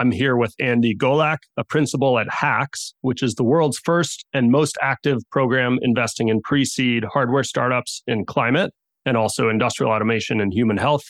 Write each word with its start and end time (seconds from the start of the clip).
I'm 0.00 0.12
here 0.12 0.36
with 0.36 0.54
Andy 0.60 0.94
Gollach, 0.94 1.38
a 1.56 1.64
principal 1.64 2.20
at 2.20 2.28
HAX, 2.30 2.94
which 3.00 3.20
is 3.20 3.34
the 3.34 3.42
world's 3.42 3.80
first 3.80 4.24
and 4.32 4.50
most 4.50 4.78
active 4.80 5.18
program 5.32 5.78
investing 5.82 6.28
in 6.28 6.40
pre 6.40 6.64
seed 6.64 7.04
hardware 7.12 7.42
startups 7.42 8.02
in 8.06 8.24
climate 8.24 8.72
and 9.04 9.16
also 9.16 9.48
industrial 9.48 9.90
automation 9.90 10.40
and 10.40 10.52
human 10.52 10.76
health. 10.76 11.02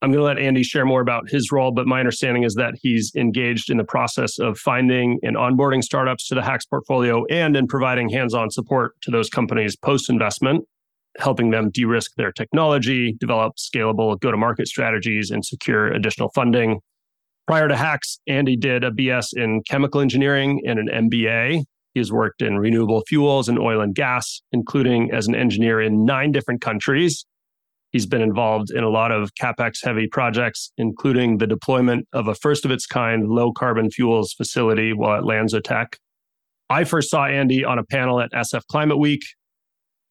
I'm 0.00 0.10
going 0.10 0.20
to 0.20 0.24
let 0.24 0.38
Andy 0.38 0.62
share 0.62 0.86
more 0.86 1.02
about 1.02 1.28
his 1.28 1.52
role, 1.52 1.72
but 1.72 1.86
my 1.86 1.98
understanding 1.98 2.42
is 2.42 2.54
that 2.54 2.72
he's 2.80 3.12
engaged 3.14 3.68
in 3.68 3.76
the 3.76 3.84
process 3.84 4.38
of 4.38 4.56
finding 4.56 5.18
and 5.22 5.36
onboarding 5.36 5.84
startups 5.84 6.26
to 6.28 6.34
the 6.34 6.42
HAX 6.42 6.64
portfolio 6.64 7.26
and 7.26 7.54
in 7.54 7.66
providing 7.66 8.08
hands 8.08 8.32
on 8.32 8.50
support 8.50 8.94
to 9.02 9.10
those 9.10 9.28
companies 9.28 9.76
post 9.76 10.08
investment, 10.08 10.64
helping 11.18 11.50
them 11.50 11.68
de 11.70 11.84
risk 11.84 12.12
their 12.16 12.32
technology, 12.32 13.14
develop 13.20 13.56
scalable 13.56 14.18
go 14.18 14.30
to 14.30 14.38
market 14.38 14.68
strategies, 14.68 15.30
and 15.30 15.44
secure 15.44 15.88
additional 15.88 16.30
funding 16.30 16.80
Prior 17.46 17.68
to 17.68 17.76
HAX, 17.76 18.20
Andy 18.26 18.56
did 18.56 18.84
a 18.84 18.90
BS 18.90 19.28
in 19.34 19.62
chemical 19.68 20.00
engineering 20.00 20.62
and 20.66 20.78
an 20.78 20.88
MBA. 21.10 21.64
He's 21.94 22.12
worked 22.12 22.42
in 22.42 22.58
renewable 22.58 23.02
fuels 23.08 23.48
and 23.48 23.58
oil 23.58 23.80
and 23.80 23.94
gas, 23.94 24.40
including 24.52 25.10
as 25.12 25.26
an 25.26 25.34
engineer 25.34 25.80
in 25.80 26.04
nine 26.04 26.30
different 26.30 26.60
countries. 26.60 27.26
He's 27.90 28.06
been 28.06 28.22
involved 28.22 28.70
in 28.70 28.84
a 28.84 28.88
lot 28.88 29.10
of 29.10 29.34
capex 29.34 29.78
heavy 29.82 30.06
projects, 30.06 30.72
including 30.76 31.38
the 31.38 31.46
deployment 31.46 32.06
of 32.12 32.28
a 32.28 32.34
first 32.36 32.64
of 32.64 32.70
its 32.70 32.86
kind 32.86 33.28
low 33.28 33.52
carbon 33.52 33.90
fuels 33.90 34.32
facility 34.32 34.92
while 34.92 35.18
at 35.18 35.24
LanzaTech. 35.24 35.94
I 36.68 36.84
first 36.84 37.10
saw 37.10 37.26
Andy 37.26 37.64
on 37.64 37.80
a 37.80 37.84
panel 37.84 38.20
at 38.20 38.30
SF 38.32 38.62
Climate 38.70 38.98
Week 38.98 39.22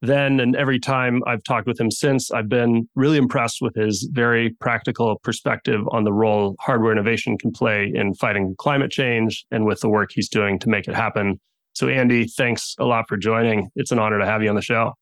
then 0.02 0.40
and 0.40 0.56
every 0.56 0.80
time 0.80 1.22
I've 1.28 1.44
talked 1.44 1.68
with 1.68 1.80
him 1.80 1.92
since, 1.92 2.32
I've 2.32 2.48
been 2.48 2.88
really 2.96 3.18
impressed 3.18 3.58
with 3.62 3.76
his 3.76 4.10
very 4.14 4.52
practical 4.62 5.20
perspective 5.24 5.82
on 5.92 6.06
the 6.06 6.14
role 6.14 6.56
hardware 6.60 6.92
innovation 6.92 7.38
can 7.38 7.52
play 7.52 7.92
in 7.94 8.14
fighting 8.14 8.56
climate 8.58 8.92
change 8.92 9.46
and 9.52 9.66
with 9.66 9.82
the 9.82 9.90
work 9.90 10.12
he's 10.14 10.30
doing 10.30 10.58
to 10.60 10.70
make 10.70 10.88
it 10.88 10.96
happen. 10.96 11.40
So, 11.74 11.90
Andy, 11.90 12.28
thanks 12.28 12.76
a 12.80 12.86
lot 12.86 13.06
for 13.10 13.18
joining. 13.18 13.70
It's 13.76 13.92
an 13.92 14.00
honor 14.00 14.20
to 14.20 14.26
have 14.26 14.42
you 14.42 14.50
on 14.50 14.56
the 14.56 14.62
show. 14.62 14.94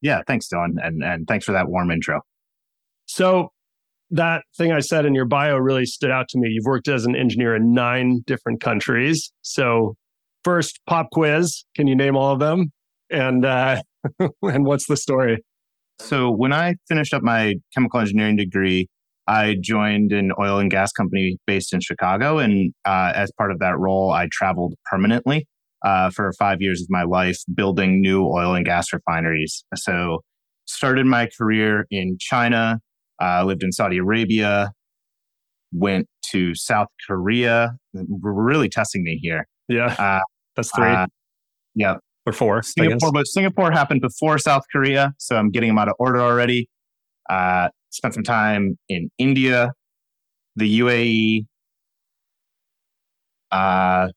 Yeah, 0.00 0.22
thanks, 0.26 0.48
Dylan. 0.48 0.76
And, 0.82 1.02
and 1.04 1.26
thanks 1.26 1.44
for 1.44 1.52
that 1.52 1.68
warm 1.68 1.90
intro. 1.90 2.22
So, 3.06 3.50
that 4.12 4.42
thing 4.56 4.72
I 4.72 4.80
said 4.80 5.04
in 5.04 5.14
your 5.14 5.24
bio 5.24 5.56
really 5.56 5.86
stood 5.86 6.10
out 6.10 6.28
to 6.30 6.38
me. 6.38 6.48
You've 6.48 6.64
worked 6.64 6.88
as 6.88 7.04
an 7.04 7.14
engineer 7.14 7.54
in 7.54 7.72
nine 7.72 8.22
different 8.26 8.60
countries. 8.60 9.32
So, 9.42 9.96
first, 10.44 10.80
pop 10.86 11.10
quiz. 11.12 11.64
Can 11.76 11.86
you 11.86 11.94
name 11.94 12.16
all 12.16 12.32
of 12.32 12.40
them? 12.40 12.72
And 13.10 13.44
uh, 13.44 13.82
and 14.42 14.64
what's 14.64 14.86
the 14.86 14.96
story? 14.96 15.44
So 16.00 16.30
when 16.30 16.52
I 16.52 16.74
finished 16.88 17.12
up 17.12 17.22
my 17.22 17.56
chemical 17.74 18.00
engineering 18.00 18.36
degree, 18.36 18.88
I 19.26 19.56
joined 19.60 20.12
an 20.12 20.32
oil 20.40 20.58
and 20.58 20.70
gas 20.70 20.92
company 20.92 21.36
based 21.46 21.72
in 21.72 21.80
Chicago. 21.80 22.38
And 22.38 22.72
uh, 22.84 23.12
as 23.14 23.30
part 23.36 23.52
of 23.52 23.58
that 23.60 23.78
role, 23.78 24.10
I 24.10 24.28
traveled 24.32 24.74
permanently 24.90 25.46
uh, 25.84 26.10
for 26.10 26.32
five 26.38 26.60
years 26.60 26.82
of 26.82 26.88
my 26.90 27.04
life 27.04 27.38
building 27.54 28.00
new 28.00 28.24
oil 28.24 28.54
and 28.54 28.64
gas 28.64 28.92
refineries. 28.92 29.64
So 29.76 30.20
started 30.66 31.06
my 31.06 31.28
career 31.38 31.86
in 31.90 32.16
China, 32.18 32.80
uh, 33.22 33.44
lived 33.44 33.62
in 33.62 33.72
Saudi 33.72 33.98
Arabia, 33.98 34.72
went 35.72 36.06
to 36.30 36.54
South 36.54 36.88
Korea. 37.06 37.76
We're 37.92 38.32
really 38.32 38.68
testing 38.68 39.04
me 39.04 39.18
here. 39.22 39.46
Yeah, 39.68 39.94
uh, 39.98 40.20
that's 40.56 40.70
three. 40.74 40.88
Uh, 40.88 41.06
yeah, 41.74 41.96
or 42.30 42.32
four. 42.32 42.62
Singapore, 42.62 43.12
but 43.12 43.26
Singapore 43.26 43.70
happened 43.70 44.00
before 44.00 44.38
South 44.38 44.62
Korea, 44.72 45.12
so 45.18 45.36
I'm 45.36 45.50
getting 45.50 45.68
them 45.68 45.78
out 45.78 45.88
of 45.88 45.94
order 45.98 46.20
already. 46.20 46.68
Uh, 47.28 47.68
spent 47.90 48.14
some 48.14 48.22
time 48.22 48.78
in 48.88 49.10
India, 49.18 49.72
the 50.56 50.80
UAE, 50.80 51.46
uh, 53.52 54.08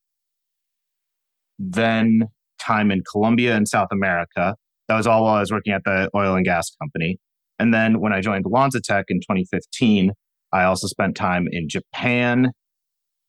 then 1.59 2.23
time 2.59 2.91
in 2.91 3.03
Colombia 3.12 3.56
and 3.56 3.68
South 3.68 3.90
America. 3.91 4.56
That 4.88 4.97
was 4.97 5.07
all 5.07 5.23
while 5.23 5.35
I 5.35 5.40
was 5.40 5.52
working 5.52 5.73
at 5.73 5.84
the 5.85 6.09
oil 6.16 6.35
and 6.35 6.46
gas 6.46 6.69
company. 6.81 7.18
And 7.59 7.73
then 7.73 8.00
when 8.00 8.13
I 8.13 8.22
joined 8.22 8.46
LanzaTech 8.46 9.03
in 9.09 9.19
2015, 9.19 10.12
I 10.52 10.63
also 10.63 10.88
spent 10.88 11.16
time 11.16 11.47
in 11.52 11.68
Japan 11.69 12.52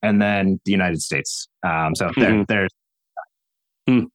and 0.03 0.21
then 0.21 0.61
the 0.65 0.73
United 0.73 1.01
States. 1.01 1.49
Um, 1.67 1.95
so 1.95 2.09
mm-hmm. 2.09 2.21
there, 2.21 2.45
there's. 2.49 2.71
Mm. 3.89 4.07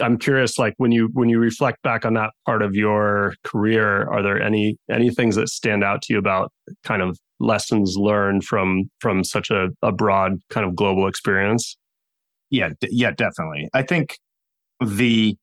I'm 0.00 0.18
curious, 0.18 0.58
like 0.58 0.74
when 0.78 0.90
you 0.92 1.08
when 1.12 1.28
you 1.28 1.38
reflect 1.38 1.82
back 1.82 2.04
on 2.04 2.14
that 2.14 2.30
part 2.46 2.62
of 2.62 2.74
your 2.74 3.34
career, 3.44 4.08
are 4.10 4.22
there 4.22 4.40
any 4.40 4.76
any 4.90 5.10
things 5.10 5.36
that 5.36 5.48
stand 5.48 5.84
out 5.84 6.02
to 6.02 6.12
you 6.12 6.18
about 6.18 6.52
kind 6.82 7.00
of 7.02 7.18
lessons 7.40 7.94
learned 7.96 8.44
from 8.44 8.90
from 9.00 9.22
such 9.22 9.50
a, 9.50 9.68
a 9.82 9.92
broad 9.92 10.38
kind 10.50 10.66
of 10.66 10.74
global 10.74 11.06
experience? 11.06 11.76
Yeah, 12.50 12.70
d- 12.80 12.88
yeah, 12.90 13.12
definitely. 13.12 13.68
I 13.72 13.82
think 13.82 14.18
the 14.84 15.36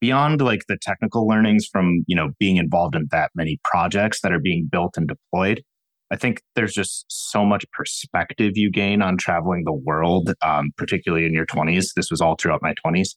beyond 0.00 0.40
like 0.40 0.62
the 0.68 0.78
technical 0.80 1.26
learnings 1.26 1.66
from 1.70 2.04
you 2.06 2.16
know 2.16 2.30
being 2.38 2.56
involved 2.56 2.94
in 2.94 3.06
that 3.10 3.30
many 3.34 3.58
projects 3.64 4.20
that 4.20 4.32
are 4.32 4.40
being 4.40 4.68
built 4.70 4.96
and 4.96 5.08
deployed 5.08 5.62
i 6.10 6.16
think 6.16 6.40
there's 6.54 6.72
just 6.72 7.04
so 7.08 7.44
much 7.44 7.64
perspective 7.72 8.52
you 8.54 8.70
gain 8.70 9.02
on 9.02 9.16
traveling 9.16 9.64
the 9.64 9.72
world 9.72 10.32
um, 10.42 10.70
particularly 10.76 11.24
in 11.24 11.32
your 11.32 11.46
20s 11.46 11.88
this 11.96 12.10
was 12.10 12.20
all 12.20 12.36
throughout 12.36 12.62
my 12.62 12.74
20s 12.84 13.14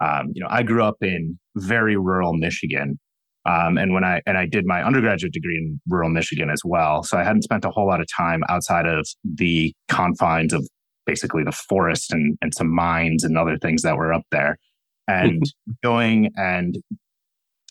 um, 0.00 0.32
you 0.34 0.42
know, 0.42 0.48
I 0.50 0.62
grew 0.62 0.82
up 0.82 0.96
in 1.00 1.38
very 1.56 1.96
rural 1.96 2.34
Michigan. 2.34 2.98
Um, 3.48 3.78
and 3.78 3.94
when 3.94 4.04
I 4.04 4.20
and 4.26 4.36
I 4.36 4.46
did 4.46 4.66
my 4.66 4.82
undergraduate 4.82 5.32
degree 5.32 5.56
in 5.56 5.80
rural 5.88 6.10
Michigan 6.10 6.50
as 6.50 6.62
well, 6.64 7.02
so 7.04 7.16
I 7.16 7.22
hadn't 7.22 7.42
spent 7.42 7.64
a 7.64 7.70
whole 7.70 7.86
lot 7.86 8.00
of 8.00 8.08
time 8.14 8.42
outside 8.48 8.86
of 8.86 9.06
the 9.24 9.72
confines 9.88 10.52
of 10.52 10.66
basically 11.06 11.44
the 11.44 11.52
forest 11.52 12.12
and 12.12 12.36
and 12.42 12.52
some 12.52 12.74
mines 12.74 13.22
and 13.22 13.38
other 13.38 13.56
things 13.56 13.82
that 13.82 13.96
were 13.96 14.12
up 14.12 14.24
there. 14.32 14.56
And 15.06 15.42
going 15.84 16.30
and 16.36 16.76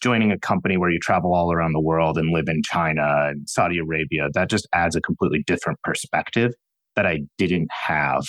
joining 0.01 0.31
a 0.31 0.39
company 0.39 0.77
where 0.77 0.89
you 0.89 0.99
travel 0.99 1.33
all 1.33 1.51
around 1.51 1.73
the 1.73 1.81
world 1.81 2.17
and 2.17 2.31
live 2.31 2.47
in 2.47 2.61
China 2.63 3.27
and 3.29 3.49
Saudi 3.49 3.79
Arabia, 3.79 4.27
that 4.33 4.49
just 4.49 4.67
adds 4.73 4.95
a 4.95 5.01
completely 5.01 5.43
different 5.45 5.79
perspective 5.83 6.51
that 6.95 7.05
I 7.05 7.21
didn't 7.37 7.67
have 7.71 8.23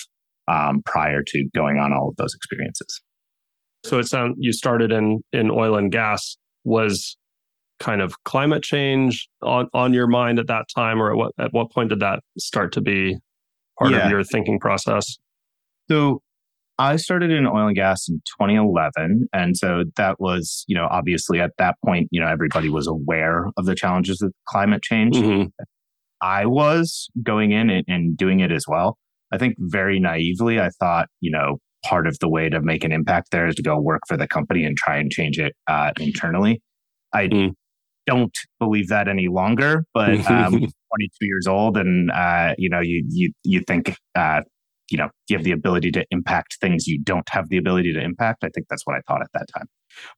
um, 0.48 0.82
prior 0.84 1.22
to 1.26 1.48
going 1.54 1.78
on 1.78 1.92
all 1.92 2.08
of 2.08 2.16
those 2.16 2.34
experiences. 2.34 3.02
So 3.86 3.98
it 3.98 4.06
sounds 4.06 4.36
you 4.38 4.52
started 4.52 4.92
in 4.92 5.20
in 5.32 5.50
oil 5.50 5.76
and 5.76 5.90
gas. 5.90 6.36
Was 6.64 7.16
kind 7.78 8.00
of 8.00 8.14
climate 8.24 8.62
change 8.62 9.28
on, 9.42 9.68
on 9.74 9.92
your 9.92 10.06
mind 10.06 10.38
at 10.38 10.48
that 10.48 10.66
time, 10.74 11.00
or 11.00 11.12
at 11.12 11.16
what 11.16 11.32
at 11.38 11.52
what 11.52 11.70
point 11.70 11.90
did 11.90 12.00
that 12.00 12.20
start 12.38 12.72
to 12.72 12.80
be 12.80 13.16
part 13.78 13.92
yeah. 13.92 14.04
of 14.04 14.10
your 14.10 14.24
thinking 14.24 14.58
process? 14.58 15.18
So 15.88 16.22
I 16.78 16.96
started 16.96 17.30
in 17.30 17.46
oil 17.46 17.68
and 17.68 17.76
gas 17.76 18.06
in 18.08 18.20
2011. 18.38 19.28
And 19.32 19.56
so 19.56 19.84
that 19.96 20.20
was, 20.20 20.64
you 20.68 20.76
know, 20.76 20.86
obviously 20.90 21.40
at 21.40 21.52
that 21.58 21.76
point, 21.84 22.08
you 22.10 22.20
know, 22.20 22.26
everybody 22.26 22.68
was 22.68 22.86
aware 22.86 23.46
of 23.56 23.64
the 23.64 23.74
challenges 23.74 24.20
of 24.20 24.32
climate 24.48 24.82
change. 24.82 25.16
Mm-hmm. 25.16 25.46
I 26.20 26.46
was 26.46 27.08
going 27.22 27.52
in 27.52 27.70
and, 27.70 27.84
and, 27.88 28.16
doing 28.16 28.40
it 28.40 28.50
as 28.50 28.64
well. 28.66 28.98
I 29.32 29.38
think 29.38 29.54
very 29.58 30.00
naively, 30.00 30.60
I 30.60 30.70
thought, 30.80 31.08
you 31.20 31.30
know, 31.30 31.58
part 31.86 32.06
of 32.06 32.18
the 32.20 32.28
way 32.28 32.48
to 32.48 32.60
make 32.60 32.82
an 32.84 32.92
impact 32.92 33.30
there 33.30 33.46
is 33.46 33.54
to 33.54 33.62
go 33.62 33.78
work 33.78 34.02
for 34.08 34.16
the 34.16 34.26
company 34.26 34.64
and 34.64 34.76
try 34.76 34.96
and 34.96 35.10
change 35.10 35.38
it 35.38 35.54
uh, 35.68 35.92
internally. 36.00 36.60
I 37.12 37.28
mm. 37.28 37.52
don't 38.06 38.36
believe 38.58 38.88
that 38.88 39.08
any 39.08 39.28
longer, 39.28 39.84
but 39.94 40.10
um, 40.30 40.52
22 40.58 40.70
years 41.20 41.46
old, 41.46 41.76
and 41.76 42.10
uh, 42.10 42.54
you 42.58 42.68
know, 42.68 42.80
you 42.80 43.04
you 43.08 43.32
you 43.44 43.60
think 43.60 43.96
uh, 44.16 44.40
you 44.90 44.98
know 44.98 45.08
you 45.28 45.36
have 45.36 45.44
the 45.44 45.52
ability 45.52 45.92
to 45.92 46.04
impact 46.10 46.58
things 46.60 46.86
you 46.86 47.00
don't 47.00 47.28
have 47.30 47.48
the 47.48 47.56
ability 47.56 47.92
to 47.92 48.00
impact. 48.00 48.42
I 48.42 48.48
think 48.54 48.66
that's 48.68 48.82
what 48.84 48.96
I 48.96 49.00
thought 49.06 49.22
at 49.22 49.30
that 49.34 49.46
time. 49.56 49.66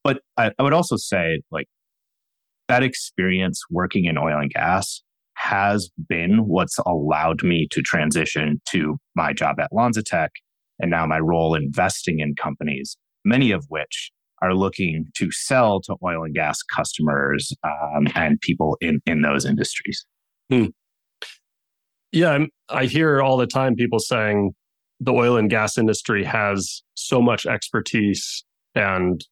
But 0.03 0.21
I, 0.37 0.50
I 0.59 0.62
would 0.62 0.73
also 0.73 0.97
say 0.97 1.43
like 1.50 1.67
that 2.69 2.82
experience 2.82 3.62
working 3.71 4.06
in 4.06 4.17
oil 4.17 4.38
and 4.38 4.50
gas 4.50 5.03
has 5.35 5.88
been 6.09 6.47
what's 6.47 6.79
allowed 6.85 7.44
me 7.44 7.69
to 7.71 7.81
transition 7.81 8.61
to 8.71 8.97
my 9.14 9.32
job 9.32 9.61
at 9.61 9.71
LanzaTech 9.73 10.29
and 10.78 10.90
now 10.90 11.06
my 11.06 11.19
role 11.19 11.54
investing 11.54 12.20
in 12.20 12.34
companies, 12.34 12.96
many 13.25 13.50
of 13.50 13.64
which 13.69 14.10
are 14.40 14.54
looking 14.54 15.06
to 15.16 15.30
sell 15.32 15.80
to 15.80 15.96
oil 16.04 16.25
and 16.25 16.34
gas 16.34 16.62
customers 16.62 17.52
um, 17.64 18.06
and 18.14 18.40
people 18.40 18.76
in, 18.80 19.00
in 19.06 19.22
those 19.22 19.44
industries. 19.44 20.04
Hmm. 20.50 20.66
Yeah, 22.12 22.46
I 22.69 22.86
hear 22.86 23.20
all 23.20 23.36
the 23.36 23.46
time 23.46 23.75
people 23.75 23.98
saying 23.98 24.52
the 25.00 25.12
oil 25.12 25.36
and 25.36 25.50
gas 25.50 25.76
industry 25.76 26.25
has 26.25 26.82
so 26.94 27.20
much 27.20 27.46
expertise 27.46 28.44
and 28.75 29.25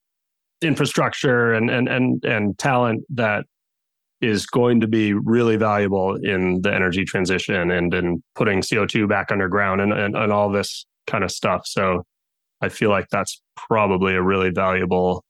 infrastructure 0.63 1.53
and 1.53 1.71
and 1.71 1.89
and 1.89 2.25
and 2.25 2.59
talent 2.59 3.03
that 3.11 3.45
is 4.21 4.47
going 4.47 4.81
to 4.81 4.87
be 4.87 5.13
really 5.13 5.57
valuable 5.57 6.17
in 6.23 6.63
the 6.63 6.75
energy 6.75 7.05
transition 7.05 7.71
and 7.71 7.93
in 7.93 8.23
putting 8.35 8.61
CO2 8.61 9.07
back 9.07 9.31
underground 9.31 9.81
and, 9.83 9.93
and, 9.93 10.17
and 10.17 10.33
all 10.33 10.51
this 10.51 10.87
kind 11.07 11.25
of 11.25 11.31
stuff. 11.31 11.63
So 11.65 12.05
I 12.61 12.69
feel 12.69 12.91
like 12.91 13.07
that's 13.11 13.41
probably 13.57 14.15
a 14.15 14.23
really 14.23 14.51
valuable 14.51 15.25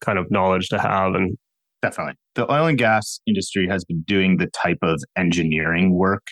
kind 0.00 0.18
of 0.18 0.30
knowledge 0.30 0.68
to 0.68 0.78
have. 0.78 1.14
And 1.14 1.36
definitely 1.82 2.14
the 2.34 2.50
oil 2.50 2.66
and 2.66 2.78
gas 2.78 3.20
industry 3.26 3.68
has 3.68 3.84
been 3.84 4.02
doing 4.06 4.36
the 4.36 4.48
type 4.48 4.78
of 4.82 5.02
engineering 5.16 5.94
work 5.94 6.22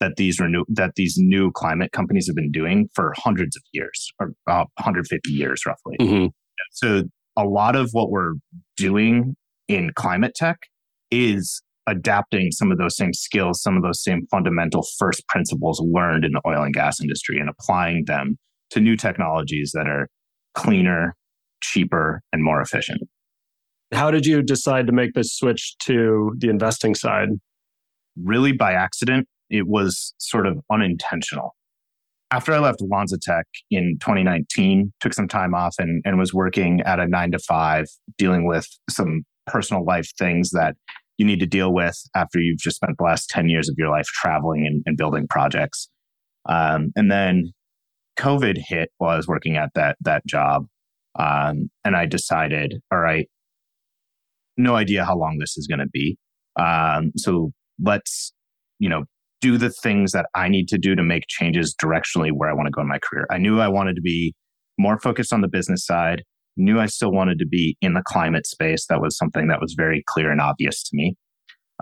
that 0.00 0.12
these 0.16 0.40
renew 0.40 0.64
that 0.68 0.92
these 0.96 1.14
new 1.18 1.52
climate 1.52 1.92
companies 1.92 2.26
have 2.26 2.36
been 2.36 2.50
doing 2.50 2.88
for 2.94 3.12
hundreds 3.16 3.56
of 3.56 3.62
years 3.72 4.10
or 4.18 4.32
uh, 4.46 4.64
150 4.78 5.30
years 5.30 5.62
roughly. 5.66 5.96
Mm-hmm. 6.00 6.26
So 6.72 7.02
a 7.36 7.44
lot 7.44 7.76
of 7.76 7.90
what 7.92 8.10
we're 8.10 8.34
doing 8.76 9.36
in 9.68 9.90
climate 9.94 10.34
tech 10.34 10.58
is 11.10 11.62
adapting 11.86 12.50
some 12.52 12.70
of 12.70 12.78
those 12.78 12.96
same 12.96 13.12
skills, 13.12 13.62
some 13.62 13.76
of 13.76 13.82
those 13.82 14.02
same 14.02 14.26
fundamental 14.30 14.84
first 14.98 15.26
principles 15.28 15.82
learned 15.92 16.24
in 16.24 16.32
the 16.32 16.40
oil 16.46 16.62
and 16.62 16.74
gas 16.74 17.00
industry 17.00 17.38
and 17.38 17.48
applying 17.48 18.04
them 18.06 18.38
to 18.70 18.80
new 18.80 18.96
technologies 18.96 19.72
that 19.74 19.86
are 19.86 20.08
cleaner, 20.54 21.16
cheaper, 21.62 22.22
and 22.32 22.42
more 22.42 22.60
efficient. 22.60 23.00
How 23.92 24.10
did 24.10 24.24
you 24.24 24.42
decide 24.42 24.86
to 24.86 24.92
make 24.92 25.14
this 25.14 25.34
switch 25.34 25.76
to 25.80 26.32
the 26.38 26.48
investing 26.48 26.94
side? 26.94 27.28
Really 28.22 28.52
by 28.52 28.72
accident. 28.72 29.26
It 29.48 29.66
was 29.66 30.14
sort 30.18 30.46
of 30.46 30.60
unintentional. 30.70 31.56
After 32.30 32.52
I 32.52 32.60
left 32.60 32.80
LanzaTech 32.80 33.42
in 33.72 33.96
2019, 34.00 34.92
took 35.00 35.12
some 35.12 35.26
time 35.26 35.52
off 35.52 35.74
and, 35.80 36.00
and 36.04 36.16
was 36.16 36.32
working 36.32 36.80
at 36.82 37.00
a 37.00 37.08
nine 37.08 37.32
to 37.32 37.40
five, 37.40 37.86
dealing 38.16 38.46
with 38.46 38.68
some 38.88 39.24
personal 39.48 39.84
life 39.84 40.08
things 40.16 40.50
that 40.50 40.76
you 41.20 41.26
need 41.26 41.38
to 41.40 41.46
deal 41.46 41.74
with 41.74 42.02
after 42.16 42.40
you've 42.40 42.60
just 42.60 42.76
spent 42.76 42.96
the 42.96 43.04
last 43.04 43.28
10 43.28 43.50
years 43.50 43.68
of 43.68 43.74
your 43.76 43.90
life 43.90 44.06
traveling 44.06 44.66
and, 44.66 44.82
and 44.86 44.96
building 44.96 45.28
projects. 45.28 45.86
Um, 46.48 46.92
and 46.96 47.12
then 47.12 47.52
COVID 48.18 48.56
hit 48.56 48.88
while 48.96 49.10
I 49.10 49.16
was 49.16 49.28
working 49.28 49.58
at 49.58 49.68
that 49.74 49.98
that 50.00 50.24
job. 50.26 50.64
Um, 51.18 51.68
and 51.84 51.94
I 51.94 52.06
decided, 52.06 52.76
all 52.90 53.00
right, 53.00 53.28
no 54.56 54.76
idea 54.76 55.04
how 55.04 55.14
long 55.14 55.36
this 55.38 55.58
is 55.58 55.66
going 55.66 55.80
to 55.80 55.88
be. 55.92 56.16
Um, 56.58 57.12
so 57.16 57.50
let's, 57.82 58.32
you 58.78 58.88
know, 58.88 59.04
do 59.42 59.58
the 59.58 59.70
things 59.70 60.12
that 60.12 60.24
I 60.34 60.48
need 60.48 60.68
to 60.68 60.78
do 60.78 60.94
to 60.94 61.02
make 61.02 61.24
changes 61.28 61.76
directionally 61.82 62.30
where 62.32 62.48
I 62.48 62.54
want 62.54 62.66
to 62.66 62.70
go 62.70 62.80
in 62.80 62.88
my 62.88 62.98
career. 62.98 63.26
I 63.30 63.36
knew 63.36 63.60
I 63.60 63.68
wanted 63.68 63.96
to 63.96 64.02
be 64.02 64.32
more 64.78 64.98
focused 64.98 65.34
on 65.34 65.42
the 65.42 65.48
business 65.48 65.84
side, 65.84 66.22
knew 66.56 66.80
I 66.80 66.86
still 66.86 67.12
wanted 67.12 67.38
to 67.38 67.46
be 67.46 67.76
in 67.80 67.94
the 67.94 68.02
climate 68.06 68.46
space. 68.46 68.86
That 68.86 69.00
was 69.00 69.16
something 69.16 69.48
that 69.48 69.60
was 69.60 69.74
very 69.74 70.02
clear 70.06 70.30
and 70.30 70.40
obvious 70.40 70.82
to 70.84 70.90
me. 70.92 71.16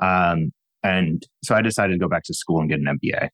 Um, 0.00 0.52
and 0.82 1.22
so 1.42 1.54
I 1.54 1.62
decided 1.62 1.94
to 1.94 1.98
go 1.98 2.08
back 2.08 2.22
to 2.24 2.34
school 2.34 2.60
and 2.60 2.68
get 2.68 2.78
an 2.78 2.98
MBA. 2.98 3.28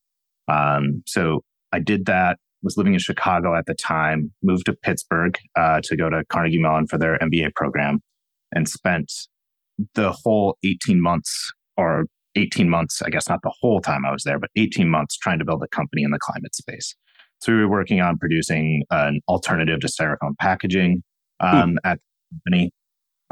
Um, 0.47 1.03
so 1.05 1.43
I 1.71 1.79
did 1.79 2.05
that, 2.05 2.37
was 2.63 2.77
living 2.77 2.93
in 2.93 2.99
Chicago 2.99 3.55
at 3.55 3.65
the 3.65 3.75
time, 3.75 4.31
moved 4.43 4.65
to 4.65 4.73
Pittsburgh 4.73 5.37
uh, 5.55 5.81
to 5.83 5.95
go 5.95 6.09
to 6.09 6.23
Carnegie 6.29 6.59
Mellon 6.59 6.87
for 6.87 6.97
their 6.97 7.17
MBA 7.19 7.53
program, 7.55 7.99
and 8.53 8.67
spent 8.67 9.11
the 9.93 10.11
whole 10.23 10.57
18 10.63 11.01
months 11.01 11.51
or 11.77 12.05
18 12.35 12.69
months, 12.69 13.01
I 13.01 13.09
guess 13.09 13.29
not 13.29 13.39
the 13.43 13.53
whole 13.61 13.81
time 13.81 14.05
I 14.05 14.11
was 14.11 14.23
there, 14.23 14.39
but 14.39 14.49
18 14.55 14.89
months 14.89 15.17
trying 15.17 15.39
to 15.39 15.45
build 15.45 15.63
a 15.63 15.67
company 15.67 16.03
in 16.03 16.11
the 16.11 16.19
climate 16.19 16.55
space. 16.55 16.95
So 17.41 17.53
we 17.53 17.59
were 17.59 17.69
working 17.69 18.01
on 18.01 18.17
producing 18.17 18.83
an 18.89 19.19
alternative 19.27 19.79
to 19.81 19.87
styrofoam 19.87 20.35
packaging 20.39 21.03
um, 21.39 21.71
hmm. 21.71 21.77
at 21.83 21.99
the 21.99 22.37
company. 22.37 22.71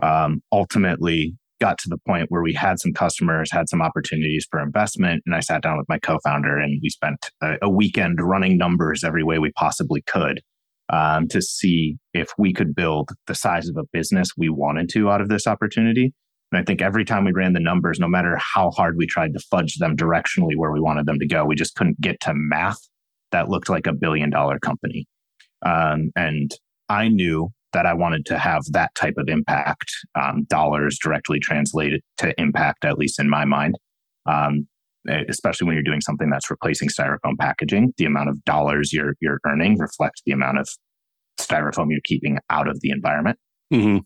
Um, 0.02 0.42
ultimately, 0.52 1.36
got 1.62 1.78
to 1.78 1.90
the 1.90 2.00
point 2.08 2.26
where 2.30 2.42
we 2.42 2.54
had 2.54 2.80
some 2.80 2.94
customers, 2.94 3.52
had 3.52 3.70
some 3.70 3.82
opportunities 3.82 4.48
for 4.50 4.60
investment, 4.60 5.24
and 5.26 5.36
I 5.36 5.40
sat 5.40 5.62
down 5.62 5.78
with 5.78 5.88
my 5.88 6.00
co-founder 6.00 6.58
and 6.58 6.80
we 6.82 6.90
spent 6.90 7.30
a, 7.42 7.56
a 7.62 7.70
weekend 7.70 8.20
running 8.22 8.58
numbers 8.58 9.04
every 9.04 9.24
way 9.24 9.40
we 9.40 9.52
possibly 9.52 10.02
could 10.02 10.42
um, 10.90 11.28
to 11.30 11.42
see 11.42 11.98
if 12.14 12.30
we 12.38 12.54
could 12.54 12.76
build 12.76 13.12
the 13.28 13.36
size 13.36 13.70
of 13.70 13.78
a 13.78 13.86
business 13.94 14.32
we 14.38 14.50
wanted 14.50 14.90
to 14.90 15.10
out 15.10 15.22
of 15.22 15.30
this 15.30 15.48
opportunity. 15.48 16.14
And 16.52 16.60
I 16.60 16.64
think 16.64 16.82
every 16.82 17.06
time 17.06 17.26
we 17.26 17.32
ran 17.32 17.54
the 17.54 17.60
numbers, 17.60 18.00
no 18.00 18.08
matter 18.08 18.38
how 18.38 18.70
hard 18.72 18.96
we 18.98 19.08
tried 19.08 19.34
to 19.34 19.40
fudge 19.40 19.78
them 19.78 19.96
directionally 19.96 20.56
where 20.56 20.72
we 20.72 20.80
wanted 20.80 21.06
them 21.06 21.18
to 21.20 21.28
go, 21.28 21.46
we 21.46 21.56
just 21.56 21.76
couldn't 21.76 22.00
get 22.00 22.20
to 22.22 22.34
math 22.36 22.78
that 23.32 23.50
looked 23.50 23.70
like 23.70 23.88
a 23.88 23.94
billion 23.94 24.30
dollar 24.30 24.60
company. 24.60 25.08
Um, 25.66 26.12
and 26.16 26.52
I 26.90 27.08
knew 27.08 27.50
that 27.74 27.86
I 27.86 27.94
wanted 27.94 28.26
to 28.28 28.38
have 28.38 28.64
that 28.72 28.94
type 28.96 29.16
of 29.18 29.28
impact, 29.28 29.92
um, 30.20 30.46
dollars 30.46 30.98
directly 31.02 31.40
translated 31.40 32.02
to 32.18 32.40
impact, 32.40 32.86
at 32.86 32.98
least 32.98 33.20
in 33.20 33.30
my 33.30 33.46
mind. 33.46 33.76
Um, 34.26 34.68
especially 35.28 35.68
when 35.68 35.76
you're 35.76 35.84
doing 35.84 36.00
something 36.00 36.30
that's 36.30 36.50
replacing 36.50 36.88
styrofoam 36.88 37.38
packaging, 37.38 37.94
the 37.98 38.06
amount 38.06 38.30
of 38.30 38.42
dollars 38.46 38.94
you're 38.94 39.16
you're 39.20 39.40
earning 39.46 39.78
reflects 39.78 40.22
the 40.26 40.32
amount 40.32 40.60
of 40.60 40.70
styrofoam 41.40 41.88
you're 41.90 42.00
keeping 42.06 42.40
out 42.50 42.70
of 42.70 42.80
the 42.82 42.90
environment. 42.90 43.38
Mm-hmm. 43.74 43.98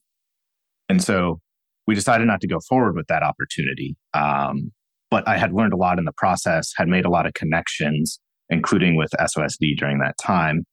And 0.90 1.04
so 1.04 1.40
we 1.86 1.96
decided 1.96 2.28
not 2.28 2.42
to 2.42 2.48
go 2.48 2.60
forward 2.68 2.96
with 2.96 3.08
that 3.08 3.24
opportunity. 3.24 3.96
Um, 4.14 4.72
but 5.10 5.28
I 5.28 5.38
had 5.38 5.54
learned 5.54 5.74
a 5.74 5.78
lot 5.78 6.00
in 6.00 6.06
the 6.06 6.14
process, 6.18 6.72
had 6.76 6.88
made 6.88 7.06
a 7.06 7.10
lot 7.10 7.26
of 7.26 7.34
connections, 7.34 8.20
including 8.50 8.96
with 8.96 9.10
SOSV 9.20 9.78
during 9.78 10.00
that 10.00 10.16
time. 10.22 10.66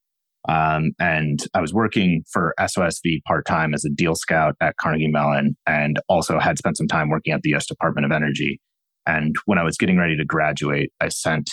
Um, 0.48 0.92
and 0.98 1.40
I 1.54 1.60
was 1.60 1.72
working 1.72 2.22
for 2.30 2.54
SOSV 2.60 3.22
part 3.26 3.46
time 3.46 3.72
as 3.72 3.84
a 3.84 3.90
deal 3.90 4.14
scout 4.14 4.54
at 4.60 4.76
Carnegie 4.76 5.08
Mellon 5.10 5.56
and 5.66 5.98
also 6.08 6.38
had 6.38 6.58
spent 6.58 6.76
some 6.76 6.86
time 6.86 7.08
working 7.08 7.32
at 7.32 7.42
the 7.42 7.54
US 7.54 7.66
Department 7.66 8.04
of 8.04 8.12
Energy. 8.12 8.60
And 9.06 9.36
when 9.46 9.58
I 9.58 9.64
was 9.64 9.76
getting 9.76 9.98
ready 9.98 10.16
to 10.16 10.24
graduate, 10.24 10.90
I 11.00 11.08
sent 11.08 11.50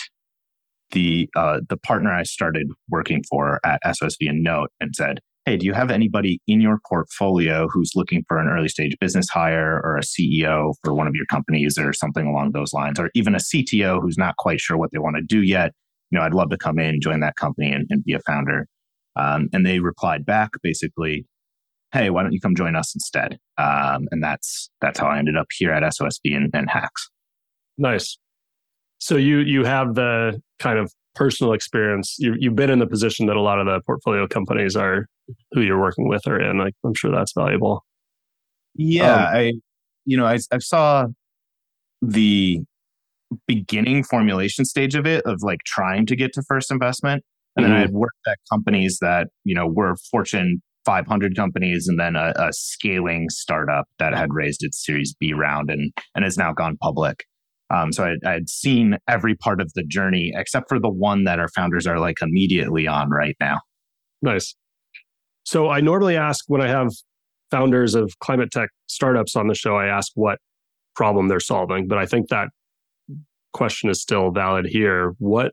the 0.92 1.28
uh, 1.34 1.60
the 1.68 1.78
partner 1.78 2.12
I 2.12 2.22
started 2.22 2.68
working 2.90 3.22
for 3.28 3.60
at 3.64 3.80
SOSV 3.84 4.28
a 4.28 4.32
note 4.32 4.68
and 4.80 4.94
said, 4.94 5.20
Hey, 5.44 5.56
do 5.56 5.66
you 5.66 5.72
have 5.72 5.90
anybody 5.90 6.40
in 6.46 6.60
your 6.60 6.78
portfolio 6.88 7.66
who's 7.68 7.92
looking 7.96 8.24
for 8.28 8.38
an 8.38 8.46
early 8.46 8.68
stage 8.68 8.94
business 9.00 9.28
hire 9.28 9.80
or 9.82 9.96
a 9.96 10.02
CEO 10.02 10.74
for 10.84 10.94
one 10.94 11.08
of 11.08 11.14
your 11.16 11.26
companies 11.26 11.76
or 11.78 11.92
something 11.92 12.26
along 12.26 12.52
those 12.52 12.72
lines, 12.72 13.00
or 13.00 13.10
even 13.14 13.34
a 13.34 13.38
CTO 13.38 14.00
who's 14.00 14.18
not 14.18 14.36
quite 14.36 14.60
sure 14.60 14.76
what 14.76 14.90
they 14.92 14.98
want 14.98 15.16
to 15.16 15.22
do 15.22 15.42
yet? 15.42 15.72
You 16.10 16.18
know, 16.18 16.24
I'd 16.24 16.34
love 16.34 16.50
to 16.50 16.58
come 16.58 16.78
in, 16.78 17.00
join 17.00 17.20
that 17.20 17.36
company, 17.36 17.72
and, 17.72 17.86
and 17.90 18.04
be 18.04 18.12
a 18.12 18.20
founder. 18.20 18.68
Um, 19.16 19.48
and 19.52 19.66
they 19.66 19.80
replied 19.80 20.24
back 20.24 20.50
basically, 20.62 21.26
"Hey, 21.92 22.10
why 22.10 22.22
don't 22.22 22.32
you 22.32 22.40
come 22.40 22.54
join 22.54 22.76
us 22.76 22.94
instead?" 22.94 23.38
Um, 23.58 24.08
and 24.10 24.22
that's 24.22 24.70
that's 24.80 24.98
how 24.98 25.06
I 25.06 25.18
ended 25.18 25.36
up 25.36 25.46
here 25.56 25.72
at 25.72 25.82
SOSV 25.82 26.36
and, 26.36 26.50
and 26.54 26.70
HAX. 26.70 27.10
Nice. 27.78 28.18
So 28.98 29.16
you 29.16 29.38
you 29.38 29.64
have 29.64 29.94
the 29.94 30.40
kind 30.58 30.78
of 30.78 30.92
personal 31.14 31.52
experience. 31.52 32.16
You 32.18 32.34
you've 32.38 32.56
been 32.56 32.70
in 32.70 32.78
the 32.78 32.86
position 32.86 33.26
that 33.26 33.36
a 33.36 33.40
lot 33.40 33.58
of 33.58 33.66
the 33.66 33.80
portfolio 33.86 34.26
companies 34.26 34.76
are 34.76 35.06
who 35.52 35.60
you're 35.60 35.80
working 35.80 36.08
with 36.08 36.26
are 36.26 36.40
in. 36.40 36.58
Like 36.58 36.74
I'm 36.84 36.94
sure 36.94 37.10
that's 37.10 37.32
valuable. 37.32 37.84
Yeah, 38.74 39.14
um, 39.14 39.34
I 39.34 39.52
you 40.04 40.16
know 40.16 40.26
I 40.26 40.38
I 40.50 40.58
saw 40.58 41.06
the 42.00 42.60
beginning 43.46 44.04
formulation 44.04 44.64
stage 44.64 44.94
of 44.94 45.06
it 45.06 45.24
of 45.24 45.42
like 45.42 45.60
trying 45.64 46.06
to 46.06 46.16
get 46.16 46.32
to 46.34 46.42
first 46.42 46.70
investment 46.70 47.24
and 47.56 47.64
then 47.64 47.72
I 47.72 47.76
mm-hmm. 47.76 47.82
had 47.82 47.90
worked 47.92 48.26
at 48.26 48.38
companies 48.50 48.98
that, 49.00 49.28
you 49.44 49.54
know, 49.54 49.66
were 49.66 49.96
Fortune 50.10 50.62
500 50.84 51.36
companies 51.36 51.86
and 51.86 52.00
then 52.00 52.16
a, 52.16 52.32
a, 52.36 52.52
scaling 52.52 53.28
startup 53.28 53.86
that 53.98 54.14
had 54.14 54.32
raised 54.32 54.64
its 54.64 54.84
Series 54.84 55.14
B 55.14 55.32
round 55.32 55.70
and, 55.70 55.92
and 56.14 56.24
has 56.24 56.36
now 56.36 56.52
gone 56.52 56.76
public. 56.80 57.24
Um, 57.70 57.92
so 57.92 58.04
I, 58.26 58.30
had 58.30 58.48
seen 58.48 58.96
every 59.08 59.36
part 59.36 59.60
of 59.60 59.72
the 59.74 59.84
journey 59.84 60.32
except 60.34 60.68
for 60.68 60.80
the 60.80 60.90
one 60.90 61.24
that 61.24 61.38
our 61.38 61.48
founders 61.48 61.86
are 61.86 62.00
like 62.00 62.20
immediately 62.20 62.86
on 62.86 63.10
right 63.10 63.36
now. 63.38 63.60
Nice. 64.22 64.54
So 65.44 65.68
I 65.68 65.80
normally 65.80 66.16
ask 66.16 66.44
when 66.48 66.60
I 66.60 66.68
have 66.68 66.90
founders 67.50 67.94
of 67.94 68.18
climate 68.20 68.50
tech 68.50 68.70
startups 68.86 69.36
on 69.36 69.46
the 69.46 69.54
show, 69.54 69.76
I 69.76 69.86
ask 69.86 70.12
what 70.14 70.38
problem 70.94 71.28
they're 71.28 71.40
solving. 71.40 71.86
But 71.88 71.98
I 71.98 72.06
think 72.06 72.28
that 72.28 72.48
question 73.52 73.90
is 73.90 74.00
still 74.00 74.30
valid 74.30 74.66
here. 74.66 75.14
What 75.18 75.52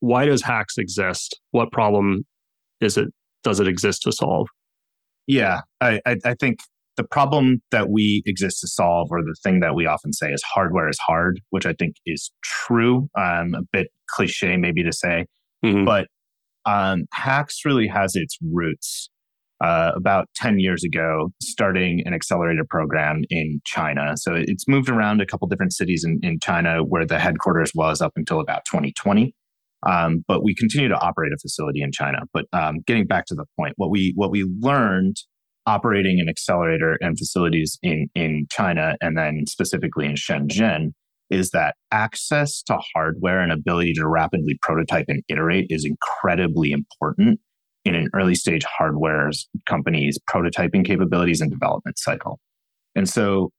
why 0.00 0.26
does 0.26 0.42
HAX 0.42 0.78
exist? 0.78 1.38
What 1.50 1.72
problem 1.72 2.24
is 2.80 2.96
it 2.96 3.08
does 3.42 3.60
it 3.60 3.68
exist 3.68 4.02
to 4.02 4.12
solve? 4.12 4.48
Yeah, 5.26 5.60
I, 5.80 6.00
I, 6.06 6.16
I 6.24 6.34
think 6.34 6.58
the 6.96 7.04
problem 7.04 7.60
that 7.70 7.90
we 7.90 8.22
exist 8.26 8.60
to 8.60 8.68
solve, 8.68 9.08
or 9.10 9.22
the 9.22 9.36
thing 9.42 9.60
that 9.60 9.74
we 9.74 9.86
often 9.86 10.12
say 10.12 10.32
is 10.32 10.42
hardware 10.42 10.88
is 10.88 10.98
hard, 10.98 11.40
which 11.50 11.66
I 11.66 11.74
think 11.74 11.96
is 12.06 12.32
true. 12.42 13.08
Um, 13.18 13.54
a 13.54 13.62
bit 13.72 13.88
cliche 14.10 14.56
maybe 14.56 14.82
to 14.82 14.92
say, 14.92 15.26
mm-hmm. 15.64 15.84
but 15.84 16.08
um, 16.64 17.04
HAX 17.12 17.64
really 17.64 17.86
has 17.86 18.16
its 18.16 18.38
roots 18.42 19.10
uh, 19.62 19.92
about 19.94 20.28
10 20.36 20.58
years 20.58 20.84
ago, 20.84 21.32
starting 21.40 22.02
an 22.06 22.12
accelerator 22.12 22.64
program 22.68 23.22
in 23.30 23.60
China. 23.64 24.14
So 24.16 24.34
it's 24.34 24.68
moved 24.68 24.88
around 24.88 25.20
a 25.20 25.26
couple 25.26 25.48
different 25.48 25.72
cities 25.72 26.04
in, 26.04 26.18
in 26.22 26.40
China 26.40 26.82
where 26.84 27.06
the 27.06 27.18
headquarters 27.18 27.72
was 27.74 28.02
up 28.02 28.12
until 28.16 28.40
about 28.40 28.64
2020. 28.66 29.34
Um, 29.88 30.24
but 30.26 30.42
we 30.42 30.54
continue 30.54 30.88
to 30.88 30.98
operate 30.98 31.32
a 31.32 31.38
facility 31.40 31.82
in 31.82 31.92
China. 31.92 32.18
But 32.32 32.46
um, 32.52 32.80
getting 32.86 33.06
back 33.06 33.26
to 33.26 33.34
the 33.34 33.44
point, 33.58 33.74
what 33.76 33.90
we 33.90 34.12
what 34.16 34.30
we 34.30 34.44
learned 34.60 35.16
operating 35.66 36.20
an 36.20 36.28
accelerator 36.28 36.96
and 37.00 37.18
facilities 37.18 37.78
in 37.82 38.08
in 38.14 38.46
China 38.50 38.96
and 39.00 39.16
then 39.16 39.44
specifically 39.46 40.06
in 40.06 40.14
Shenzhen 40.14 40.92
is 41.30 41.50
that 41.50 41.74
access 41.90 42.62
to 42.62 42.78
hardware 42.94 43.40
and 43.40 43.50
ability 43.50 43.92
to 43.94 44.06
rapidly 44.06 44.58
prototype 44.62 45.06
and 45.08 45.22
iterate 45.28 45.66
is 45.70 45.84
incredibly 45.84 46.70
important 46.70 47.40
in 47.84 47.94
an 47.94 48.08
early 48.14 48.34
stage 48.34 48.64
hardware 48.64 49.30
company's 49.68 50.18
prototyping 50.30 50.84
capabilities 50.84 51.40
and 51.40 51.50
development 51.50 51.98
cycle. 51.98 52.38
And 52.94 53.08
so 53.08 53.50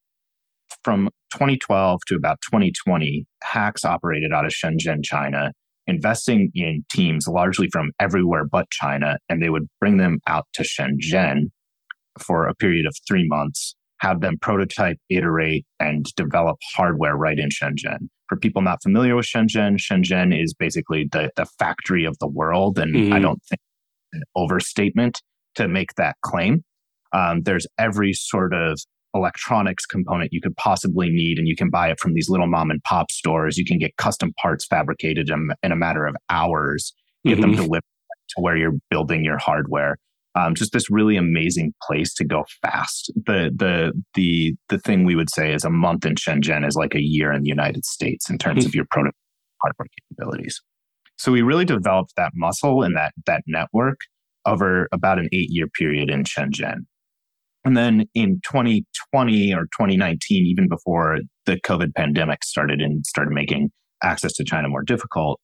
from 0.83 1.09
2012 1.33 2.01
to 2.07 2.15
about 2.15 2.39
2020, 2.41 3.25
HAX 3.43 3.85
operated 3.85 4.31
out 4.33 4.45
of 4.45 4.51
Shenzhen, 4.51 5.03
China, 5.03 5.51
investing 5.87 6.51
in 6.53 6.83
teams 6.91 7.27
largely 7.27 7.67
from 7.71 7.91
everywhere 7.99 8.45
but 8.45 8.69
China, 8.69 9.17
and 9.29 9.41
they 9.41 9.49
would 9.49 9.67
bring 9.79 9.97
them 9.97 10.19
out 10.27 10.45
to 10.53 10.63
Shenzhen 10.63 11.49
for 12.19 12.47
a 12.47 12.55
period 12.55 12.85
of 12.85 12.95
three 13.07 13.27
months, 13.27 13.75
have 13.99 14.21
them 14.21 14.37
prototype, 14.41 14.97
iterate, 15.09 15.65
and 15.79 16.05
develop 16.15 16.57
hardware 16.75 17.15
right 17.15 17.39
in 17.39 17.49
Shenzhen. 17.49 18.09
For 18.27 18.37
people 18.37 18.61
not 18.61 18.83
familiar 18.83 19.15
with 19.15 19.25
Shenzhen, 19.25 19.77
Shenzhen 19.77 20.37
is 20.37 20.53
basically 20.53 21.07
the, 21.11 21.31
the 21.35 21.45
factory 21.57 22.03
of 22.05 22.17
the 22.19 22.27
world. 22.27 22.77
And 22.77 22.93
mm-hmm. 22.93 23.13
I 23.13 23.19
don't 23.19 23.41
think 23.49 23.61
an 24.13 24.23
overstatement 24.35 25.21
to 25.55 25.67
make 25.67 25.93
that 25.95 26.17
claim. 26.21 26.63
Um, 27.13 27.43
there's 27.43 27.67
every 27.77 28.13
sort 28.13 28.53
of 28.53 28.79
electronics 29.17 29.85
component 29.85 30.31
you 30.31 30.41
could 30.41 30.55
possibly 30.57 31.09
need, 31.09 31.37
and 31.37 31.47
you 31.47 31.55
can 31.55 31.69
buy 31.69 31.89
it 31.89 31.99
from 31.99 32.13
these 32.13 32.29
little 32.29 32.47
mom 32.47 32.71
and 32.71 32.81
pop 32.83 33.11
stores. 33.11 33.57
You 33.57 33.65
can 33.65 33.77
get 33.77 33.95
custom 33.97 34.33
parts 34.41 34.65
fabricated 34.65 35.29
in, 35.29 35.49
in 35.63 35.71
a 35.71 35.75
matter 35.75 36.05
of 36.05 36.15
hours, 36.29 36.93
get 37.25 37.33
mm-hmm. 37.33 37.41
them 37.41 37.55
delivered 37.55 37.83
to 38.29 38.41
where 38.41 38.55
you're 38.55 38.77
building 38.89 39.23
your 39.23 39.37
hardware. 39.37 39.97
Um, 40.35 40.53
just 40.53 40.71
this 40.71 40.91
really 40.91 41.17
amazing 41.17 41.73
place 41.81 42.13
to 42.15 42.25
go 42.25 42.45
fast. 42.61 43.11
The 43.15 43.51
the 43.55 43.91
the 44.13 44.55
the 44.69 44.77
thing 44.79 45.03
we 45.03 45.15
would 45.15 45.31
say 45.31 45.51
is 45.51 45.65
a 45.65 45.69
month 45.69 46.05
in 46.05 46.13
Shenzhen 46.13 46.67
is 46.67 46.75
like 46.75 46.93
a 46.93 47.01
year 47.01 47.31
in 47.31 47.41
the 47.41 47.49
United 47.49 47.85
States 47.85 48.29
in 48.29 48.37
terms 48.37 48.59
mm-hmm. 48.59 48.67
of 48.67 48.75
your 48.75 48.85
prototype 48.91 49.15
hardware 49.61 49.87
capabilities. 49.99 50.61
So 51.17 51.31
we 51.31 51.41
really 51.41 51.65
developed 51.65 52.13
that 52.17 52.33
muscle 52.35 52.83
and 52.83 52.95
that 52.95 53.13
that 53.25 53.41
network 53.47 53.97
over 54.45 54.87
about 54.91 55.17
an 55.19 55.27
eight 55.33 55.49
year 55.49 55.67
period 55.67 56.09
in 56.09 56.23
Shenzhen. 56.23 56.85
And 57.67 57.75
then 57.75 58.05
in 58.15 58.39
2020 58.49 59.53
or 59.53 59.63
2019, 59.63 60.45
even 60.45 60.69
before 60.69 61.19
the 61.45 61.59
COVID 61.65 61.93
pandemic 61.95 62.45
started 62.45 62.79
and 62.79 63.05
started 63.05 63.31
making 63.31 63.71
access 64.01 64.31
to 64.35 64.45
China 64.45 64.69
more 64.69 64.83
difficult, 64.83 65.41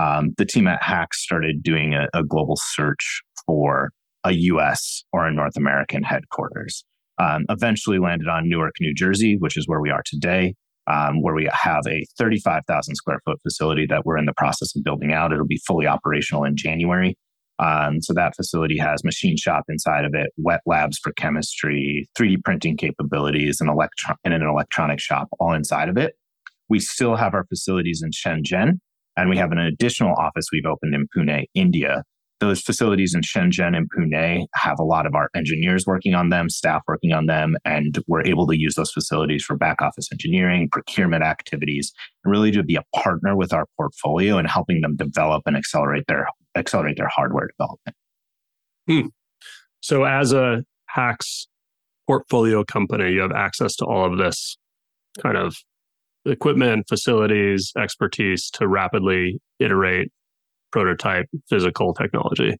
um, 0.00 0.34
the 0.38 0.44
team 0.44 0.66
at 0.66 0.82
HAX 0.82 1.22
started 1.22 1.62
doing 1.62 1.94
a, 1.94 2.08
a, 2.14 2.24
global 2.24 2.58
search 2.60 3.22
for 3.46 3.92
a 4.24 4.32
US 4.32 5.04
or 5.12 5.24
a 5.24 5.32
North 5.32 5.56
American 5.56 6.02
headquarters. 6.02 6.82
Um, 7.18 7.44
eventually 7.48 8.00
landed 8.00 8.26
on 8.26 8.48
Newark, 8.48 8.74
New 8.80 8.92
Jersey, 8.92 9.36
which 9.38 9.56
is 9.56 9.68
where 9.68 9.80
we 9.80 9.90
are 9.90 10.02
today, 10.04 10.56
um, 10.90 11.22
where 11.22 11.34
we 11.34 11.48
have 11.52 11.86
a 11.86 12.04
35,000 12.18 12.96
square 12.96 13.20
foot 13.24 13.38
facility 13.44 13.86
that 13.88 14.04
we're 14.04 14.18
in 14.18 14.26
the 14.26 14.34
process 14.36 14.74
of 14.74 14.82
building 14.82 15.12
out. 15.12 15.32
It'll 15.32 15.46
be 15.46 15.62
fully 15.64 15.86
operational 15.86 16.42
in 16.42 16.56
January. 16.56 17.14
Um, 17.62 18.02
so 18.02 18.12
that 18.14 18.34
facility 18.34 18.76
has 18.78 19.04
machine 19.04 19.36
shop 19.36 19.64
inside 19.68 20.04
of 20.04 20.14
it, 20.14 20.30
wet 20.36 20.62
labs 20.66 20.98
for 20.98 21.12
chemistry, 21.12 22.08
3D 22.18 22.42
printing 22.44 22.76
capabilities, 22.76 23.60
and, 23.60 23.70
electro- 23.70 24.16
and 24.24 24.34
an 24.34 24.42
electronic 24.42 24.98
shop 24.98 25.28
all 25.38 25.52
inside 25.52 25.88
of 25.88 25.96
it. 25.96 26.14
We 26.68 26.80
still 26.80 27.14
have 27.14 27.34
our 27.34 27.44
facilities 27.44 28.02
in 28.02 28.10
Shenzhen, 28.10 28.80
and 29.16 29.30
we 29.30 29.36
have 29.36 29.52
an 29.52 29.58
additional 29.58 30.14
office 30.14 30.46
we've 30.52 30.66
opened 30.66 30.94
in 30.94 31.06
Pune, 31.16 31.44
India. 31.54 32.02
Those 32.40 32.60
facilities 32.60 33.14
in 33.14 33.20
Shenzhen 33.20 33.76
and 33.76 33.88
Pune 33.96 34.46
have 34.56 34.80
a 34.80 34.84
lot 34.84 35.06
of 35.06 35.14
our 35.14 35.28
engineers 35.36 35.84
working 35.86 36.14
on 36.14 36.30
them, 36.30 36.48
staff 36.48 36.82
working 36.88 37.12
on 37.12 37.26
them, 37.26 37.54
and 37.64 38.02
we're 38.08 38.26
able 38.26 38.48
to 38.48 38.58
use 38.58 38.74
those 38.74 38.90
facilities 38.90 39.44
for 39.44 39.56
back 39.56 39.80
office 39.80 40.08
engineering, 40.10 40.68
procurement 40.72 41.22
activities, 41.22 41.92
and 42.24 42.32
really 42.32 42.50
to 42.50 42.64
be 42.64 42.74
a 42.74 42.82
partner 42.96 43.36
with 43.36 43.52
our 43.52 43.66
portfolio 43.76 44.38
and 44.38 44.48
helping 44.48 44.80
them 44.80 44.96
develop 44.96 45.42
and 45.46 45.56
accelerate 45.56 46.04
their 46.08 46.26
accelerate 46.56 46.96
their 46.96 47.08
hardware 47.08 47.48
development. 47.48 47.96
Hmm. 48.88 49.08
So, 49.80 50.04
as 50.04 50.32
a 50.32 50.64
HAX 50.86 51.48
portfolio 52.06 52.64
company, 52.64 53.12
you 53.12 53.20
have 53.20 53.32
access 53.32 53.74
to 53.76 53.84
all 53.84 54.04
of 54.04 54.18
this 54.18 54.56
kind 55.22 55.36
of 55.36 55.56
equipment, 56.24 56.86
facilities, 56.88 57.72
expertise 57.76 58.50
to 58.50 58.68
rapidly 58.68 59.40
iterate, 59.58 60.10
prototype 60.70 61.26
physical 61.48 61.94
technology. 61.94 62.56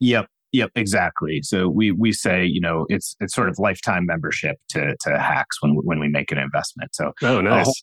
Yep. 0.00 0.26
Yep, 0.52 0.70
exactly. 0.76 1.40
So 1.42 1.68
we 1.68 1.90
we 1.90 2.12
say 2.12 2.44
you 2.44 2.60
know 2.60 2.86
it's 2.88 3.16
it's 3.18 3.34
sort 3.34 3.48
of 3.48 3.58
lifetime 3.58 4.06
membership 4.06 4.56
to 4.68 4.94
to 5.00 5.18
HAX 5.18 5.60
when 5.60 5.72
when 5.82 5.98
we 5.98 6.08
make 6.08 6.30
an 6.30 6.38
investment. 6.38 6.94
So 6.94 7.12
oh 7.22 7.40
nice 7.40 7.82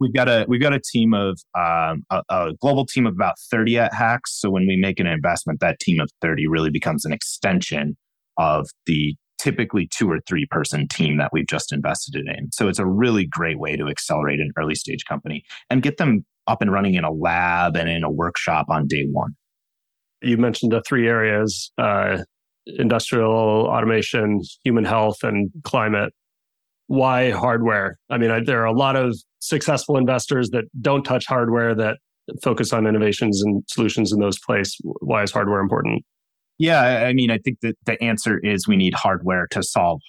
we've 0.00 0.12
got 0.12 0.28
a 0.28 0.44
we've 0.48 0.60
got 0.60 0.72
a 0.72 0.80
team 0.80 1.14
of 1.14 1.38
um, 1.54 2.04
a, 2.10 2.22
a, 2.28 2.52
global 2.60 2.86
team 2.86 3.06
of 3.06 3.14
about 3.14 3.34
30 3.50 3.78
at 3.78 3.94
HAX. 3.94 4.38
So 4.40 4.50
when 4.50 4.66
we 4.66 4.76
make 4.76 5.00
an 5.00 5.06
investment 5.06 5.60
that 5.60 5.78
team 5.80 6.00
of 6.00 6.10
30 6.20 6.46
really 6.46 6.70
becomes 6.70 7.04
an 7.04 7.12
extension 7.12 7.96
of 8.38 8.66
the 8.86 9.14
typically 9.38 9.88
two 9.90 10.10
or 10.10 10.18
three 10.26 10.46
person 10.50 10.88
team 10.88 11.16
that 11.18 11.30
we've 11.32 11.46
just 11.46 11.72
invested 11.72 12.26
in. 12.26 12.50
So 12.52 12.68
it's 12.68 12.78
a 12.78 12.86
really 12.86 13.26
great 13.26 13.58
way 13.58 13.76
to 13.76 13.86
accelerate 13.86 14.40
an 14.40 14.50
early 14.58 14.74
stage 14.74 15.04
company 15.08 15.44
and 15.70 15.82
get 15.82 15.96
them 15.96 16.24
up 16.46 16.62
and 16.62 16.72
running 16.72 16.94
in 16.94 17.04
a 17.04 17.12
lab 17.12 17.76
and 17.76 17.88
in 17.88 18.02
a 18.04 18.10
workshop 18.10 18.66
on 18.68 18.86
day 18.86 19.06
one. 19.10 19.32
You 20.22 20.36
mentioned 20.36 20.72
the 20.72 20.82
three 20.82 21.06
areas 21.06 21.72
uh, 21.78 22.18
industrial 22.66 23.32
automation 23.32 24.40
human 24.64 24.84
health 24.84 25.22
and 25.22 25.50
climate. 25.64 26.12
Why 26.86 27.30
hardware? 27.30 27.98
I 28.10 28.18
mean, 28.18 28.30
I, 28.30 28.40
there 28.40 28.60
are 28.62 28.66
a 28.66 28.72
lot 28.72 28.96
of 28.96 29.16
successful 29.40 29.96
investors 29.96 30.50
that 30.50 30.64
don't 30.80 31.04
touch 31.04 31.26
hardware 31.26 31.74
that 31.74 31.98
focus 32.42 32.72
on 32.72 32.86
innovations 32.86 33.42
and 33.42 33.62
solutions 33.68 34.12
in 34.12 34.20
those 34.20 34.38
places. 34.38 34.76
Why 35.00 35.22
is 35.22 35.32
hardware 35.32 35.60
important? 35.60 36.04
Yeah, 36.58 37.06
I 37.06 37.12
mean, 37.12 37.30
I 37.30 37.38
think 37.38 37.58
that 37.62 37.76
the 37.86 38.02
answer 38.02 38.40
is 38.42 38.66
we 38.66 38.76
need 38.76 38.94
hardware 38.94 39.46
to 39.52 39.62
solve 39.62 40.00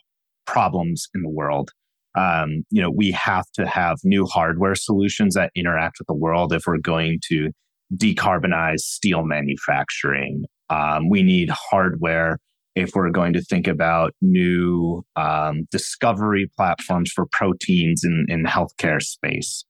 problems 0.48 1.07
in 1.13 1.21
the 1.21 1.29
world. 1.29 1.69
Um, 2.17 2.63
you 2.71 2.81
know, 2.81 2.89
we 2.89 3.12
have 3.12 3.45
to 3.53 3.67
have 3.67 3.98
new 4.03 4.25
hardware 4.25 4.75
solutions 4.75 5.36
that 5.36 5.51
interact 5.55 5.98
with 6.00 6.07
the 6.07 6.15
world 6.15 6.51
if 6.51 6.63
we're 6.65 6.79
going 6.79 7.19
to 7.27 7.51
decarbonize 7.95 8.79
steel 8.79 9.24
manufacturing. 9.24 10.45
Um, 10.71 11.07
we 11.07 11.21
need 11.21 11.50
hardware 11.50 12.39
if 12.79 12.91
we're 12.95 13.09
going 13.09 13.33
to 13.33 13.41
think 13.41 13.67
about 13.67 14.13
new 14.21 15.03
um, 15.17 15.67
discovery 15.69 16.50
platforms 16.55 17.12
for 17.13 17.25
proteins 17.29 18.03
in, 18.05 18.25
in 18.29 18.45
healthcare 18.45 19.01
space. 19.01 19.65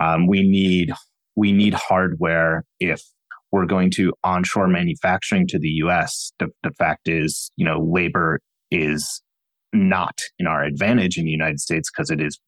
Um, 0.00 0.26
we 0.26 0.42
need 0.42 0.92
we 1.36 1.52
need 1.52 1.74
hardware 1.74 2.64
if 2.80 3.02
we're 3.52 3.66
going 3.66 3.90
to 3.90 4.12
onshore 4.24 4.66
manufacturing 4.66 5.46
to 5.48 5.58
the 5.58 5.68
US. 5.84 6.32
The, 6.38 6.48
the 6.62 6.70
fact 6.70 7.06
is, 7.06 7.52
you 7.56 7.66
know, 7.66 7.80
labor 7.80 8.40
is 8.70 9.22
not 9.72 10.18
in 10.38 10.46
our 10.46 10.64
advantage 10.64 11.18
in 11.18 11.24
the 11.24 11.30
United 11.30 11.60
States 11.60 11.90
because 11.90 12.10
it 12.10 12.20
is 12.20 12.40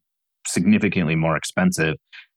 significantly 0.46 1.14
more 1.14 1.36
expensive 1.36 1.96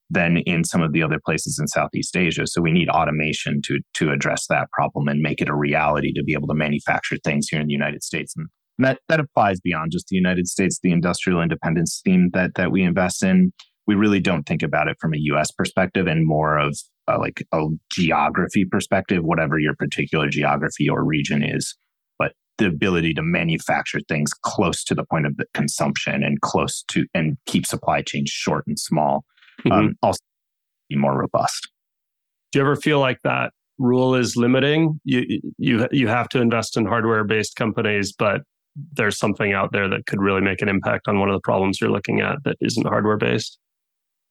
than 0.09 0.37
in 0.37 0.63
some 0.63 0.81
of 0.81 0.91
the 0.91 1.03
other 1.03 1.19
places 1.23 1.59
in 1.59 1.67
Southeast 1.67 2.15
Asia. 2.17 2.47
So 2.47 2.61
we 2.61 2.71
need 2.71 2.89
automation 2.89 3.61
to 3.65 3.79
to 3.95 4.11
address 4.11 4.47
that 4.47 4.71
problem 4.71 5.07
and 5.07 5.21
make 5.21 5.41
it 5.41 5.49
a 5.49 5.55
reality 5.55 6.11
to 6.13 6.23
be 6.23 6.33
able 6.33 6.47
to 6.47 6.55
manufacture 6.55 7.17
things 7.23 7.47
here 7.49 7.61
in 7.61 7.67
the 7.67 7.73
United 7.73 8.03
States. 8.03 8.33
And 8.35 8.47
that 8.79 8.99
that 9.07 9.19
applies 9.19 9.59
beyond 9.59 9.91
just 9.91 10.07
the 10.07 10.15
United 10.15 10.47
States, 10.47 10.79
the 10.81 10.91
industrial 10.91 11.41
independence 11.41 12.01
theme 12.03 12.29
that 12.33 12.51
that 12.55 12.71
we 12.71 12.83
invest 12.83 13.23
in. 13.23 13.51
We 13.87 13.95
really 13.95 14.19
don't 14.19 14.43
think 14.43 14.61
about 14.61 14.87
it 14.87 14.97
from 14.99 15.13
a 15.13 15.19
US 15.33 15.51
perspective 15.51 16.07
and 16.07 16.25
more 16.25 16.57
of 16.57 16.77
like 17.07 17.43
a 17.51 17.65
geography 17.91 18.63
perspective, 18.63 19.23
whatever 19.23 19.57
your 19.57 19.75
particular 19.75 20.29
geography 20.29 20.87
or 20.87 21.03
region 21.03 21.43
is. 21.43 21.75
But 22.19 22.33
the 22.59 22.67
ability 22.67 23.15
to 23.15 23.23
manufacture 23.23 23.99
things 24.07 24.31
close 24.43 24.83
to 24.83 24.95
the 24.95 25.05
point 25.05 25.25
of 25.25 25.37
the 25.37 25.45
consumption 25.55 26.23
and 26.23 26.39
close 26.41 26.83
to 26.89 27.05
and 27.15 27.37
keep 27.47 27.65
supply 27.65 28.03
chains 28.03 28.29
short 28.29 28.65
and 28.67 28.77
small 28.79 29.25
mm-hmm. 29.59 29.71
um, 29.71 29.95
also 30.01 30.19
be 30.89 30.95
more 30.95 31.17
robust. 31.17 31.69
Do 32.51 32.59
you 32.59 32.65
ever 32.65 32.75
feel 32.75 32.99
like 32.99 33.19
that 33.23 33.51
rule 33.77 34.15
is 34.15 34.35
limiting? 34.35 34.99
You 35.03 35.39
you 35.57 35.87
you 35.91 36.07
have 36.07 36.29
to 36.29 36.41
invest 36.41 36.77
in 36.77 36.85
hardware 36.85 37.23
based 37.23 37.55
companies, 37.55 38.13
but 38.17 38.41
there's 38.93 39.17
something 39.17 39.53
out 39.53 39.71
there 39.71 39.89
that 39.89 40.05
could 40.05 40.21
really 40.21 40.41
make 40.41 40.61
an 40.61 40.69
impact 40.69 41.07
on 41.07 41.19
one 41.19 41.29
of 41.29 41.33
the 41.33 41.41
problems 41.41 41.79
you're 41.81 41.91
looking 41.91 42.21
at 42.21 42.37
that 42.45 42.55
isn't 42.61 42.87
hardware 42.87 43.17
based. 43.17 43.59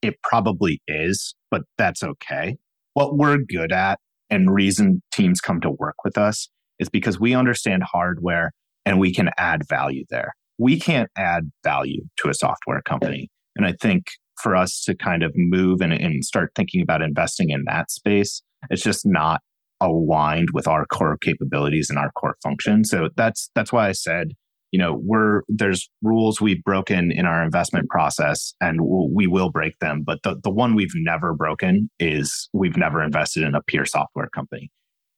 It 0.02 0.14
probably 0.22 0.80
is, 0.86 1.34
but 1.50 1.62
that's 1.76 2.02
okay. 2.02 2.56
What 2.94 3.16
we're 3.16 3.38
good 3.38 3.72
at 3.72 3.98
and 4.30 4.52
reason 4.52 5.02
teams 5.12 5.40
come 5.40 5.60
to 5.60 5.70
work 5.70 5.96
with 6.04 6.16
us 6.16 6.48
is 6.78 6.88
because 6.88 7.18
we 7.18 7.34
understand 7.34 7.82
hardware 7.82 8.52
and 8.86 9.00
we 9.00 9.12
can 9.12 9.30
add 9.38 9.68
value 9.68 10.04
there. 10.10 10.34
We 10.58 10.78
can't 10.78 11.10
add 11.16 11.50
value 11.64 12.02
to 12.18 12.28
a 12.28 12.34
software 12.34 12.82
company. 12.82 13.28
And 13.56 13.66
I 13.66 13.74
think 13.80 14.06
for 14.42 14.56
us 14.56 14.82
to 14.84 14.94
kind 14.94 15.22
of 15.22 15.32
move 15.34 15.80
and, 15.80 15.92
and 15.92 16.24
start 16.24 16.52
thinking 16.54 16.82
about 16.82 17.02
investing 17.02 17.50
in 17.50 17.64
that 17.66 17.90
space. 17.90 18.42
It's 18.70 18.82
just 18.82 19.06
not 19.06 19.40
aligned 19.80 20.48
with 20.52 20.66
our 20.66 20.86
core 20.86 21.16
capabilities 21.18 21.88
and 21.90 21.98
our 21.98 22.10
core 22.12 22.36
function. 22.42 22.84
So 22.84 23.08
that's 23.16 23.50
that's 23.54 23.72
why 23.72 23.88
I 23.88 23.92
said, 23.92 24.32
you 24.72 24.78
know, 24.78 25.00
we're 25.02 25.42
there's 25.48 25.88
rules 26.02 26.40
we've 26.40 26.62
broken 26.64 27.12
in 27.12 27.26
our 27.26 27.42
investment 27.44 27.88
process, 27.88 28.54
and 28.60 28.80
we'll, 28.80 29.08
we 29.14 29.26
will 29.26 29.50
break 29.50 29.78
them. 29.80 30.02
But 30.04 30.22
the 30.22 30.36
the 30.42 30.50
one 30.50 30.74
we've 30.74 30.94
never 30.94 31.34
broken 31.34 31.90
is 31.98 32.48
we've 32.52 32.76
never 32.76 33.02
invested 33.02 33.44
in 33.44 33.54
a 33.54 33.62
pure 33.62 33.86
software 33.86 34.28
company. 34.34 34.70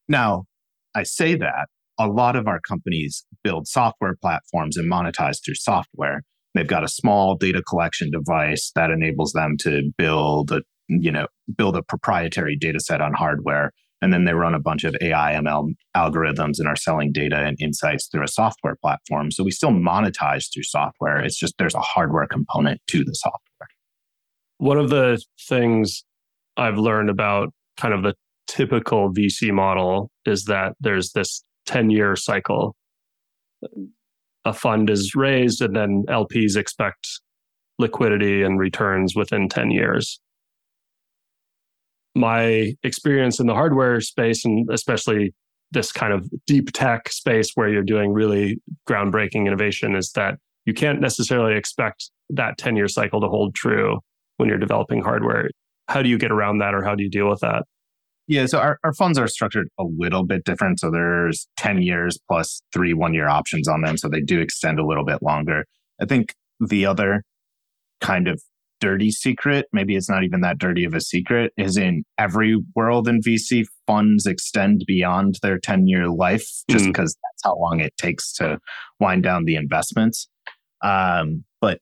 Now, 0.08 0.44
I 0.94 1.04
say 1.04 1.34
that 1.36 1.68
a 1.98 2.08
lot 2.08 2.34
of 2.34 2.48
our 2.48 2.60
companies 2.60 3.24
build 3.44 3.68
software 3.68 4.16
platforms 4.20 4.76
and 4.76 4.90
monetize 4.90 5.44
through 5.44 5.54
software. 5.54 6.22
They've 6.54 6.66
got 6.66 6.84
a 6.84 6.88
small 6.88 7.36
data 7.36 7.62
collection 7.62 8.10
device 8.10 8.72
that 8.74 8.90
enables 8.90 9.32
them 9.32 9.56
to 9.60 9.90
build 9.96 10.50
a, 10.52 10.62
you 10.88 11.12
know, 11.12 11.26
build 11.56 11.76
a 11.76 11.82
proprietary 11.82 12.56
data 12.56 12.80
set 12.80 13.00
on 13.00 13.12
hardware. 13.14 13.72
And 14.02 14.12
then 14.12 14.24
they 14.24 14.32
run 14.32 14.54
a 14.54 14.60
bunch 14.60 14.84
of 14.84 14.96
AI 15.00 15.34
ML 15.34 15.68
algorithms 15.96 16.58
and 16.58 16.66
are 16.66 16.76
selling 16.76 17.12
data 17.12 17.36
and 17.36 17.56
insights 17.60 18.08
through 18.08 18.24
a 18.24 18.28
software 18.28 18.76
platform. 18.80 19.30
So 19.30 19.44
we 19.44 19.50
still 19.50 19.70
monetize 19.70 20.46
through 20.52 20.62
software. 20.62 21.18
It's 21.18 21.38
just 21.38 21.54
there's 21.58 21.74
a 21.74 21.80
hardware 21.80 22.26
component 22.26 22.80
to 22.88 23.04
the 23.04 23.12
software. 23.12 23.68
One 24.56 24.78
of 24.78 24.90
the 24.90 25.22
things 25.48 26.02
I've 26.56 26.78
learned 26.78 27.10
about 27.10 27.50
kind 27.76 27.94
of 27.94 28.02
the 28.02 28.14
typical 28.46 29.12
VC 29.12 29.52
model 29.52 30.10
is 30.26 30.44
that 30.44 30.72
there's 30.80 31.12
this 31.12 31.44
10 31.66 31.90
year 31.90 32.16
cycle. 32.16 32.74
A 34.44 34.52
fund 34.52 34.88
is 34.88 35.14
raised 35.14 35.60
and 35.60 35.76
then 35.76 36.04
LPs 36.08 36.56
expect 36.56 37.06
liquidity 37.78 38.42
and 38.42 38.58
returns 38.58 39.14
within 39.14 39.48
10 39.48 39.70
years. 39.70 40.20
My 42.14 42.74
experience 42.82 43.38
in 43.38 43.46
the 43.46 43.54
hardware 43.54 44.00
space, 44.00 44.44
and 44.44 44.68
especially 44.70 45.34
this 45.70 45.92
kind 45.92 46.12
of 46.12 46.28
deep 46.46 46.72
tech 46.72 47.10
space 47.10 47.52
where 47.54 47.68
you're 47.68 47.82
doing 47.82 48.12
really 48.12 48.60
groundbreaking 48.88 49.46
innovation, 49.46 49.94
is 49.94 50.10
that 50.12 50.34
you 50.64 50.74
can't 50.74 51.00
necessarily 51.00 51.56
expect 51.56 52.10
that 52.30 52.58
10 52.58 52.76
year 52.76 52.88
cycle 52.88 53.20
to 53.20 53.28
hold 53.28 53.54
true 53.54 54.00
when 54.36 54.48
you're 54.48 54.58
developing 54.58 55.02
hardware. 55.02 55.50
How 55.88 56.02
do 56.02 56.08
you 56.08 56.18
get 56.18 56.30
around 56.30 56.58
that 56.58 56.74
or 56.74 56.82
how 56.82 56.94
do 56.94 57.02
you 57.02 57.10
deal 57.10 57.28
with 57.28 57.40
that? 57.40 57.64
Yeah, 58.30 58.46
so 58.46 58.60
our, 58.60 58.78
our 58.84 58.94
funds 58.94 59.18
are 59.18 59.26
structured 59.26 59.70
a 59.76 59.82
little 59.82 60.24
bit 60.24 60.44
different. 60.44 60.78
So 60.78 60.88
there's 60.88 61.48
10 61.56 61.82
years 61.82 62.16
plus 62.28 62.62
three 62.72 62.94
one 62.94 63.12
year 63.12 63.26
options 63.26 63.66
on 63.66 63.80
them. 63.80 63.96
So 63.96 64.08
they 64.08 64.20
do 64.20 64.40
extend 64.40 64.78
a 64.78 64.86
little 64.86 65.04
bit 65.04 65.20
longer. 65.20 65.64
I 66.00 66.04
think 66.04 66.36
the 66.60 66.86
other 66.86 67.24
kind 68.00 68.28
of 68.28 68.40
dirty 68.80 69.10
secret, 69.10 69.66
maybe 69.72 69.96
it's 69.96 70.08
not 70.08 70.22
even 70.22 70.42
that 70.42 70.58
dirty 70.58 70.84
of 70.84 70.94
a 70.94 71.00
secret, 71.00 71.52
is 71.58 71.76
in 71.76 72.04
every 72.18 72.56
world 72.76 73.08
in 73.08 73.20
VC, 73.20 73.64
funds 73.88 74.26
extend 74.26 74.84
beyond 74.86 75.40
their 75.42 75.58
10 75.58 75.88
year 75.88 76.08
life 76.08 76.48
just 76.70 76.84
mm. 76.84 76.92
because 76.92 77.16
that's 77.24 77.42
how 77.42 77.58
long 77.58 77.80
it 77.80 77.96
takes 77.96 78.32
to 78.34 78.60
wind 79.00 79.24
down 79.24 79.44
the 79.44 79.56
investments. 79.56 80.28
Um, 80.84 81.42
but 81.60 81.80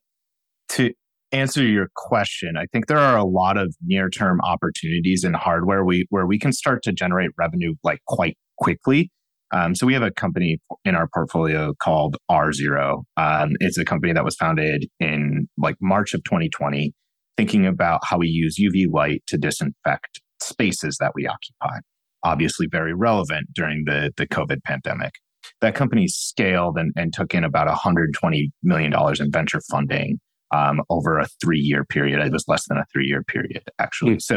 to 0.70 0.94
answer 1.32 1.62
your 1.62 1.88
question, 1.94 2.56
I 2.56 2.66
think 2.72 2.86
there 2.86 2.98
are 2.98 3.16
a 3.16 3.24
lot 3.24 3.56
of 3.56 3.74
near 3.84 4.08
term 4.08 4.40
opportunities 4.42 5.24
in 5.24 5.34
hardware 5.34 5.84
we, 5.84 6.06
where 6.10 6.26
we 6.26 6.38
can 6.38 6.52
start 6.52 6.82
to 6.84 6.92
generate 6.92 7.30
revenue 7.38 7.74
like 7.82 8.00
quite 8.06 8.36
quickly. 8.58 9.10
Um, 9.50 9.74
so 9.74 9.86
we 9.86 9.94
have 9.94 10.02
a 10.02 10.10
company 10.10 10.58
in 10.84 10.94
our 10.94 11.08
portfolio 11.12 11.72
called 11.80 12.16
R0. 12.30 13.02
Um, 13.16 13.52
it's 13.60 13.78
a 13.78 13.84
company 13.84 14.12
that 14.12 14.24
was 14.24 14.36
founded 14.36 14.86
in 15.00 15.48
like 15.56 15.76
March 15.80 16.12
of 16.12 16.22
2020, 16.24 16.92
thinking 17.36 17.66
about 17.66 18.00
how 18.04 18.18
we 18.18 18.28
use 18.28 18.58
UV 18.58 18.92
light 18.92 19.22
to 19.26 19.38
disinfect 19.38 20.20
spaces 20.40 20.98
that 21.00 21.12
we 21.14 21.26
occupy. 21.26 21.78
Obviously, 22.24 22.66
very 22.70 22.92
relevant 22.92 23.46
during 23.54 23.84
the, 23.86 24.12
the 24.16 24.26
COVID 24.26 24.62
pandemic. 24.64 25.12
That 25.60 25.74
company 25.74 26.08
scaled 26.08 26.76
and, 26.76 26.92
and 26.94 27.12
took 27.12 27.32
in 27.32 27.42
about 27.42 27.68
$120 27.68 28.50
million 28.62 28.92
in 29.18 29.30
venture 29.32 29.62
funding 29.70 30.18
um, 30.54 30.80
over 30.90 31.18
a 31.18 31.26
three 31.42 31.60
year 31.60 31.84
period. 31.84 32.20
It 32.20 32.32
was 32.32 32.44
less 32.48 32.66
than 32.68 32.78
a 32.78 32.84
three 32.92 33.06
year 33.06 33.22
period, 33.22 33.62
actually. 33.78 34.16
Mm. 34.16 34.22
So, 34.22 34.36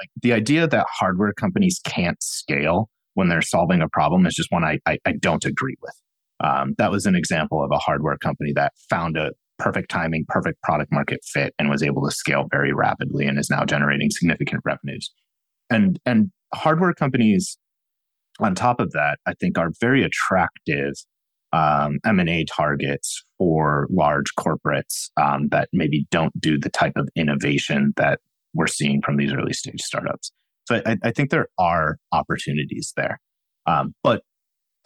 like 0.00 0.08
the 0.20 0.32
idea 0.32 0.66
that 0.66 0.86
hardware 0.90 1.32
companies 1.32 1.80
can't 1.84 2.20
scale 2.22 2.88
when 3.14 3.28
they're 3.28 3.42
solving 3.42 3.82
a 3.82 3.88
problem 3.88 4.26
is 4.26 4.34
just 4.34 4.50
one 4.50 4.64
I, 4.64 4.78
I, 4.86 4.98
I 5.04 5.12
don't 5.20 5.44
agree 5.44 5.76
with. 5.82 5.94
Um, 6.42 6.74
that 6.78 6.90
was 6.90 7.06
an 7.06 7.14
example 7.14 7.62
of 7.62 7.70
a 7.70 7.78
hardware 7.78 8.16
company 8.16 8.52
that 8.54 8.72
found 8.90 9.16
a 9.16 9.30
perfect 9.58 9.90
timing, 9.90 10.24
perfect 10.28 10.60
product 10.62 10.90
market 10.90 11.20
fit, 11.24 11.54
and 11.58 11.70
was 11.70 11.82
able 11.82 12.04
to 12.04 12.10
scale 12.10 12.46
very 12.50 12.72
rapidly 12.72 13.26
and 13.26 13.38
is 13.38 13.50
now 13.50 13.64
generating 13.64 14.10
significant 14.10 14.62
revenues. 14.64 15.12
And 15.70 15.98
and 16.04 16.30
hardware 16.54 16.94
companies, 16.94 17.58
on 18.40 18.54
top 18.54 18.80
of 18.80 18.90
that, 18.92 19.18
I 19.26 19.34
think 19.34 19.58
are 19.58 19.70
very 19.80 20.02
attractive 20.02 20.94
um, 21.52 21.98
M&A 22.04 22.44
targets 22.44 23.24
for 23.38 23.86
large 23.90 24.34
corporates 24.38 25.10
um, 25.20 25.48
that 25.48 25.68
maybe 25.72 26.06
don't 26.10 26.38
do 26.40 26.58
the 26.58 26.70
type 26.70 26.94
of 26.96 27.08
innovation 27.14 27.92
that 27.96 28.20
we're 28.54 28.66
seeing 28.66 29.00
from 29.02 29.16
these 29.16 29.32
early 29.32 29.52
stage 29.52 29.80
startups. 29.80 30.32
So 30.66 30.80
I, 30.86 30.96
I 31.02 31.10
think 31.10 31.30
there 31.30 31.48
are 31.58 31.98
opportunities 32.12 32.92
there. 32.96 33.20
Um, 33.66 33.94
but 34.02 34.22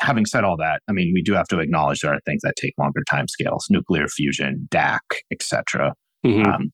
having 0.00 0.26
said 0.26 0.44
all 0.44 0.56
that, 0.58 0.82
I 0.88 0.92
mean, 0.92 1.12
we 1.14 1.22
do 1.22 1.32
have 1.34 1.48
to 1.48 1.58
acknowledge 1.58 2.00
there 2.00 2.12
are 2.12 2.20
things 2.26 2.42
that 2.42 2.54
take 2.56 2.74
longer 2.78 3.02
time 3.08 3.28
scales, 3.28 3.66
nuclear 3.70 4.08
fusion, 4.08 4.68
DAC, 4.70 5.00
etc. 5.32 5.94
Mm-hmm. 6.24 6.50
Um, 6.50 6.70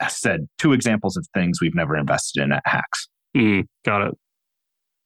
I 0.00 0.08
said 0.08 0.48
two 0.58 0.72
examples 0.72 1.16
of 1.16 1.26
things 1.34 1.58
we've 1.60 1.74
never 1.74 1.96
invested 1.96 2.42
in 2.42 2.52
at 2.52 2.62
HAX. 2.66 3.08
Mm, 3.36 3.64
got 3.84 4.02
it. 4.02 4.14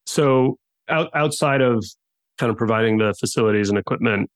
So 0.07 0.57
out, 0.89 1.11
outside 1.15 1.61
of 1.61 1.85
kind 2.39 2.51
of 2.51 2.57
providing 2.57 2.99
the 2.99 3.15
facilities 3.19 3.69
and 3.69 3.79
equipment 3.79 4.31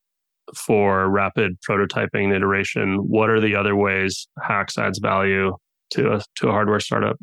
for 0.56 1.08
rapid 1.10 1.52
prototyping 1.68 2.24
and 2.24 2.34
iteration, 2.34 2.96
what 2.96 3.30
are 3.30 3.40
the 3.40 3.54
other 3.54 3.76
ways 3.76 4.28
HAX 4.42 4.76
adds 4.76 4.98
value 4.98 5.52
to 5.92 6.14
a, 6.14 6.20
to 6.36 6.48
a 6.48 6.52
hardware 6.52 6.80
startup? 6.80 7.16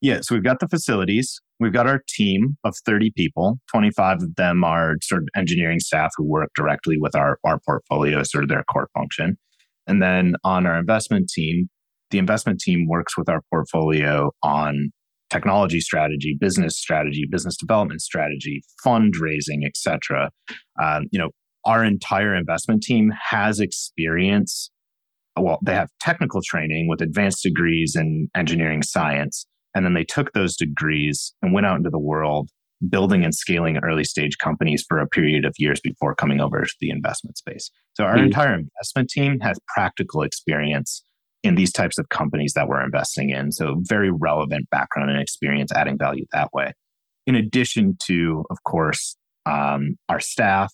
Yeah, 0.00 0.20
so 0.22 0.34
we've 0.34 0.44
got 0.44 0.60
the 0.60 0.68
facilities. 0.68 1.40
We've 1.58 1.72
got 1.72 1.88
our 1.88 2.02
team 2.08 2.56
of 2.64 2.76
30 2.86 3.12
people. 3.16 3.58
25 3.72 4.22
of 4.22 4.34
them 4.36 4.62
are 4.62 4.94
sort 5.02 5.22
of 5.22 5.28
engineering 5.34 5.80
staff 5.80 6.12
who 6.16 6.24
work 6.24 6.50
directly 6.54 6.98
with 7.00 7.16
our, 7.16 7.38
our 7.44 7.58
portfolio, 7.66 8.22
sort 8.22 8.44
of 8.44 8.48
their 8.48 8.62
core 8.72 8.88
function. 8.94 9.36
And 9.86 10.00
then 10.00 10.34
on 10.44 10.66
our 10.66 10.78
investment 10.78 11.28
team, 11.28 11.68
the 12.10 12.18
investment 12.18 12.60
team 12.60 12.86
works 12.88 13.16
with 13.16 13.28
our 13.28 13.42
portfolio 13.50 14.30
on 14.42 14.90
technology 15.30 15.80
strategy, 15.80 16.36
business 16.38 16.76
strategy, 16.76 17.26
business 17.30 17.56
development 17.56 18.00
strategy, 18.00 18.62
fundraising, 18.84 19.66
etc. 19.66 20.30
Um, 20.82 21.06
you 21.10 21.18
know, 21.18 21.30
our 21.64 21.84
entire 21.84 22.34
investment 22.34 22.82
team 22.82 23.12
has 23.30 23.60
experience. 23.60 24.70
Well, 25.38 25.58
they 25.64 25.74
have 25.74 25.88
technical 26.00 26.40
training 26.42 26.88
with 26.88 27.00
advanced 27.00 27.42
degrees 27.42 27.94
in 27.94 28.28
engineering 28.34 28.82
science, 28.82 29.46
and 29.74 29.84
then 29.84 29.94
they 29.94 30.04
took 30.04 30.32
those 30.32 30.56
degrees 30.56 31.34
and 31.42 31.52
went 31.52 31.66
out 31.66 31.76
into 31.76 31.90
the 31.90 31.98
world 31.98 32.50
building 32.88 33.24
and 33.24 33.34
scaling 33.34 33.78
early 33.78 34.04
stage 34.04 34.38
companies 34.38 34.84
for 34.88 34.98
a 34.98 35.08
period 35.08 35.44
of 35.44 35.54
years 35.58 35.80
before 35.80 36.14
coming 36.14 36.40
over 36.40 36.62
to 36.62 36.74
the 36.80 36.90
investment 36.90 37.36
space. 37.36 37.70
So 37.94 38.04
our 38.04 38.14
mm-hmm. 38.14 38.26
entire 38.26 38.54
investment 38.54 39.10
team 39.10 39.40
has 39.40 39.58
practical 39.74 40.22
experience 40.22 41.02
in 41.48 41.54
these 41.54 41.72
types 41.72 41.98
of 41.98 42.08
companies 42.10 42.52
that 42.54 42.68
we're 42.68 42.84
investing 42.84 43.30
in. 43.30 43.50
So, 43.50 43.76
very 43.80 44.10
relevant 44.10 44.68
background 44.70 45.10
and 45.10 45.20
experience 45.20 45.72
adding 45.74 45.98
value 45.98 46.26
that 46.32 46.50
way. 46.52 46.72
In 47.26 47.34
addition 47.34 47.96
to, 48.04 48.44
of 48.50 48.58
course, 48.64 49.16
um, 49.46 49.96
our 50.08 50.20
staff 50.20 50.72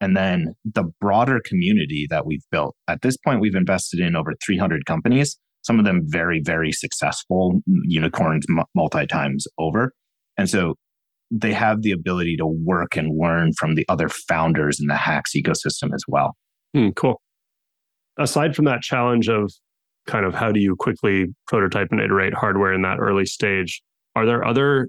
and 0.00 0.16
then 0.16 0.54
the 0.64 0.84
broader 1.00 1.40
community 1.44 2.06
that 2.10 2.26
we've 2.26 2.44
built. 2.50 2.74
At 2.88 3.02
this 3.02 3.16
point, 3.16 3.40
we've 3.40 3.54
invested 3.54 4.00
in 4.00 4.16
over 4.16 4.32
300 4.44 4.86
companies, 4.86 5.38
some 5.62 5.78
of 5.78 5.84
them 5.84 6.02
very, 6.04 6.40
very 6.42 6.72
successful 6.72 7.60
unicorns 7.66 8.46
multi 8.74 9.06
times 9.06 9.46
over. 9.58 9.92
And 10.38 10.48
so 10.48 10.74
they 11.30 11.52
have 11.52 11.82
the 11.82 11.92
ability 11.92 12.36
to 12.36 12.46
work 12.46 12.96
and 12.96 13.18
learn 13.18 13.52
from 13.58 13.74
the 13.74 13.84
other 13.88 14.08
founders 14.08 14.80
in 14.80 14.86
the 14.86 14.96
HAX 14.96 15.32
ecosystem 15.36 15.94
as 15.94 16.02
well. 16.08 16.34
Hmm, 16.74 16.90
cool. 16.90 17.20
Aside 18.18 18.56
from 18.56 18.64
that 18.64 18.80
challenge 18.80 19.28
of 19.28 19.52
kind 20.06 20.24
of 20.24 20.34
how 20.34 20.50
do 20.52 20.60
you 20.60 20.76
quickly 20.76 21.26
prototype 21.46 21.88
and 21.90 22.00
iterate 22.00 22.34
hardware 22.34 22.72
in 22.72 22.82
that 22.82 22.98
early 22.98 23.26
stage. 23.26 23.82
Are 24.16 24.26
there 24.26 24.44
other 24.44 24.88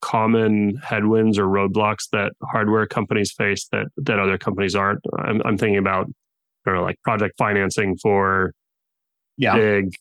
common 0.00 0.76
headwinds 0.82 1.38
or 1.38 1.46
roadblocks 1.46 2.08
that 2.12 2.32
hardware 2.42 2.86
companies 2.86 3.32
face 3.32 3.68
that 3.72 3.86
that 3.96 4.18
other 4.18 4.38
companies 4.38 4.74
aren't? 4.74 5.00
I'm, 5.18 5.40
I'm 5.44 5.58
thinking 5.58 5.78
about, 5.78 6.06
I 6.66 6.72
know, 6.72 6.82
like 6.82 7.00
project 7.02 7.34
financing 7.38 7.96
for 7.98 8.52
yeah. 9.36 9.56
big 9.56 9.94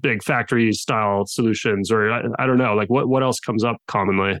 big 0.00 0.22
factory 0.22 0.72
style 0.72 1.26
solutions, 1.26 1.90
or 1.90 2.12
I, 2.12 2.22
I 2.38 2.46
don't 2.46 2.58
know, 2.58 2.74
like 2.74 2.88
what 2.88 3.08
what 3.08 3.22
else 3.22 3.40
comes 3.40 3.64
up 3.64 3.76
commonly? 3.88 4.38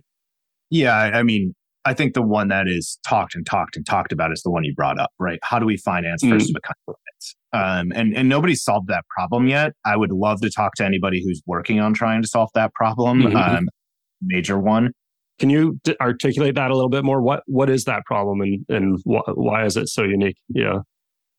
Yeah, 0.70 0.96
I 0.96 1.22
mean, 1.24 1.54
I 1.84 1.94
think 1.94 2.14
the 2.14 2.22
one 2.22 2.48
that 2.48 2.68
is 2.68 2.98
talked 3.06 3.34
and 3.34 3.46
talked 3.46 3.76
and 3.76 3.86
talked 3.86 4.12
about 4.12 4.32
is 4.32 4.42
the 4.42 4.50
one 4.50 4.64
you 4.64 4.74
brought 4.74 4.98
up, 4.98 5.10
right? 5.18 5.38
How 5.42 5.58
do 5.58 5.64
we 5.66 5.76
finance 5.78 6.22
mm. 6.22 6.30
first 6.30 6.50
of 6.50 6.56
a 6.56 6.60
kind 6.60 6.74
limits? 6.86 7.36
Um, 7.52 7.92
and 7.94 8.16
and 8.16 8.28
nobody's 8.28 8.62
solved 8.62 8.88
that 8.88 9.04
problem 9.08 9.48
yet. 9.48 9.72
I 9.84 9.96
would 9.96 10.12
love 10.12 10.40
to 10.42 10.50
talk 10.50 10.74
to 10.76 10.84
anybody 10.84 11.22
who's 11.24 11.42
working 11.46 11.80
on 11.80 11.94
trying 11.94 12.22
to 12.22 12.28
solve 12.28 12.50
that 12.54 12.74
problem. 12.74 13.22
Mm-hmm. 13.22 13.36
Um, 13.36 13.68
major 14.22 14.58
one. 14.58 14.92
Can 15.38 15.48
you 15.48 15.80
d- 15.84 15.96
articulate 16.00 16.54
that 16.56 16.70
a 16.70 16.74
little 16.74 16.90
bit 16.90 17.02
more? 17.02 17.22
What 17.22 17.42
what 17.46 17.70
is 17.70 17.84
that 17.84 18.04
problem 18.04 18.40
and 18.42 18.64
and 18.68 18.98
wh- 19.04 19.36
why 19.36 19.64
is 19.64 19.76
it 19.76 19.88
so 19.88 20.04
unique? 20.04 20.36
Yeah. 20.48 20.80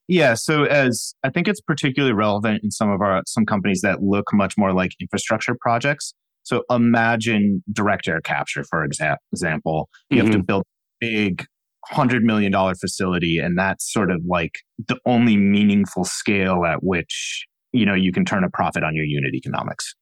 Yeah, 0.08 0.34
so 0.34 0.64
as 0.64 1.14
I 1.24 1.30
think 1.30 1.48
it's 1.48 1.62
particularly 1.62 2.14
relevant 2.14 2.64
in 2.64 2.72
some 2.72 2.90
of 2.90 3.00
our 3.02 3.22
some 3.28 3.46
companies 3.46 3.82
that 3.82 4.02
look 4.02 4.26
much 4.34 4.58
more 4.58 4.74
like 4.74 4.92
infrastructure 5.00 5.56
projects. 5.62 6.14
So 6.44 6.64
imagine 6.70 7.64
direct 7.72 8.08
air 8.08 8.22
capture, 8.22 8.64
for 8.70 8.88
exa- 8.88 9.18
example. 9.32 9.90
You 10.10 10.18
mm-hmm. 10.18 10.26
have 10.26 10.32
to 10.32 10.38
mm-hmm. 10.40 10.46
build 10.46 10.62
a 10.62 11.06
big 11.06 11.46
hundred 11.86 12.24
million 12.24 12.52
dollar 12.52 12.76
facility, 12.76 13.38
and 13.38 13.58
that's 13.58 13.92
sort 13.92 14.12
of 14.12 14.22
like 14.28 14.60
the 14.88 14.98
only 15.06 15.38
meaningful 15.38 16.04
scale 16.04 16.66
at 16.66 16.84
which 16.84 17.46
you 17.74 17.86
know 17.86 17.94
you 17.94 18.12
can 18.12 18.26
turn 18.26 18.44
a 18.44 18.50
profit 18.50 18.84
on 18.84 18.96
your 18.96 19.06
unit 19.06 19.34
economics, 19.34 19.94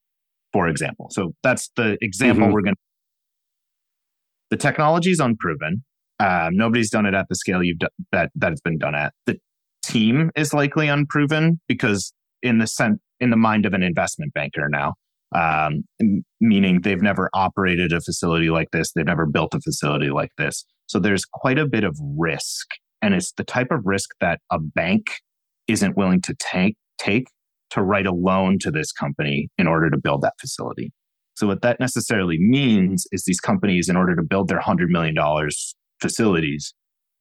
for 0.54 0.67
example. 0.67 1.08
So 1.12 1.34
that's 1.43 1.69
the 1.75 1.97
example 2.02 2.45
mm-hmm. 2.45 2.54
we're 2.54 2.62
going. 2.62 2.75
to 2.75 2.82
The 4.52 4.58
technology 4.58 5.12
is 5.12 5.19
unproven. 5.19 5.84
Um, 6.21 6.58
nobody's 6.58 6.89
done 6.89 7.06
it 7.06 7.13
at 7.13 7.28
the 7.30 7.36
scale 7.36 7.63
you've 7.63 7.80
done, 7.80 7.89
that 8.12 8.32
that 8.36 8.52
it's 8.52 8.62
been 8.62 8.78
done 8.78 8.95
at. 8.95 9.13
The 9.25 9.38
team 9.84 10.32
is 10.36 10.54
likely 10.54 10.88
unproven 10.88 11.60
because 11.67 12.13
in 12.41 12.60
the 12.60 12.67
sense 12.67 12.99
in 13.19 13.30
the 13.30 13.38
mind 13.38 13.65
of 13.65 13.73
an 13.73 13.84
investment 13.84 14.34
banker 14.34 14.67
now 14.69 14.93
um, 15.36 15.84
meaning 16.42 16.82
they've 16.82 17.02
never 17.02 17.30
operated 17.34 17.94
a 17.94 18.02
facility 18.02 18.50
like 18.50 18.72
this, 18.72 18.92
they've 18.94 19.06
never 19.06 19.26
built 19.26 19.54
a 19.54 19.60
facility 19.60 20.10
like 20.10 20.32
this. 20.38 20.65
So 20.88 21.00
there's 21.00 21.26
quite 21.26 21.60
a 21.60 21.68
bit 21.68 21.84
of 21.84 21.98
risk, 22.18 22.68
and 23.02 23.13
it's 23.13 23.32
the 23.34 23.44
type 23.44 23.72
of 23.72 23.82
risk 23.86 24.10
that 24.22 24.39
a 24.52 24.60
bank 24.60 25.06
isn't 25.68 25.98
willing 25.98 26.22
to 26.22 26.36
take 26.39 26.76
take 26.98 27.28
to 27.70 27.84
write 27.84 28.08
a 28.08 28.12
loan 28.12 28.58
to 28.60 28.72
this 28.72 28.92
company 28.92 29.50
in 29.58 29.68
order 29.68 29.89
to 29.89 29.98
build 29.98 30.24
that 30.24 30.34
facility. 30.42 30.92
So 31.36 31.48
what 31.48 31.62
that 31.62 31.80
necessarily 31.80 32.38
means 32.39 33.06
is 33.12 33.24
these 33.24 33.39
companies, 33.39 33.88
in 33.88 33.96
order 33.96 34.15
to 34.15 34.24
build 34.24 34.50
their 34.50 34.60
hundred 34.60 34.89
million 34.89 35.15
dollars 35.15 35.76
facilities, 36.02 36.74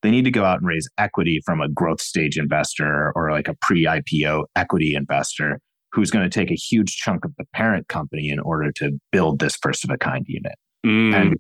they 0.03 0.11
need 0.11 0.25
to 0.25 0.31
go 0.31 0.45
out 0.45 0.59
and 0.59 0.67
raise 0.67 0.89
equity 0.99 1.41
from 1.45 1.61
a 1.61 1.69
growth 1.69 2.01
stage 2.01 2.39
investor 2.39 3.13
or 3.15 3.31
like 3.31 3.49
a 3.49 3.57
pre-IPO 3.63 4.45
equity 4.57 4.95
investor 4.95 5.61
who's 5.93 6.11
going 6.11 6.29
to 6.29 6.31
take 6.31 6.51
a 6.51 6.55
huge 6.55 6.97
chunk 6.97 7.25
of 7.25 7.33
the 7.39 7.45
parent 7.55 7.89
company 7.89 8.29
in 8.29 8.39
order 8.41 8.71
to 8.77 8.93
build 9.11 9.39
this 9.39 9.57
first 9.61 9.85
of 9.85 9.91
a 9.91 9.99
kind 9.99 10.25
unit. 10.29 10.55
Mm. 10.85 11.15
And 11.15 11.37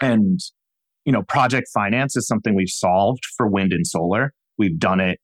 and 0.00 0.40
you 1.04 1.12
know, 1.12 1.22
project 1.22 1.68
finance 1.72 2.16
is 2.16 2.26
something 2.26 2.54
we've 2.54 2.68
solved 2.68 3.24
for 3.36 3.48
wind 3.48 3.72
and 3.72 3.86
solar. 3.86 4.32
We've 4.56 4.78
done 4.78 5.00
it 5.00 5.18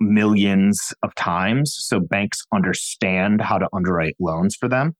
millions 0.00 0.92
of 1.02 1.14
times. 1.14 1.74
So 1.78 2.00
banks 2.00 2.42
understand 2.52 3.40
how 3.40 3.58
to 3.58 3.68
underwrite 3.72 4.14
loans 4.20 4.56
for 4.56 4.68
them. 4.68 4.92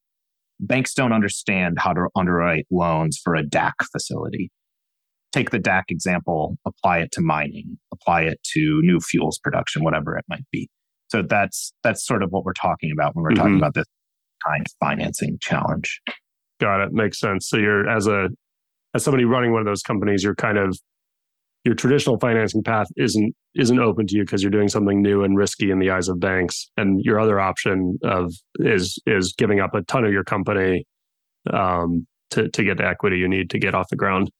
Banks 0.60 0.94
don't 0.94 1.12
understand 1.12 1.78
how 1.78 1.92
to 1.92 2.06
underwrite 2.16 2.66
loans 2.70 3.20
for 3.22 3.34
a 3.34 3.42
DAC 3.42 3.72
facility. 3.92 4.50
Take 5.32 5.50
the 5.50 5.58
DAC 5.58 5.84
example, 5.88 6.56
apply 6.64 6.98
it 6.98 7.12
to 7.12 7.20
mining, 7.20 7.76
apply 7.92 8.22
it 8.22 8.38
to 8.54 8.80
new 8.82 9.00
fuels 9.00 9.38
production, 9.42 9.82
whatever 9.82 10.16
it 10.16 10.24
might 10.28 10.46
be. 10.52 10.68
So 11.14 11.22
that's 11.22 11.72
that's 11.84 12.04
sort 12.04 12.24
of 12.24 12.30
what 12.30 12.44
we're 12.44 12.54
talking 12.54 12.90
about 12.90 13.14
when 13.14 13.22
we're 13.22 13.30
mm-hmm. 13.30 13.38
talking 13.38 13.56
about 13.56 13.74
this 13.74 13.86
kind 14.44 14.66
of 14.66 14.72
financing 14.80 15.38
challenge. 15.40 16.00
Got 16.60 16.80
it. 16.82 16.92
Makes 16.92 17.20
sense. 17.20 17.48
So 17.48 17.56
you're 17.56 17.88
as 17.88 18.08
a 18.08 18.30
as 18.94 19.04
somebody 19.04 19.24
running 19.24 19.52
one 19.52 19.60
of 19.60 19.66
those 19.66 19.82
companies, 19.82 20.24
you're 20.24 20.34
kind 20.34 20.58
of 20.58 20.76
your 21.64 21.76
traditional 21.76 22.18
financing 22.18 22.64
path 22.64 22.88
isn't 22.96 23.32
isn't 23.54 23.78
open 23.78 24.08
to 24.08 24.16
you 24.16 24.24
because 24.24 24.42
you're 24.42 24.50
doing 24.50 24.68
something 24.68 25.00
new 25.00 25.22
and 25.22 25.36
risky 25.36 25.70
in 25.70 25.78
the 25.78 25.90
eyes 25.90 26.08
of 26.08 26.18
banks. 26.18 26.68
And 26.76 27.00
your 27.04 27.20
other 27.20 27.38
option 27.38 27.96
of 28.02 28.32
is 28.56 28.98
is 29.06 29.34
giving 29.38 29.60
up 29.60 29.72
a 29.72 29.82
ton 29.82 30.04
of 30.04 30.10
your 30.10 30.24
company 30.24 30.84
um, 31.52 32.08
to 32.30 32.48
to 32.48 32.64
get 32.64 32.78
the 32.78 32.86
equity 32.88 33.18
you 33.18 33.28
need 33.28 33.50
to 33.50 33.60
get 33.60 33.76
off 33.76 33.86
the 33.88 33.94
ground. 33.94 34.32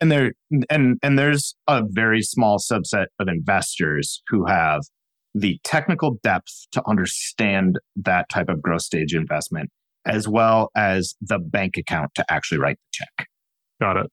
And 0.00 0.10
there 0.10 0.32
and 0.70 0.98
and 1.02 1.18
there's 1.18 1.54
a 1.68 1.82
very 1.86 2.22
small 2.22 2.58
subset 2.58 3.08
of 3.20 3.28
investors 3.28 4.22
who 4.28 4.46
have 4.46 4.80
the 5.34 5.58
technical 5.64 6.18
depth 6.22 6.66
to 6.72 6.82
understand 6.86 7.78
that 7.96 8.28
type 8.28 8.48
of 8.48 8.62
growth 8.62 8.82
stage 8.82 9.14
investment, 9.14 9.70
as 10.06 10.28
well 10.28 10.70
as 10.76 11.14
the 11.20 11.38
bank 11.38 11.76
account 11.76 12.12
to 12.14 12.24
actually 12.30 12.58
write 12.58 12.76
the 12.76 13.04
check. 13.04 13.28
Got 13.80 13.96
it. 13.96 14.10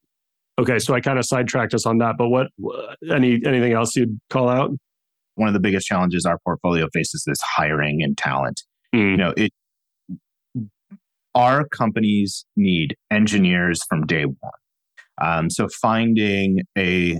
Okay, 0.59 0.79
so 0.79 0.93
I 0.93 1.01
kind 1.01 1.17
of 1.17 1.25
sidetracked 1.25 1.73
us 1.73 1.85
on 1.85 1.99
that, 1.99 2.15
but 2.17 2.29
what 2.29 2.47
any 3.09 3.41
anything 3.45 3.73
else 3.73 3.95
you'd 3.95 4.19
call 4.29 4.49
out? 4.49 4.71
One 5.35 5.47
of 5.47 5.53
the 5.53 5.59
biggest 5.59 5.87
challenges 5.87 6.25
our 6.25 6.39
portfolio 6.43 6.87
faces 6.93 7.23
is 7.27 7.39
hiring 7.55 8.01
and 8.03 8.17
talent. 8.17 8.61
Mm. 8.93 9.11
You 9.11 9.17
know, 9.17 9.33
it 9.37 9.51
our 11.33 11.67
companies 11.67 12.45
need 12.57 12.95
engineers 13.09 13.81
from 13.87 14.05
day 14.05 14.25
one. 14.25 14.51
Um, 15.21 15.49
so 15.49 15.67
finding 15.81 16.59
a 16.77 17.19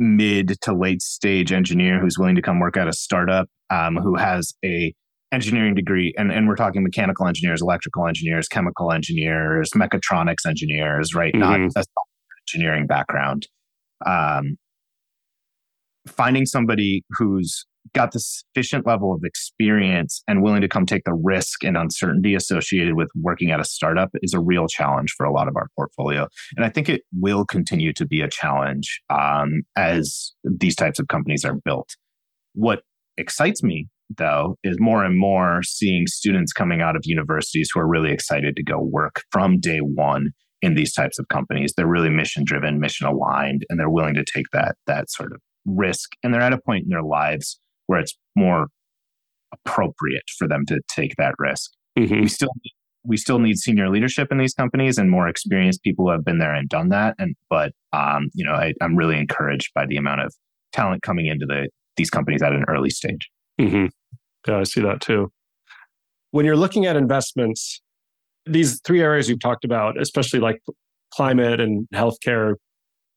mid 0.00 0.56
to 0.62 0.74
late 0.74 1.02
stage 1.02 1.52
engineer 1.52 2.00
who's 2.00 2.18
willing 2.18 2.34
to 2.34 2.42
come 2.42 2.58
work 2.58 2.76
at 2.76 2.88
a 2.88 2.92
startup 2.92 3.48
um, 3.68 3.96
who 3.96 4.16
has 4.16 4.54
a 4.64 4.92
engineering 5.30 5.74
degree 5.74 6.12
and, 6.16 6.32
and 6.32 6.48
we're 6.48 6.56
talking 6.56 6.82
mechanical 6.82 7.26
engineers 7.26 7.62
electrical 7.62 8.06
engineers 8.06 8.48
chemical 8.48 8.90
engineers 8.90 9.70
mechatronics 9.76 10.46
engineers 10.46 11.14
right 11.14 11.34
mm-hmm. 11.34 11.66
not 11.66 11.76
a 11.76 11.84
engineering 12.48 12.86
background 12.86 13.46
um, 14.06 14.56
finding 16.08 16.46
somebody 16.46 17.04
who's 17.10 17.66
got 17.94 18.12
the 18.12 18.20
sufficient 18.20 18.86
level 18.86 19.12
of 19.12 19.22
experience 19.24 20.22
and 20.28 20.42
willing 20.42 20.60
to 20.60 20.68
come 20.68 20.86
take 20.86 21.04
the 21.04 21.14
risk 21.14 21.64
and 21.64 21.76
uncertainty 21.76 22.34
associated 22.34 22.94
with 22.94 23.08
working 23.20 23.50
at 23.50 23.60
a 23.60 23.64
startup 23.64 24.10
is 24.22 24.34
a 24.34 24.40
real 24.40 24.66
challenge 24.66 25.12
for 25.16 25.24
a 25.24 25.32
lot 25.32 25.48
of 25.48 25.56
our 25.56 25.68
portfolio. 25.76 26.26
And 26.56 26.64
I 26.64 26.68
think 26.68 26.88
it 26.88 27.02
will 27.18 27.44
continue 27.44 27.92
to 27.94 28.06
be 28.06 28.20
a 28.20 28.28
challenge 28.28 29.00
um, 29.10 29.62
as 29.76 30.32
these 30.44 30.76
types 30.76 30.98
of 30.98 31.08
companies 31.08 31.44
are 31.44 31.56
built. 31.64 31.96
What 32.54 32.82
excites 33.16 33.62
me, 33.62 33.88
though, 34.16 34.56
is 34.64 34.76
more 34.80 35.04
and 35.04 35.18
more 35.18 35.62
seeing 35.62 36.06
students 36.06 36.52
coming 36.52 36.80
out 36.80 36.96
of 36.96 37.02
universities 37.04 37.70
who 37.72 37.80
are 37.80 37.88
really 37.88 38.12
excited 38.12 38.56
to 38.56 38.62
go 38.62 38.80
work 38.80 39.22
from 39.30 39.60
day 39.60 39.78
one 39.78 40.30
in 40.62 40.74
these 40.74 40.92
types 40.92 41.18
of 41.18 41.28
companies. 41.28 41.72
They're 41.76 41.86
really 41.86 42.10
mission 42.10 42.44
driven, 42.44 42.80
mission 42.80 43.06
aligned, 43.06 43.64
and 43.68 43.78
they're 43.78 43.90
willing 43.90 44.14
to 44.14 44.24
take 44.24 44.46
that 44.52 44.76
that 44.86 45.10
sort 45.10 45.32
of 45.32 45.40
risk. 45.64 46.10
And 46.22 46.32
they're 46.32 46.42
at 46.42 46.52
a 46.52 46.60
point 46.60 46.84
in 46.84 46.90
their 46.90 47.02
lives 47.02 47.58
where 47.90 47.98
it's 47.98 48.16
more 48.36 48.68
appropriate 49.52 50.22
for 50.38 50.46
them 50.46 50.64
to 50.64 50.80
take 50.86 51.16
that 51.16 51.34
risk. 51.40 51.72
Mm-hmm. 51.98 52.20
We 52.20 52.28
still 52.28 52.52
we 53.02 53.16
still 53.16 53.40
need 53.40 53.58
senior 53.58 53.90
leadership 53.90 54.30
in 54.30 54.38
these 54.38 54.54
companies 54.54 54.96
and 54.96 55.10
more 55.10 55.26
experienced 55.26 55.82
people 55.82 56.04
who 56.04 56.12
have 56.12 56.24
been 56.24 56.38
there 56.38 56.54
and 56.54 56.68
done 56.68 56.90
that. 56.90 57.16
And 57.18 57.34
but 57.48 57.72
um, 57.92 58.30
you 58.32 58.44
know, 58.44 58.52
I, 58.52 58.74
am 58.80 58.94
really 58.94 59.18
encouraged 59.18 59.72
by 59.74 59.86
the 59.86 59.96
amount 59.96 60.20
of 60.20 60.32
talent 60.72 61.02
coming 61.02 61.26
into 61.26 61.46
the 61.46 61.68
these 61.96 62.10
companies 62.10 62.42
at 62.42 62.52
an 62.52 62.64
early 62.68 62.90
stage. 62.90 63.28
Mm-hmm. 63.60 63.86
Yeah, 64.46 64.58
I 64.58 64.62
see 64.62 64.82
that 64.82 65.00
too. 65.00 65.32
When 66.30 66.46
you're 66.46 66.56
looking 66.56 66.86
at 66.86 66.94
investments, 66.94 67.82
these 68.46 68.80
three 68.84 69.02
areas 69.02 69.28
you've 69.28 69.40
talked 69.40 69.64
about, 69.64 70.00
especially 70.00 70.38
like 70.38 70.62
climate 71.12 71.58
and 71.58 71.88
healthcare, 71.92 72.54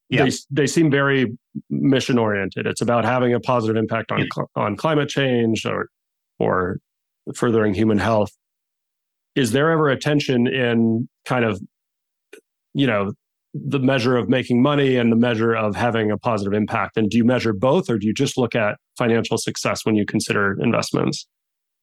yeah. 0.10 0.26
they 0.26 0.32
they 0.52 0.68
seem 0.68 0.92
very 0.92 1.36
mission 1.70 2.18
oriented. 2.18 2.68
It's 2.68 2.82
about 2.82 3.06
having 3.06 3.34
a 3.34 3.39
positive 3.39 3.76
impact 3.76 4.12
on 4.12 4.28
on 4.56 4.76
climate 4.76 5.10
change 5.10 5.66
or 5.66 5.88
or 6.39 6.78
furthering 7.36 7.74
human 7.74 7.98
health. 7.98 8.32
Is 9.36 9.52
there 9.52 9.72
ever 9.72 9.89
a 9.89 9.98
tension 9.98 10.48
in 10.48 11.08
kind 11.26 11.46
of 11.46 11.60
you 12.74 12.88
know 12.88 13.13
the 13.54 13.80
measure 13.80 14.18
of 14.18 14.30
making 14.30 14.62
money 14.62 14.96
and 14.96 15.12
the 15.12 15.16
measure 15.16 15.54
of 15.54 15.76
having 15.76 16.12
a 16.12 16.18
positive 16.18 16.54
impact? 16.54 16.98
And 16.98 17.10
do 17.10 17.18
you 17.18 17.24
measure 17.24 17.54
both, 17.54 17.89
or 17.89 17.98
do 17.98 18.08
you 18.08 18.13
just 18.13 18.38
look 18.38 18.56
at 18.56 18.78
financial 18.98 19.38
success 19.38 19.86
when 19.86 19.96
you 19.96 20.06
consider 20.06 20.58
investments? 20.62 21.28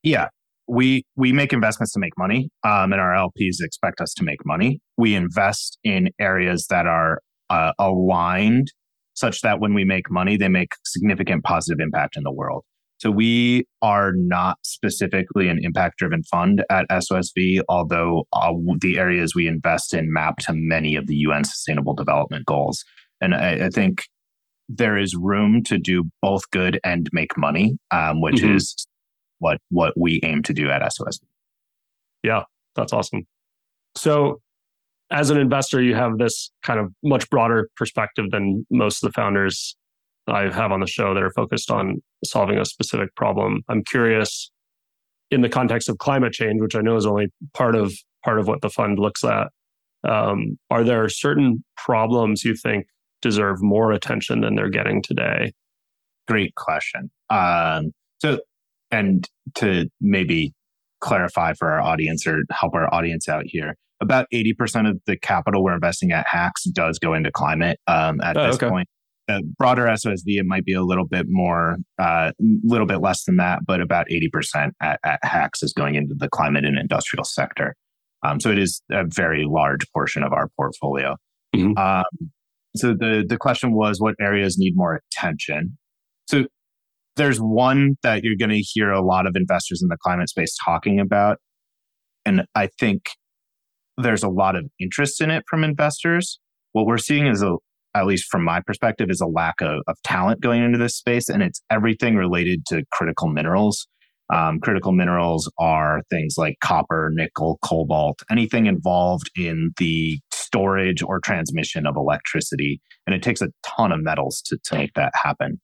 Yeah, 0.02 0.28
we 0.68 1.04
we 1.16 1.32
make 1.32 1.52
investments 1.52 1.92
to 1.94 2.00
make 2.00 2.16
money, 2.16 2.50
um, 2.64 2.92
and 2.92 3.00
our 3.00 3.12
LPs 3.12 3.56
expect 3.60 4.00
us 4.00 4.12
to 4.14 4.24
make 4.24 4.44
money. 4.44 4.80
We 4.96 5.14
invest 5.14 5.78
in 5.84 6.10
areas 6.18 6.66
that 6.70 6.86
are 6.86 7.20
uh, 7.50 7.72
aligned 7.78 8.72
such 9.14 9.42
that 9.42 9.60
when 9.60 9.74
we 9.74 9.84
make 9.84 10.10
money, 10.10 10.36
they 10.36 10.48
make 10.48 10.72
significant 10.84 11.44
positive 11.44 11.80
impact 11.80 12.16
in 12.16 12.22
the 12.22 12.32
world. 12.32 12.64
So 12.98 13.10
we 13.10 13.66
are 13.80 14.12
not 14.14 14.58
specifically 14.62 15.48
an 15.48 15.58
impact 15.62 15.98
driven 15.98 16.22
fund 16.22 16.62
at 16.68 16.86
SOSV, 16.90 17.62
although 17.68 18.24
uh, 18.34 18.52
the 18.80 18.98
areas 18.98 19.34
we 19.34 19.46
invest 19.46 19.94
in 19.94 20.12
map 20.12 20.36
to 20.40 20.52
many 20.52 20.96
of 20.96 21.06
the 21.06 21.16
UN 21.16 21.44
sustainable 21.44 21.94
development 21.94 22.44
goals. 22.44 22.84
And 23.20 23.34
I, 23.34 23.66
I 23.66 23.68
think 23.70 24.04
there 24.68 24.98
is 24.98 25.16
room 25.16 25.62
to 25.64 25.78
do 25.78 26.04
both 26.20 26.42
good 26.50 26.78
and 26.84 27.08
make 27.12 27.36
money, 27.38 27.78
um, 27.90 28.20
which 28.20 28.36
mm-hmm. 28.36 28.56
is 28.56 28.86
what, 29.38 29.58
what 29.70 29.94
we 29.98 30.20
aim 30.22 30.42
to 30.42 30.52
do 30.52 30.70
at 30.70 30.82
SOSV. 30.82 31.20
Yeah, 32.22 32.42
that's 32.76 32.92
awesome. 32.92 33.26
So 33.96 34.40
as 35.10 35.30
an 35.30 35.38
investor, 35.38 35.82
you 35.82 35.94
have 35.94 36.18
this 36.18 36.50
kind 36.62 36.78
of 36.78 36.92
much 37.02 37.28
broader 37.30 37.68
perspective 37.76 38.26
than 38.30 38.64
most 38.70 39.02
of 39.02 39.08
the 39.08 39.12
founders 39.12 39.76
I 40.26 40.42
have 40.52 40.70
on 40.70 40.80
the 40.80 40.86
show 40.86 41.14
that 41.14 41.22
are 41.22 41.32
focused 41.32 41.70
on 41.70 42.02
solving 42.24 42.58
a 42.58 42.64
specific 42.64 43.14
problem. 43.16 43.62
I'm 43.68 43.82
curious 43.82 44.50
in 45.30 45.40
the 45.40 45.48
context 45.48 45.88
of 45.88 45.98
climate 45.98 46.32
change, 46.32 46.60
which 46.60 46.76
I 46.76 46.80
know 46.80 46.96
is 46.96 47.06
only 47.06 47.28
part 47.54 47.74
of 47.74 47.92
part 48.24 48.38
of 48.38 48.46
what 48.46 48.60
the 48.60 48.70
fund 48.70 48.98
looks 48.98 49.24
at. 49.24 49.48
Um, 50.08 50.58
are 50.70 50.84
there 50.84 51.08
certain 51.08 51.64
problems 51.76 52.44
you 52.44 52.54
think 52.54 52.86
deserve 53.22 53.62
more 53.62 53.92
attention 53.92 54.40
than 54.40 54.54
they're 54.54 54.70
getting 54.70 55.02
today? 55.02 55.52
Great 56.28 56.54
question. 56.54 57.10
Um, 57.28 57.92
so, 58.20 58.40
and 58.90 59.28
to 59.56 59.88
maybe 60.00 60.52
clarify 61.00 61.54
for 61.54 61.70
our 61.70 61.80
audience 61.80 62.26
or 62.26 62.42
help 62.50 62.74
our 62.74 62.92
audience 62.92 63.28
out 63.28 63.44
here, 63.46 63.76
about 64.00 64.26
80% 64.32 64.88
of 64.88 64.98
the 65.06 65.16
capital 65.18 65.62
we're 65.62 65.74
investing 65.74 66.12
at 66.12 66.26
HAX 66.26 66.64
does 66.64 66.98
go 66.98 67.14
into 67.14 67.30
climate 67.30 67.78
um, 67.86 68.20
at 68.20 68.36
oh, 68.36 68.46
this 68.46 68.56
okay. 68.56 68.68
point. 68.68 68.88
The 69.28 69.42
broader 69.58 69.84
SOSV, 69.84 70.22
it 70.26 70.46
might 70.46 70.64
be 70.64 70.72
a 70.72 70.82
little 70.82 71.06
bit 71.06 71.26
more, 71.28 71.76
a 72.00 72.02
uh, 72.02 72.32
little 72.64 72.86
bit 72.86 73.00
less 73.00 73.24
than 73.24 73.36
that, 73.36 73.60
but 73.64 73.80
about 73.80 74.06
80% 74.08 74.70
at, 74.80 74.98
at 75.04 75.20
HAX 75.22 75.62
is 75.62 75.72
going 75.72 75.94
into 75.94 76.14
the 76.16 76.28
climate 76.28 76.64
and 76.64 76.78
industrial 76.78 77.24
sector. 77.24 77.76
Um, 78.22 78.40
so 78.40 78.50
it 78.50 78.58
is 78.58 78.82
a 78.90 79.04
very 79.06 79.44
large 79.46 79.90
portion 79.92 80.22
of 80.22 80.32
our 80.32 80.48
portfolio. 80.56 81.16
Mm-hmm. 81.54 81.76
Um, 81.78 82.30
so 82.76 82.94
the 82.94 83.24
the 83.26 83.36
question 83.36 83.72
was, 83.72 84.00
what 84.00 84.14
areas 84.20 84.56
need 84.58 84.74
more 84.76 85.00
attention? 85.12 85.76
So 86.28 86.44
there's 87.16 87.38
one 87.38 87.96
that 88.02 88.22
you're 88.22 88.36
going 88.36 88.50
to 88.50 88.60
hear 88.60 88.90
a 88.90 89.04
lot 89.04 89.26
of 89.26 89.34
investors 89.34 89.82
in 89.82 89.88
the 89.88 89.96
climate 89.96 90.28
space 90.28 90.56
talking 90.64 91.00
about, 91.00 91.38
and 92.24 92.44
I 92.54 92.68
think 92.78 93.02
there's 94.00 94.22
a 94.22 94.28
lot 94.28 94.56
of 94.56 94.66
interest 94.78 95.20
in 95.20 95.30
it 95.30 95.44
from 95.48 95.64
investors. 95.64 96.38
What 96.72 96.86
we're 96.86 96.98
seeing 96.98 97.26
is 97.26 97.42
a 97.42 97.56
at 97.94 98.06
least 98.06 98.26
from 98.30 98.44
my 98.44 98.60
perspective, 98.60 99.10
is 99.10 99.20
a 99.20 99.26
lack 99.26 99.60
of, 99.60 99.80
of 99.86 99.96
talent 100.04 100.40
going 100.40 100.62
into 100.62 100.78
this 100.78 100.96
space. 100.96 101.28
And 101.28 101.42
it's 101.42 101.60
everything 101.70 102.16
related 102.16 102.64
to 102.66 102.84
critical 102.92 103.28
minerals. 103.28 103.86
Um, 104.32 104.60
critical 104.60 104.92
minerals 104.92 105.50
are 105.58 106.02
things 106.08 106.36
like 106.38 106.54
copper, 106.62 107.10
nickel, 107.12 107.58
cobalt, 107.64 108.22
anything 108.30 108.66
involved 108.66 109.28
in 109.36 109.72
the 109.78 110.20
storage 110.32 111.02
or 111.02 111.18
transmission 111.18 111.84
of 111.84 111.96
electricity. 111.96 112.80
And 113.06 113.14
it 113.14 113.22
takes 113.24 113.42
a 113.42 113.48
ton 113.64 113.90
of 113.90 114.02
metals 114.02 114.40
to, 114.46 114.58
to 114.66 114.76
make 114.76 114.94
that 114.94 115.12
happen. 115.20 115.60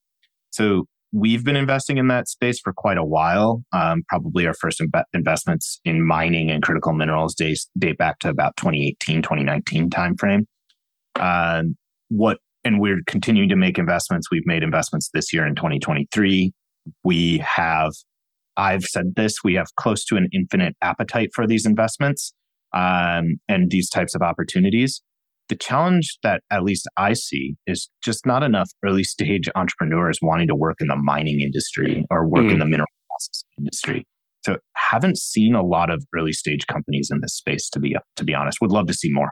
So 0.51 0.87
we've 1.13 1.45
been 1.45 1.57
investing 1.57 1.99
in 1.99 2.09
that 2.09 2.29
space 2.29 2.61
for 2.61 2.73
quite 2.73 2.99
a 2.99 3.05
while. 3.05 3.63
Um, 3.73 4.03
probably 4.09 4.47
our 4.47 4.55
first 4.55 4.83
investments 5.13 5.81
in 5.85 6.07
mining 6.07 6.51
and 6.51 6.63
critical 6.63 6.93
minerals 6.93 7.35
days 7.35 7.69
date 7.79 7.99
back 7.99 8.19
to 8.21 8.29
about 8.29 8.57
2018, 8.57 9.23
2019 9.23 9.91
timeframe. 9.91 10.47
Uh, 11.15 11.63
what 12.09 12.39
and 12.65 12.81
we're 12.81 13.01
continuing 13.07 13.49
to 13.49 13.57
make 13.57 13.79
investments. 13.79 14.29
We've 14.31 14.47
made 14.47 14.65
investments 14.65 15.11
this 15.15 15.33
year 15.33 15.47
in 15.47 15.55
2023. 15.55 16.53
We 17.05 17.39
have 17.39 17.93
I've 18.57 18.85
said 18.85 19.15
this, 19.17 19.45
we 19.45 19.55
have 19.55 19.69
close 19.77 20.05
to 20.07 20.17
an 20.17 20.29
infinite 20.33 20.75
appetite 20.83 21.31
for 21.35 21.47
these 21.47 21.67
investments 21.67 22.33
um, 22.73 23.37
and 23.49 23.71
these 23.71 23.91
types 23.91 24.15
of 24.15 24.23
opportunities. 24.23 25.03
The 25.49 25.57
challenge 25.57 26.19
that 26.23 26.43
at 26.51 26.65
least 26.65 26.89
I 26.97 27.13
see 27.13 27.55
is 27.67 27.89
just 28.03 28.27
not 28.27 28.43
enough 28.43 28.71
early 28.85 29.05
stage 29.05 29.49
entrepreneurs 29.55 30.19
wanting 30.21 30.49
to 30.49 30.57
work 30.57 30.77
in 30.81 30.89
the 30.89 30.97
mining 30.97 31.41
industry 31.41 32.05
or 32.11 32.27
work 32.27 32.45
mm. 32.45 32.53
in 32.53 32.59
the 32.59 32.65
mineral 32.65 32.89
processing 33.09 33.49
industry. 33.59 34.07
So 34.45 34.59
haven't 34.77 35.19
seen 35.19 35.55
a 35.55 35.63
lot 35.63 35.91
of 35.91 36.05
early 36.17 36.33
stage 36.33 36.67
companies 36.67 37.09
in 37.13 37.21
this 37.21 37.35
space 37.35 37.69
to 37.71 37.81
be 37.81 37.97
to 38.17 38.25
be 38.25 38.35
honest. 38.35 38.59
Would 38.61 38.73
love 38.73 38.87
to 38.87 38.95
see 38.95 39.11
more. 39.13 39.31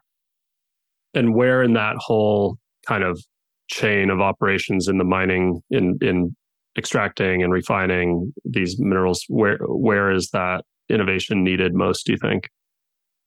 And 1.14 1.34
where 1.34 1.62
in 1.62 1.74
that 1.74 1.96
whole 1.98 2.56
kind 2.86 3.04
of 3.04 3.20
chain 3.68 4.10
of 4.10 4.20
operations 4.20 4.88
in 4.88 4.98
the 4.98 5.04
mining 5.04 5.60
in 5.70 5.98
in 6.00 6.36
extracting 6.76 7.42
and 7.42 7.52
refining 7.52 8.32
these 8.44 8.76
minerals 8.78 9.24
where 9.28 9.58
where 9.62 10.10
is 10.10 10.30
that 10.32 10.64
innovation 10.90 11.42
needed 11.42 11.72
most 11.74 12.04
do 12.04 12.12
you 12.12 12.18
think 12.18 12.48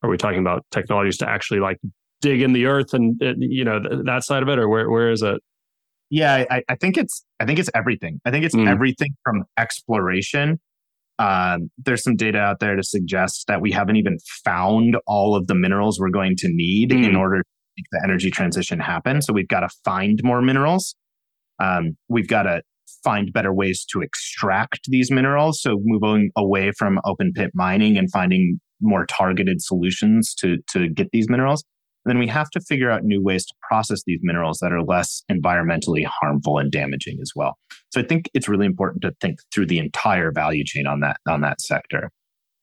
are 0.04 0.10
we 0.10 0.18
talking 0.18 0.40
about 0.40 0.64
technologies 0.72 1.18
to 1.18 1.28
actually 1.28 1.60
like 1.60 1.78
dig 2.22 2.42
in 2.42 2.54
the 2.54 2.66
earth 2.66 2.94
and 2.94 3.22
you 3.38 3.64
know 3.64 3.80
th- 3.80 4.02
that 4.06 4.24
side 4.24 4.44
of 4.44 4.50
it 4.50 4.60
or 4.60 4.68
where 4.68 4.90
where 4.90 5.12
is 5.12 5.22
it 5.22 5.42
yeah 6.10 6.46
i, 6.50 6.62
I 6.70 6.76
think 6.76 6.98
it's 6.98 7.24
i 7.40 7.46
think 7.46 7.60
it's 7.60 7.70
everything 7.76 8.20
i 8.26 8.32
think 8.32 8.46
it's 8.46 8.56
mm. 8.56 8.68
everything 8.68 9.10
from 9.24 9.44
exploration 9.58 10.60
um, 11.20 11.72
there's 11.80 12.04
some 12.04 12.16
data 12.16 12.38
out 12.38 12.60
there 12.60 12.76
to 12.76 12.84
suggest 12.84 13.46
that 13.48 13.60
we 13.60 13.72
haven't 13.72 13.96
even 13.96 14.20
found 14.46 14.98
all 15.08 15.36
of 15.36 15.48
the 15.48 15.56
minerals 15.56 16.00
we're 16.00 16.12
going 16.12 16.36
to 16.38 16.48
need 16.48 16.92
mm. 16.92 17.04
in 17.04 17.16
order 17.16 17.38
to 17.38 17.44
make 17.76 17.86
the 17.92 18.02
energy 18.04 18.30
transition 18.30 18.80
happen 18.80 19.22
so 19.22 19.34
we've 19.34 19.48
got 19.48 19.62
to 19.62 19.70
find 19.84 20.22
more 20.24 20.42
minerals 20.42 20.96
um, 21.60 21.98
we've 22.08 22.28
got 22.28 22.44
to 22.44 22.62
find 23.04 23.32
better 23.34 23.54
ways 23.54 23.86
to 23.86 24.02
extract 24.02 24.82
these 24.88 25.12
minerals. 25.12 25.62
So 25.62 25.80
moving 25.84 26.32
away 26.36 26.72
from 26.72 27.00
open 27.06 27.32
pit 27.34 27.52
mining 27.54 27.98
and 27.98 28.12
finding 28.12 28.60
more 28.82 29.06
targeted 29.06 29.62
solutions 29.62 30.36
to, 30.36 30.58
to 30.72 30.90
get 30.90 31.08
these 31.12 31.30
minerals. 31.30 31.64
Then 32.08 32.18
we 32.18 32.28
have 32.28 32.50
to 32.52 32.62
figure 32.62 32.90
out 32.90 33.04
new 33.04 33.22
ways 33.22 33.46
to 33.46 33.54
process 33.70 34.02
these 34.08 34.20
minerals 34.24 34.60
that 34.60 34.72
are 34.72 34.82
less 34.82 35.24
environmentally 35.32 36.06
harmful 36.06 36.58
and 36.58 36.72
damaging 36.72 37.20
as 37.22 37.32
well. 37.36 37.58
So 37.92 38.00
I 38.00 38.04
think 38.04 38.30
it's 38.34 38.48
really 38.48 38.66
important 38.66 39.02
to 39.04 39.12
think 39.22 39.40
through 39.54 39.68
the 39.68 39.78
entire 39.78 40.32
value 40.32 40.64
chain 40.66 40.88
on 40.88 41.02
that 41.02 41.18
on 41.28 41.42
that 41.42 41.62
sector. 41.62 42.10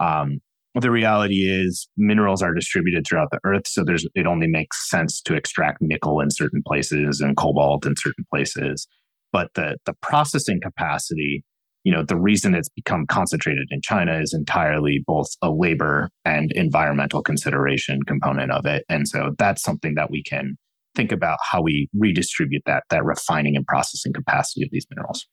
Um, 0.01 0.41
the 0.81 0.91
reality 0.91 1.49
is 1.49 1.89
minerals 1.97 2.43
are 2.43 2.53
distributed 2.53 3.07
throughout 3.07 3.31
the 3.31 3.39
earth 3.45 3.67
so 3.67 3.85
there's 3.85 4.07
it 4.15 4.27
only 4.27 4.49
makes 4.49 4.91
sense 4.91 5.21
to 5.21 5.35
extract 5.35 5.81
nickel 5.81 6.21
in 6.21 6.31
certain 6.31 6.63
places 6.67 7.21
and 7.21 7.37
cobalt 7.37 7.87
in 7.87 7.95
certain 7.97 8.25
places 8.29 8.89
but 9.33 9.51
the 9.55 9.77
the 9.87 9.95
processing 10.03 10.61
capacity 10.61 11.45
you 11.85 11.93
know 11.93 12.03
the 12.03 12.17
reason 12.17 12.55
it's 12.55 12.69
become 12.71 13.07
concentrated 13.07 13.69
in 13.71 13.81
china 13.83 14.19
is 14.19 14.35
entirely 14.35 15.03
both 15.07 15.29
a 15.43 15.51
labor 15.51 16.11
and 16.25 16.51
environmental 16.53 17.23
consideration 17.23 18.03
component 18.07 18.51
of 18.51 18.67
it. 18.67 18.85
And 18.89 19.07
so 19.07 19.35
that's 19.39 19.63
something 19.63 19.95
that 19.95 20.11
we 20.11 20.23
can 20.23 20.57
think 20.95 21.13
about 21.13 21.39
how 21.43 21.61
we 21.61 21.89
redistribute 21.99 22.63
that 22.67 22.85
that 22.91 23.05
refining 23.05 23.57
and 23.57 23.67
processing 23.67 24.13
capacity 24.13 24.65
of 24.65 24.71
these 24.71 24.87
minerals. 24.91 25.27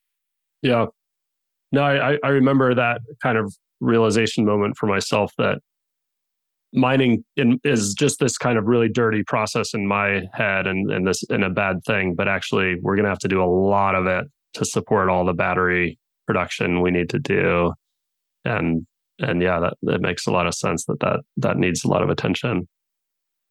Yeah. 0.62 0.88
No 1.72 1.84
i 1.84 2.18
i 2.24 2.30
remember 2.30 2.76
that 2.76 3.02
kind 3.22 3.38
of 3.38 3.54
realization 3.80 4.46
moment 4.46 4.78
for 4.78 4.86
myself 4.86 5.32
that 5.38 5.60
mining 6.74 7.24
in, 7.36 7.60
is 7.64 7.94
just 7.94 8.20
this 8.20 8.38
kind 8.38 8.58
of 8.58 8.66
really 8.66 8.88
dirty 8.88 9.24
process 9.24 9.74
in 9.74 9.86
my 9.88 10.22
head 10.34 10.68
and, 10.68 10.90
and 10.92 11.06
this 11.06 11.24
in 11.24 11.44
a 11.44 11.50
bad 11.50 11.78
thing 11.86 12.14
but 12.16 12.28
actually 12.28 12.76
we're 12.82 12.96
going 12.96 13.04
to 13.04 13.10
have 13.10 13.20
to 13.20 13.28
do 13.28 13.44
a 13.44 13.46
lot 13.46 13.96
of 13.96 14.06
it 14.06 14.26
to 14.54 14.64
support 14.64 15.10
all 15.10 15.26
the 15.26 15.34
battery 15.34 15.98
production 16.32 16.82
we 16.82 16.92
need 16.92 17.10
to 17.10 17.20
do. 17.20 17.74
And 18.46 18.86
and 19.20 19.42
yeah 19.42 19.60
that, 19.60 19.74
that 19.84 20.02
makes 20.02 20.26
a 20.26 20.32
lot 20.32 20.48
of 20.48 20.56
sense 20.56 20.86
that 20.86 21.00
that 21.02 21.20
that 21.38 21.58
needs 21.58 21.84
a 21.84 21.88
lot 21.88 22.04
of 22.04 22.10
attention. 22.10 22.68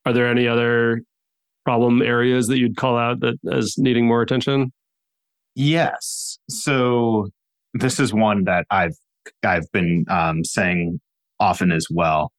Are 0.07 0.13
there 0.13 0.29
any 0.29 0.49
other 0.49 1.03
problem 1.65 2.01
areas 2.01 2.49
that 2.49 2.59
you'd 2.59 2.77
call 2.77 2.97
out 2.97 3.21
that 3.21 3.37
as 3.53 3.75
needing 3.77 4.07
more 4.07 4.23
attention? 4.23 4.73
Yes. 5.55 6.39
So 6.49 7.29
this 7.75 8.01
is 8.01 8.13
one 8.13 8.45
that 8.45 8.65
i've 8.71 8.97
i've 9.45 9.71
been 9.73 10.05
um, 10.09 10.43
saying 10.45 11.01
often 11.39 11.71
as 11.73 11.87
well. 11.91 12.33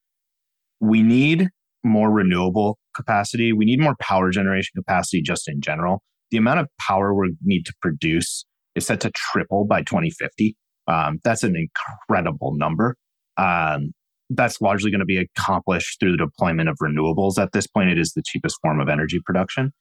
We 0.79 1.03
need 1.03 1.49
more 1.83 2.11
renewable 2.11 2.77
capacity. 2.95 3.53
We 3.53 3.65
need 3.65 3.79
more 3.79 3.95
power 3.99 4.29
generation 4.29 4.73
capacity 4.75 5.21
just 5.21 5.47
in 5.47 5.61
general. 5.61 6.01
The 6.31 6.37
amount 6.37 6.59
of 6.59 6.67
power 6.79 7.13
we 7.13 7.35
need 7.43 7.65
to 7.65 7.73
produce 7.81 8.45
is 8.75 8.85
set 8.85 9.01
to 9.01 9.11
triple 9.11 9.65
by 9.65 9.81
2050. 9.81 10.55
Um, 10.87 11.19
that's 11.23 11.43
an 11.43 11.55
incredible 11.55 12.55
number. 12.55 12.95
Um, 13.37 13.91
that's 14.29 14.61
largely 14.61 14.91
going 14.91 14.99
to 14.99 15.05
be 15.05 15.17
accomplished 15.17 15.99
through 15.99 16.11
the 16.11 16.25
deployment 16.25 16.69
of 16.69 16.77
renewables. 16.81 17.37
At 17.37 17.51
this 17.51 17.67
point, 17.67 17.89
it 17.89 17.99
is 17.99 18.13
the 18.13 18.23
cheapest 18.25 18.57
form 18.61 18.79
of 18.79 18.87
energy 18.87 19.19
production. 19.25 19.71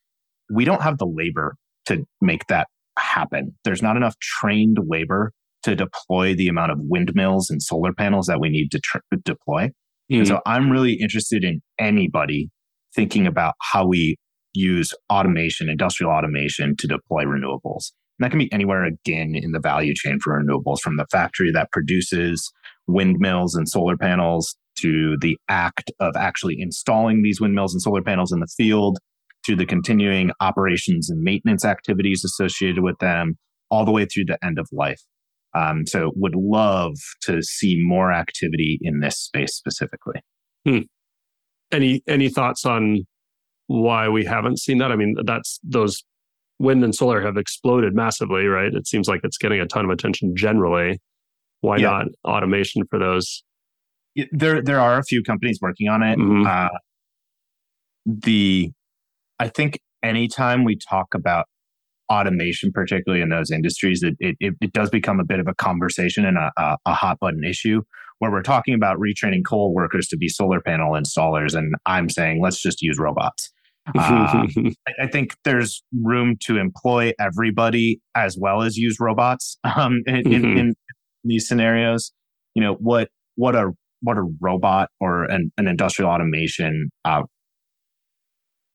We 0.53 0.65
don't 0.65 0.83
have 0.83 0.99
the 0.99 1.07
labor 1.07 1.57
to 1.87 2.05
make 2.21 2.47
that 2.49 2.67
happen. 2.99 3.57
There's 3.65 3.83
not 3.83 3.97
enough 3.97 4.19
trained 4.19 4.79
labor 4.87 5.33
to 5.63 5.77
deploy 5.77 6.35
the 6.35 6.49
amount 6.49 6.73
of 6.73 6.79
windmills 6.81 7.51
and 7.51 7.63
solar 7.63 7.93
panels 7.93 8.27
that 8.27 8.41
we 8.41 8.49
need 8.49 8.71
to 8.73 8.81
tr- 8.81 8.99
deploy. 9.25 9.71
Mm-hmm. 10.11 10.25
so 10.25 10.41
I'm 10.45 10.71
really 10.71 10.95
interested 10.95 11.45
in 11.45 11.61
anybody 11.79 12.51
thinking 12.97 13.29
about 13.29 13.55
how 13.61 13.87
we 13.87 14.17
use 14.55 14.93
automation, 15.13 15.69
industrial 15.69 16.11
automation 16.11 16.75
to 16.79 16.89
deploy 16.89 17.25
renewables. 17.25 17.93
And 18.21 18.27
that 18.27 18.31
can 18.31 18.39
be 18.39 18.53
anywhere 18.53 18.85
again 18.85 19.35
in 19.35 19.53
the 19.53 19.61
value 19.61 19.95
chain 19.95 20.19
for 20.23 20.39
renewables 20.39 20.81
from 20.81 20.99
the 20.99 21.07
factory 21.11 21.51
that 21.53 21.73
produces 21.73 22.53
windmills 22.87 23.55
and 23.55 23.67
solar 23.67 23.97
panels 23.97 24.57
to 24.81 25.17
the 25.23 25.39
act 25.49 25.91
of 26.01 26.15
actually 26.17 26.57
installing 26.61 27.23
these 27.23 27.41
windmills 27.41 27.73
and 27.73 27.81
solar 27.81 28.03
panels 28.03 28.31
in 28.31 28.41
the 28.41 28.47
field 28.47 28.99
to 29.47 29.57
the 29.57 29.65
continuing 29.65 30.33
operations 30.41 31.09
and 31.09 31.23
maintenance 31.23 31.65
activities 31.65 32.23
associated 32.23 32.83
with 32.83 32.99
them 32.99 33.39
all 33.71 33.87
the 33.87 33.91
way 33.91 34.05
through 34.05 34.27
the 34.27 34.39
end 34.45 34.59
of 34.59 34.69
life. 34.71 35.01
Um, 35.55 35.87
so 35.87 36.13
would 36.15 36.35
love 36.37 36.97
to 37.23 37.43
see 37.43 37.79
more 37.83 38.13
activity 38.13 38.79
in 38.83 39.01
this 39.01 39.17
space 39.17 39.55
specifically. 39.55 40.21
Hmm. 40.69 40.81
Any 41.73 42.03
any 42.07 42.29
thoughts 42.29 42.67
on 42.67 43.07
why 43.67 44.09
we 44.09 44.27
haven't 44.27 44.59
seen 44.59 44.79
that? 44.79 44.93
I 44.93 44.97
mean, 44.97 45.17
that's 45.25 45.59
those 45.63 46.03
wind 46.61 46.85
and 46.85 46.95
solar 46.95 47.23
have 47.23 47.39
exploded 47.39 47.95
massively, 47.95 48.47
right? 48.47 48.73
It 48.73 48.87
seems 48.87 49.09
like 49.09 49.23
it's 49.25 49.39
getting 49.39 49.61
a 49.61 49.67
ton 49.67 49.87
of 49.87 49.91
attention 49.91 50.35
generally. 50.37 51.01
Why 51.63 51.79
yeah. 51.79 51.89
not 51.89 52.07
automation 52.25 52.83
for 52.89 52.99
those? 52.99 53.43
There, 54.31 54.63
there 54.63 54.79
are 54.79 54.99
a 54.99 55.03
few 55.03 55.23
companies 55.23 55.59
working 55.61 55.89
on 55.89 56.03
it. 56.03 56.19
Mm-hmm. 56.19 56.47
Uh, 56.47 56.79
the, 58.05 58.71
I 59.39 59.49
think 59.49 59.81
anytime 60.03 60.65
we 60.65 60.77
talk 60.77 61.15
about 61.15 61.47
automation, 62.13 62.73
particularly 62.73 63.23
in 63.23 63.31
those 63.31 63.51
industries, 63.51 64.03
it, 64.03 64.17
it, 64.21 64.55
it 64.61 64.73
does 64.73 64.91
become 64.91 65.19
a 65.19 65.25
bit 65.25 65.41
of 65.41 65.49
a 65.49 65.55
conversation 65.55 66.27
and 66.27 66.37
a, 66.37 66.53
a, 66.59 66.77
a 66.87 66.93
hot 66.93 67.19
button 67.21 67.45
issue 67.45 67.83
where 68.19 68.31
we're 68.31 68.43
talking 68.43 68.75
about 68.75 68.99
retraining 68.99 69.45
coal 69.47 69.73
workers 69.73 70.09
to 70.09 70.17
be 70.19 70.29
solar 70.29 70.61
panel 70.61 70.93
installers. 70.93 71.55
And 71.55 71.75
I'm 71.87 72.11
saying, 72.11 72.43
let's 72.43 72.61
just 72.61 72.83
use 72.83 72.99
robots. 72.99 73.51
Uh, 73.97 74.47
I, 75.01 75.07
think 75.07 75.37
there's 75.45 75.83
room 76.03 76.37
to 76.45 76.59
employ 76.59 77.13
everybody 77.19 78.01
as 78.15 78.37
well 78.39 78.63
as 78.63 78.77
use 78.77 78.99
robots 79.01 79.59
um, 79.65 80.03
in, 80.07 80.15
mm-hmm. 80.15 80.35
in, 80.35 80.59
in, 80.59 80.75
these 81.25 81.47
scenarios. 81.47 82.13
You 82.55 82.63
know 82.63 82.75
what 82.75 83.09
what 83.37 83.55
a 83.55 83.71
what 84.03 84.17
a 84.17 84.25
robot 84.41 84.89
or 85.01 85.25
an, 85.25 85.53
an 85.59 85.67
industrial 85.67 86.11
automation 86.11 86.91
uh, 87.05 87.23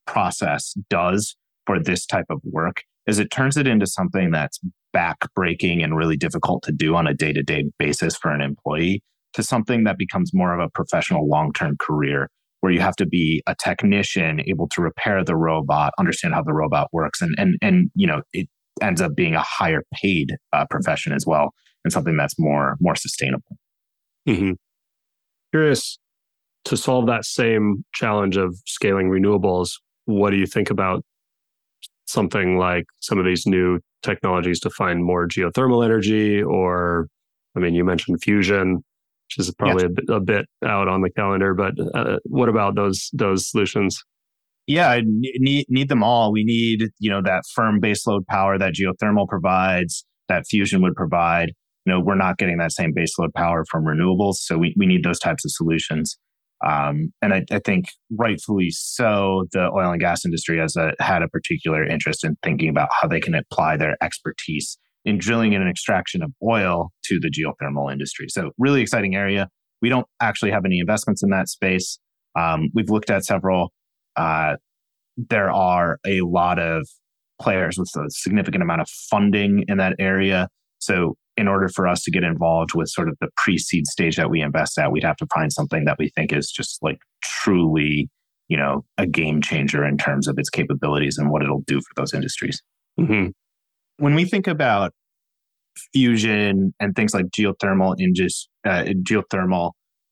process 0.05 0.73
does 0.89 1.35
for 1.65 1.81
this 1.81 2.05
type 2.05 2.25
of 2.29 2.39
work 2.43 2.83
is 3.07 3.19
it 3.19 3.31
turns 3.31 3.57
it 3.57 3.67
into 3.67 3.85
something 3.85 4.31
that's 4.31 4.59
backbreaking 4.95 5.83
and 5.83 5.97
really 5.97 6.17
difficult 6.17 6.63
to 6.63 6.71
do 6.71 6.95
on 6.95 7.07
a 7.07 7.13
day 7.13 7.33
to 7.33 7.43
day 7.43 7.65
basis 7.77 8.15
for 8.15 8.31
an 8.31 8.41
employee 8.41 9.01
to 9.33 9.43
something 9.43 9.83
that 9.83 9.97
becomes 9.97 10.31
more 10.33 10.53
of 10.53 10.59
a 10.59 10.69
professional 10.69 11.27
long 11.27 11.51
term 11.51 11.75
career 11.79 12.29
where 12.65 12.73
you 12.73 12.79
have 12.79 12.95
to 12.95 13.05
be 13.05 13.43
a 13.45 13.53
technician 13.53 14.41
able 14.47 14.67
to 14.67 14.81
repair 14.81 15.23
the 15.23 15.35
robot 15.35 15.93
understand 15.99 16.33
how 16.33 16.41
the 16.41 16.51
robot 16.51 16.87
works 16.91 17.21
and 17.21 17.35
and 17.37 17.59
and 17.61 17.91
you 17.93 18.07
know 18.07 18.23
it 18.33 18.49
ends 18.81 19.01
up 19.01 19.11
being 19.15 19.35
a 19.35 19.41
higher 19.41 19.83
paid 19.93 20.35
uh, 20.51 20.65
profession 20.67 21.13
as 21.13 21.27
well 21.27 21.53
and 21.83 21.93
something 21.93 22.17
that's 22.17 22.39
more 22.39 22.75
more 22.79 22.95
sustainable 22.95 23.55
mm-hmm. 24.27 24.53
curious 25.51 25.99
to 26.63 26.75
solve 26.75 27.05
that 27.05 27.23
same 27.23 27.85
challenge 27.93 28.35
of 28.35 28.57
scaling 28.65 29.11
renewables 29.11 29.73
what 30.05 30.31
do 30.31 30.37
you 30.37 30.47
think 30.47 30.71
about 30.71 31.03
something 32.07 32.57
like 32.57 32.85
some 32.99 33.19
of 33.19 33.25
these 33.25 33.45
new 33.45 33.79
technologies 34.01 34.59
to 34.59 34.71
find 34.71 35.05
more 35.05 35.27
geothermal 35.27 35.85
energy 35.85 36.41
or 36.41 37.05
i 37.55 37.59
mean 37.59 37.75
you 37.75 37.85
mentioned 37.85 38.19
fusion 38.23 38.83
which 39.27 39.47
is 39.47 39.53
probably 39.55 39.83
yeah. 39.83 39.89
a, 39.89 39.89
bit, 39.89 40.09
a, 40.09 40.19
bit, 40.19 40.45
out 40.65 40.87
on 40.87 41.01
the 41.01 41.09
calendar 41.09 41.53
but 41.53 41.73
uh, 41.93 42.17
what 42.25 42.49
about 42.49 42.75
those 42.75 43.09
those 43.13 43.49
solutions? 43.49 44.03
Yeah 44.67 44.99
need 45.03 45.65
need 45.69 45.89
them 45.89 46.03
all. 46.03 46.31
We 46.31 46.43
need 46.43 46.89
you 46.99 47.09
know 47.09 47.21
that 47.23 47.43
firm 47.53 47.79
baseload 47.79 48.25
power 48.27 48.57
that 48.57 48.73
geothermal 48.73 49.27
provides 49.27 50.05
that 50.27 50.45
fusion 50.47 50.81
would 50.81 50.95
provide. 50.95 51.49
You 51.85 51.93
know 51.93 51.99
we're 51.99 52.15
not 52.15 52.37
getting 52.37 52.57
that 52.57 52.71
same 52.71 52.93
baseload 52.93 53.33
power 53.35 53.63
from 53.69 53.85
renewables 53.85 54.35
so 54.35 54.57
we, 54.57 54.73
we 54.77 54.85
need 54.85 55.03
those 55.03 55.19
types 55.19 55.45
of 55.45 55.51
solutions. 55.51 56.17
Um, 56.65 57.13
and 57.21 57.33
I, 57.33 57.43
I, 57.51 57.59
think 57.59 57.85
rightfully 58.09 58.69
so, 58.71 59.45
the 59.51 59.69
oil 59.71 59.91
and 59.91 59.99
gas 59.99 60.25
industry 60.25 60.57
has 60.57 60.75
a, 60.77 60.93
had 60.99 61.21
a 61.21 61.27
particular 61.27 61.85
interest 61.85 62.23
in 62.23 62.37
thinking 62.43 62.69
about 62.69 62.87
how 62.91 63.09
they 63.09 63.19
can 63.19 63.35
apply 63.35 63.75
their 63.75 63.97
expertise 64.01 64.77
in 65.05 65.17
drilling 65.17 65.53
and 65.55 65.69
extraction 65.69 66.21
of 66.23 66.31
oil 66.43 66.91
to 67.05 67.19
the 67.19 67.29
geothermal 67.29 67.91
industry. 67.91 68.27
So, 68.29 68.51
really 68.57 68.81
exciting 68.81 69.15
area. 69.15 69.47
We 69.81 69.89
don't 69.89 70.07
actually 70.21 70.51
have 70.51 70.65
any 70.65 70.79
investments 70.79 71.21
in 71.23 71.29
that 71.29 71.47
space. 71.47 71.99
Um, 72.37 72.69
we've 72.73 72.89
looked 72.89 73.09
at 73.09 73.23
several. 73.23 73.71
Uh, 74.15 74.55
there 75.17 75.51
are 75.51 75.99
a 76.05 76.21
lot 76.21 76.59
of 76.59 76.87
players 77.41 77.77
with 77.77 77.89
a 77.97 78.09
significant 78.09 78.63
amount 78.63 78.81
of 78.81 78.89
funding 78.89 79.63
in 79.67 79.77
that 79.77 79.95
area. 79.99 80.47
So 80.79 81.15
in 81.37 81.47
order 81.47 81.67
for 81.67 81.87
us 81.87 82.01
to 82.03 82.11
get 82.11 82.23
involved 82.23 82.73
with 82.73 82.89
sort 82.89 83.09
of 83.09 83.17
the 83.19 83.27
pre-seed 83.37 83.87
stage 83.87 84.15
that 84.15 84.29
we 84.29 84.41
invest 84.41 84.77
at, 84.77 84.91
we'd 84.91 85.03
have 85.03 85.17
to 85.17 85.27
find 85.33 85.51
something 85.51 85.85
that 85.85 85.97
we 85.99 86.09
think 86.15 86.31
is 86.31 86.49
just 86.49 86.81
like 86.81 86.97
truly, 87.23 88.09
you 88.47 88.57
know, 88.57 88.85
a 88.97 89.05
game 89.05 89.41
changer 89.41 89.85
in 89.85 89.97
terms 89.97 90.27
of 90.27 90.35
its 90.37 90.49
capabilities 90.49 91.17
and 91.17 91.29
what 91.29 91.41
it'll 91.41 91.63
do 91.67 91.79
for 91.81 91.93
those 91.95 92.13
industries. 92.13 92.61
Mm-hmm. 92.99 93.29
When 93.97 94.15
we 94.15 94.25
think 94.25 94.47
about 94.47 94.93
fusion 95.93 96.73
and 96.79 96.95
things 96.95 97.13
like 97.13 97.25
geothermal 97.37 97.95
in 97.97 98.13
just 98.13 98.49
uh, 98.65 98.85
geothermal, 99.07 99.71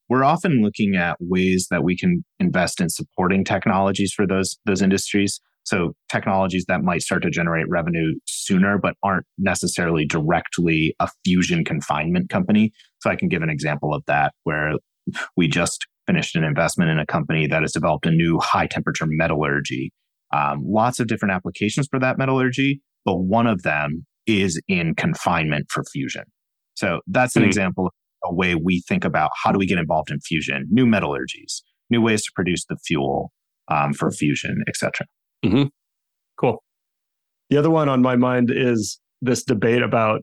we're 0.09 0.23
often 0.23 0.61
looking 0.61 0.95
at 0.95 1.17
ways 1.19 1.67
that 1.71 1.83
we 1.83 1.97
can 1.97 2.23
invest 2.39 2.81
in 2.81 2.89
supporting 2.89 3.43
technologies 3.43 4.13
for 4.13 4.27
those 4.27 4.57
those 4.65 4.81
industries. 4.81 5.39
So 5.65 5.93
technologies 6.09 6.65
that 6.67 6.81
might 6.81 7.01
start 7.01 7.23
to 7.23 7.29
generate 7.29 7.65
revenue 7.69 8.15
sooner, 8.27 8.77
but 8.77 8.95
aren't 9.01 9.25
necessarily 9.37 10.05
directly 10.05 10.93
a 10.99 11.07
fusion 11.23 11.63
confinement 11.63 12.29
company. 12.29 12.73
So 12.99 13.09
I 13.09 13.15
can 13.15 13.29
give 13.29 13.41
an 13.41 13.49
example 13.49 13.93
of 13.93 14.03
that 14.07 14.33
where 14.43 14.73
we 15.37 15.47
just 15.47 15.87
finished 16.05 16.35
an 16.35 16.43
investment 16.43 16.91
in 16.91 16.99
a 16.99 17.05
company 17.05 17.47
that 17.47 17.61
has 17.61 17.71
developed 17.71 18.05
a 18.05 18.11
new 18.11 18.39
high 18.39 18.67
temperature 18.67 19.05
metallurgy. 19.07 19.91
Um, 20.33 20.63
lots 20.65 20.99
of 20.99 21.07
different 21.07 21.33
applications 21.33 21.87
for 21.89 21.99
that 21.99 22.17
metallurgy, 22.17 22.81
but 23.05 23.17
one 23.17 23.47
of 23.47 23.63
them 23.63 24.05
is 24.25 24.59
in 24.67 24.95
confinement 24.95 25.65
for 25.69 25.83
fusion. 25.91 26.23
So 26.75 27.01
that's 27.07 27.35
an 27.35 27.43
mm. 27.43 27.47
example 27.47 27.87
of 27.87 27.91
a 28.23 28.33
way 28.33 28.55
we 28.55 28.81
think 28.87 29.03
about 29.03 29.31
how 29.43 29.51
do 29.51 29.59
we 29.59 29.65
get 29.65 29.77
involved 29.77 30.11
in 30.11 30.19
fusion, 30.21 30.65
new 30.69 30.85
metallurgies, 30.85 31.61
new 31.89 32.01
ways 32.01 32.23
to 32.23 32.31
produce 32.33 32.65
the 32.65 32.77
fuel 32.85 33.31
um, 33.69 33.93
for 33.93 34.11
fusion, 34.11 34.63
etc. 34.67 35.05
Mm-hmm. 35.45 35.63
Cool. 36.39 36.63
The 37.49 37.57
other 37.57 37.69
one 37.69 37.89
on 37.89 38.01
my 38.01 38.15
mind 38.15 38.49
is 38.51 38.99
this 39.21 39.43
debate 39.43 39.81
about 39.81 40.21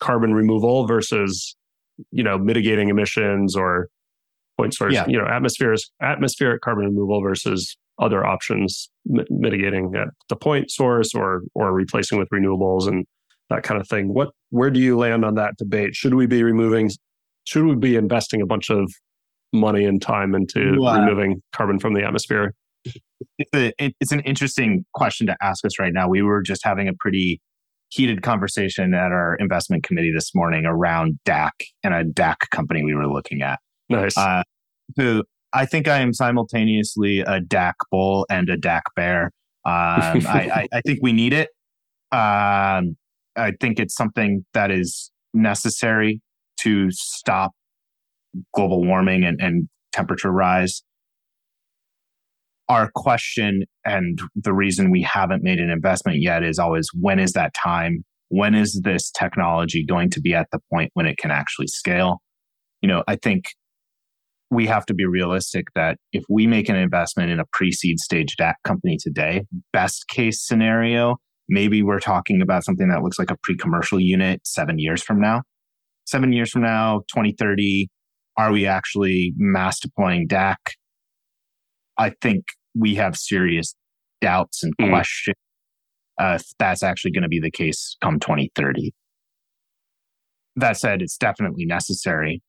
carbon 0.00 0.34
removal 0.34 0.86
versus, 0.86 1.56
you 2.10 2.24
know, 2.24 2.38
mitigating 2.38 2.88
emissions 2.88 3.54
or 3.54 3.88
point 4.58 4.74
source, 4.74 4.94
yeah. 4.94 5.06
you 5.06 5.18
know, 5.18 5.26
atmospheric 5.26 5.80
atmospheric 6.02 6.60
carbon 6.62 6.86
removal 6.86 7.22
versus 7.22 7.76
other 7.98 8.24
options 8.24 8.90
m- 9.10 9.24
mitigating 9.30 9.92
at 9.96 10.08
the 10.28 10.36
point 10.36 10.70
source 10.70 11.14
or 11.14 11.42
or 11.54 11.72
replacing 11.72 12.18
with 12.18 12.28
renewables 12.30 12.86
and 12.88 13.06
that 13.50 13.62
kind 13.62 13.80
of 13.80 13.88
thing. 13.88 14.12
What 14.12 14.30
where 14.50 14.70
do 14.70 14.80
you 14.80 14.98
land 14.98 15.24
on 15.24 15.34
that 15.34 15.56
debate? 15.58 15.94
Should 15.94 16.14
we 16.14 16.26
be 16.26 16.42
removing 16.42 16.90
should 17.44 17.64
we 17.64 17.74
be 17.74 17.96
investing 17.96 18.40
a 18.40 18.46
bunch 18.46 18.70
of 18.70 18.92
money 19.52 19.84
and 19.84 20.00
time 20.00 20.34
into 20.34 20.76
wow. 20.78 21.00
removing 21.00 21.42
carbon 21.52 21.78
from 21.78 21.94
the 21.94 22.04
atmosphere? 22.04 22.54
it's, 23.38 23.50
a, 23.54 23.72
it's 23.78 24.12
an 24.12 24.20
interesting 24.20 24.84
question 24.94 25.26
to 25.26 25.36
ask 25.42 25.64
us 25.64 25.78
right 25.78 25.92
now. 25.92 26.08
We 26.08 26.22
were 26.22 26.42
just 26.42 26.64
having 26.64 26.88
a 26.88 26.92
pretty 26.98 27.40
heated 27.88 28.22
conversation 28.22 28.94
at 28.94 29.12
our 29.12 29.36
investment 29.36 29.84
committee 29.84 30.12
this 30.14 30.34
morning 30.34 30.64
around 30.64 31.18
DAC 31.26 31.50
and 31.84 31.92
a 31.92 32.04
DAC 32.04 32.36
company 32.50 32.82
we 32.82 32.94
were 32.94 33.06
looking 33.06 33.42
at. 33.42 33.58
Nice. 33.88 34.16
Uh, 34.16 34.42
so 34.98 35.22
I 35.52 35.66
think 35.66 35.88
I 35.88 35.98
am 35.98 36.12
simultaneously 36.12 37.20
a 37.20 37.40
DAC 37.40 37.72
bull 37.90 38.26
and 38.30 38.48
a 38.48 38.56
DAC 38.56 38.82
bear. 38.96 39.32
Um, 39.64 39.72
I, 40.26 40.50
I, 40.54 40.68
I, 40.72 40.80
think 40.80 41.00
we 41.02 41.12
need 41.12 41.32
it. 41.32 41.50
Um, 42.10 42.96
I 43.36 43.52
think 43.60 43.78
it's 43.78 43.94
something 43.94 44.44
that 44.54 44.70
is 44.70 45.10
necessary 45.34 46.20
to 46.58 46.90
stop 46.90 47.52
global 48.54 48.84
warming 48.84 49.24
and, 49.24 49.40
and 49.40 49.68
temperature 49.92 50.32
rise 50.32 50.82
our 52.72 52.90
question 52.94 53.64
and 53.84 54.20
the 54.34 54.54
reason 54.54 54.90
we 54.90 55.02
haven't 55.02 55.42
made 55.42 55.58
an 55.58 55.68
investment 55.70 56.20
yet 56.20 56.42
is 56.42 56.58
always 56.58 56.88
when 56.98 57.18
is 57.18 57.32
that 57.32 57.52
time? 57.54 58.04
When 58.28 58.54
is 58.54 58.80
this 58.82 59.10
technology 59.10 59.84
going 59.84 60.08
to 60.10 60.20
be 60.20 60.34
at 60.34 60.46
the 60.52 60.58
point 60.72 60.90
when 60.94 61.06
it 61.06 61.18
can 61.18 61.30
actually 61.30 61.66
scale? 61.66 62.22
You 62.80 62.88
know, 62.88 63.04
I 63.06 63.16
think 63.16 63.44
we 64.52 64.66
have 64.66 64.84
to 64.84 64.94
be 64.94 65.06
realistic 65.06 65.66
that 65.74 65.96
if 66.12 66.24
we 66.28 66.46
make 66.46 66.68
an 66.68 66.76
investment 66.76 67.30
in 67.30 67.40
a 67.40 67.44
pre-seed 67.52 67.98
stage 67.98 68.36
DAC 68.36 68.52
company 68.64 68.98
today, 69.00 69.46
best 69.72 70.06
case 70.08 70.46
scenario, 70.46 71.16
maybe 71.48 71.82
we're 71.82 71.98
talking 71.98 72.42
about 72.42 72.62
something 72.62 72.88
that 72.90 73.02
looks 73.02 73.18
like 73.18 73.30
a 73.30 73.36
pre-commercial 73.42 73.98
unit 73.98 74.46
seven 74.46 74.78
years 74.78 75.02
from 75.02 75.18
now. 75.18 75.40
Seven 76.06 76.34
years 76.34 76.50
from 76.50 76.62
now, 76.62 76.98
2030, 77.08 77.88
are 78.36 78.52
we 78.52 78.66
actually 78.66 79.32
mass 79.38 79.80
deploying 79.80 80.28
DAC? 80.28 80.56
I 81.96 82.12
think 82.20 82.44
we 82.78 82.96
have 82.96 83.16
serious 83.16 83.74
doubts 84.20 84.62
and 84.62 84.76
mm. 84.76 84.90
questions 84.90 85.36
uh, 86.20 86.38
if 86.38 86.46
that's 86.58 86.82
actually 86.82 87.12
going 87.12 87.22
to 87.22 87.28
be 87.28 87.40
the 87.40 87.50
case 87.50 87.96
come 88.02 88.20
2030. 88.20 88.92
That 90.56 90.76
said, 90.76 91.00
it's 91.00 91.16
definitely 91.16 91.64
necessary. 91.64 92.42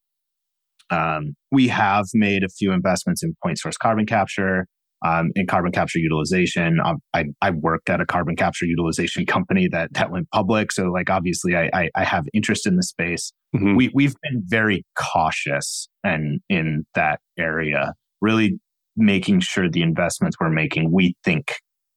Um, 0.93 1.33
we 1.51 1.67
have 1.69 2.05
made 2.13 2.43
a 2.43 2.49
few 2.49 2.71
investments 2.71 3.23
in 3.23 3.35
point 3.43 3.59
source 3.59 3.77
carbon 3.77 4.05
capture, 4.05 4.67
um, 5.05 5.31
in 5.35 5.47
carbon 5.47 5.71
capture 5.71 5.99
utilization. 5.99 6.79
Um, 6.83 6.97
I, 7.13 7.25
I, 7.41 7.49
worked 7.51 7.89
at 7.89 7.99
a 7.99 8.05
carbon 8.05 8.35
capture 8.35 8.65
utilization 8.65 9.25
company 9.25 9.67
that 9.69 9.93
that 9.93 10.11
went 10.11 10.29
public, 10.31 10.71
so 10.71 10.85
like 10.85 11.09
obviously 11.09 11.55
I, 11.55 11.69
I, 11.73 11.89
I 11.95 12.03
have 12.03 12.25
interest 12.33 12.67
in 12.67 12.75
the 12.75 12.83
space. 12.83 13.33
Mm-hmm. 13.55 13.75
We 13.75 13.91
we've 13.93 14.15
been 14.21 14.43
very 14.45 14.85
cautious 14.95 15.87
and 16.03 16.39
in 16.49 16.85
that 16.95 17.19
area, 17.37 17.93
really 18.21 18.59
making 18.95 19.39
sure 19.39 19.69
the 19.69 19.81
investments 19.81 20.37
we're 20.39 20.49
making, 20.49 20.91
we 20.91 21.15
think 21.23 21.53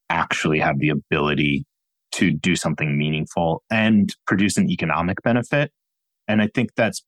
actually 0.08 0.58
have 0.60 0.78
the 0.78 0.88
ability 0.88 1.64
to 2.12 2.30
do 2.30 2.56
something 2.56 2.96
meaningful 2.96 3.62
and 3.70 4.14
produce 4.26 4.56
an 4.56 4.70
economic 4.70 5.20
benefit. 5.22 5.70
And 6.28 6.40
I 6.40 6.48
think 6.54 6.70
that's, 6.76 7.04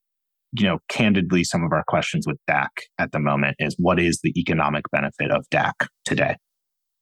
you 0.52 0.64
know, 0.64 0.78
candidly, 0.88 1.44
some 1.44 1.62
of 1.62 1.72
our 1.72 1.84
questions 1.86 2.26
with 2.26 2.38
DAC 2.48 2.68
at 2.98 3.12
the 3.12 3.18
moment 3.18 3.56
is 3.58 3.76
what 3.78 4.00
is 4.00 4.20
the 4.22 4.32
economic 4.38 4.84
benefit 4.90 5.30
of 5.30 5.46
DAC 5.50 5.72
today? 6.04 6.36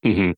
Mm-hmm. 0.04 0.32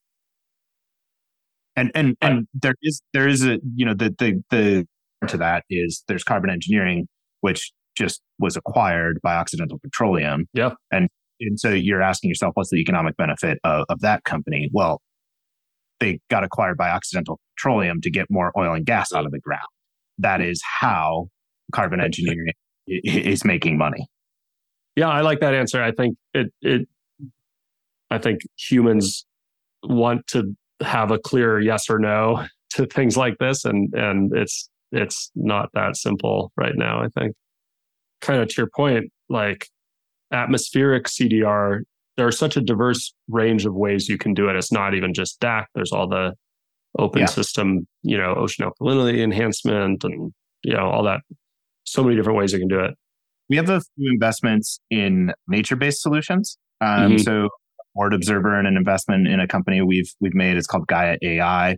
And 1.76 1.90
and 1.94 2.16
and 2.20 2.46
there 2.54 2.74
is 2.82 3.00
there 3.12 3.28
is 3.28 3.44
a 3.44 3.58
you 3.74 3.86
know 3.86 3.94
the 3.94 4.14
the 4.18 4.42
the 4.50 4.86
to 5.28 5.36
that 5.36 5.64
is 5.70 6.02
there's 6.08 6.24
carbon 6.24 6.50
engineering, 6.50 7.06
which 7.40 7.72
just 7.96 8.20
was 8.38 8.56
acquired 8.56 9.18
by 9.22 9.36
Occidental 9.36 9.78
Petroleum. 9.78 10.46
Yeah. 10.52 10.72
And 10.90 11.08
and 11.40 11.58
so 11.58 11.70
you're 11.70 12.02
asking 12.02 12.30
yourself, 12.30 12.52
what's 12.54 12.70
the 12.70 12.78
economic 12.78 13.16
benefit 13.16 13.58
of, 13.64 13.84
of 13.88 14.00
that 14.00 14.24
company? 14.24 14.68
Well, 14.72 15.00
they 16.00 16.20
got 16.30 16.44
acquired 16.44 16.76
by 16.76 16.90
Occidental 16.90 17.38
Petroleum 17.56 18.00
to 18.00 18.10
get 18.10 18.26
more 18.30 18.52
oil 18.56 18.74
and 18.74 18.84
gas 18.84 19.12
out 19.12 19.24
of 19.24 19.32
the 19.32 19.40
ground. 19.40 19.66
That 20.18 20.40
is 20.40 20.60
how 20.80 21.28
carbon 21.72 22.00
engineering 22.00 22.52
is 22.88 23.44
making 23.44 23.78
money. 23.78 24.06
Yeah, 24.96 25.08
I 25.08 25.20
like 25.20 25.40
that 25.40 25.54
answer. 25.54 25.82
I 25.82 25.92
think 25.92 26.16
it 26.34 26.52
it 26.60 26.88
I 28.10 28.18
think 28.18 28.40
humans 28.56 29.26
want 29.82 30.26
to 30.28 30.56
have 30.80 31.10
a 31.10 31.18
clear 31.18 31.60
yes 31.60 31.88
or 31.88 31.98
no 31.98 32.46
to 32.70 32.86
things 32.86 33.16
like 33.16 33.38
this 33.38 33.64
and 33.64 33.92
and 33.94 34.34
it's 34.36 34.70
it's 34.92 35.30
not 35.34 35.70
that 35.74 35.96
simple 35.96 36.52
right 36.56 36.74
now, 36.74 37.02
I 37.02 37.08
think. 37.08 37.34
Kind 38.20 38.40
of 38.40 38.48
to 38.48 38.54
your 38.56 38.70
point, 38.74 39.12
like 39.28 39.68
atmospheric 40.32 41.04
CDR, 41.04 41.80
there's 42.16 42.38
such 42.38 42.56
a 42.56 42.60
diverse 42.60 43.14
range 43.28 43.66
of 43.66 43.74
ways 43.74 44.08
you 44.08 44.18
can 44.18 44.34
do 44.34 44.48
it. 44.48 44.56
It's 44.56 44.72
not 44.72 44.94
even 44.94 45.14
just 45.14 45.40
DAC. 45.40 45.66
There's 45.74 45.92
all 45.92 46.08
the 46.08 46.32
open 46.98 47.20
yeah. 47.20 47.26
system, 47.26 47.86
you 48.02 48.18
know, 48.18 48.34
ocean 48.34 48.68
alkalinity 48.68 49.22
enhancement 49.22 50.04
and, 50.04 50.32
you 50.62 50.74
know, 50.74 50.90
all 50.90 51.04
that. 51.04 51.20
So 51.90 52.02
many 52.02 52.16
different 52.16 52.38
ways 52.38 52.52
you 52.52 52.58
can 52.58 52.68
do 52.68 52.80
it. 52.80 52.94
We 53.48 53.56
have 53.56 53.70
a 53.70 53.80
few 53.96 54.10
investments 54.12 54.80
in 54.90 55.32
nature-based 55.48 56.02
solutions. 56.02 56.58
Um, 56.80 56.88
mm-hmm. 56.88 57.18
So, 57.18 57.48
Board 57.94 58.14
Observer 58.14 58.56
and 58.56 58.68
an 58.68 58.76
investment 58.76 59.26
in 59.26 59.40
a 59.40 59.48
company 59.48 59.80
we've 59.82 60.12
we've 60.20 60.34
made. 60.34 60.56
It's 60.56 60.66
called 60.66 60.86
Gaia 60.86 61.16
AI, 61.22 61.76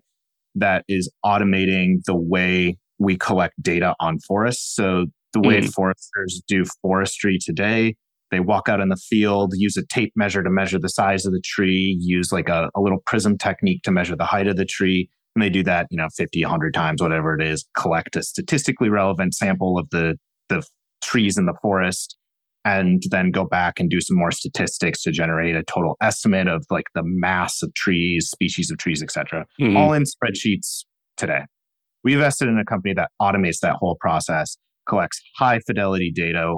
that 0.57 0.85
is 0.89 1.11
automating 1.25 1.99
the 2.07 2.17
way 2.17 2.77
we 2.99 3.17
collect 3.17 3.55
data 3.63 3.95
on 4.01 4.19
forests. 4.27 4.75
So 4.75 5.07
the 5.33 5.41
way 5.41 5.61
mm. 5.61 5.73
foresters 5.73 6.43
do 6.47 6.65
forestry 6.83 7.39
today 7.41 7.95
they 8.31 8.41
walk 8.41 8.69
out 8.69 8.81
in 8.81 8.89
the 8.89 8.97
field, 8.97 9.53
use 9.57 9.77
a 9.77 9.85
tape 9.85 10.13
measure 10.17 10.43
to 10.43 10.51
measure 10.51 10.79
the 10.79 10.89
size 10.89 11.27
of 11.27 11.33
the 11.33 11.43
tree, 11.45 11.97
use 12.01 12.33
like 12.33 12.49
a, 12.49 12.71
a 12.77 12.81
little 12.81 13.01
prism 13.07 13.37
technique 13.37 13.83
to 13.83 13.91
measure 13.91 14.17
the 14.17 14.25
height 14.25 14.47
of 14.47 14.57
the 14.57 14.65
tree. 14.65 15.11
And 15.35 15.43
they 15.43 15.51
do 15.51 15.63
that, 15.65 15.87
you 15.91 15.97
know, 15.97 16.09
50, 16.17 16.43
100 16.43 16.75
times, 16.75 17.01
whatever 17.01 17.35
it 17.35 17.43
is, 17.43 17.67
collect 17.77 18.17
a 18.17 18.23
statistically 18.23 18.89
relevant 18.89 19.35
sample 19.35 19.79
of 19.79 19.89
the, 19.91 20.17
the 20.49 20.67
trees 21.03 21.39
in 21.39 21.47
the 21.47 21.55
forest, 21.63 22.17
and 22.65 23.03
then 23.11 23.31
go 23.31 23.45
back 23.45 23.81
and 23.81 23.89
do 23.89 24.01
some 24.01 24.17
more 24.17 24.31
statistics 24.31 25.03
to 25.03 25.13
generate 25.13 25.57
a 25.57 25.63
total 25.63 25.97
estimate 26.03 26.49
of 26.49 26.65
like 26.69 26.87
the 26.95 27.03
mass 27.05 27.63
of 27.63 27.73
trees, 27.75 28.29
species 28.29 28.71
of 28.71 28.79
trees, 28.79 29.03
etc. 29.03 29.47
Mm-hmm. 29.61 29.77
All 29.77 29.93
in 29.93 30.03
spreadsheets 30.03 30.85
today. 31.17 31.45
We 32.03 32.15
invested 32.15 32.49
in 32.49 32.59
a 32.59 32.65
company 32.65 32.95
that 32.95 33.11
automates 33.21 33.61
that 33.61 33.77
whole 33.77 33.97
process, 34.01 34.57
collects 34.89 35.21
high 35.39 35.61
fidelity 35.61 36.11
data 36.15 36.57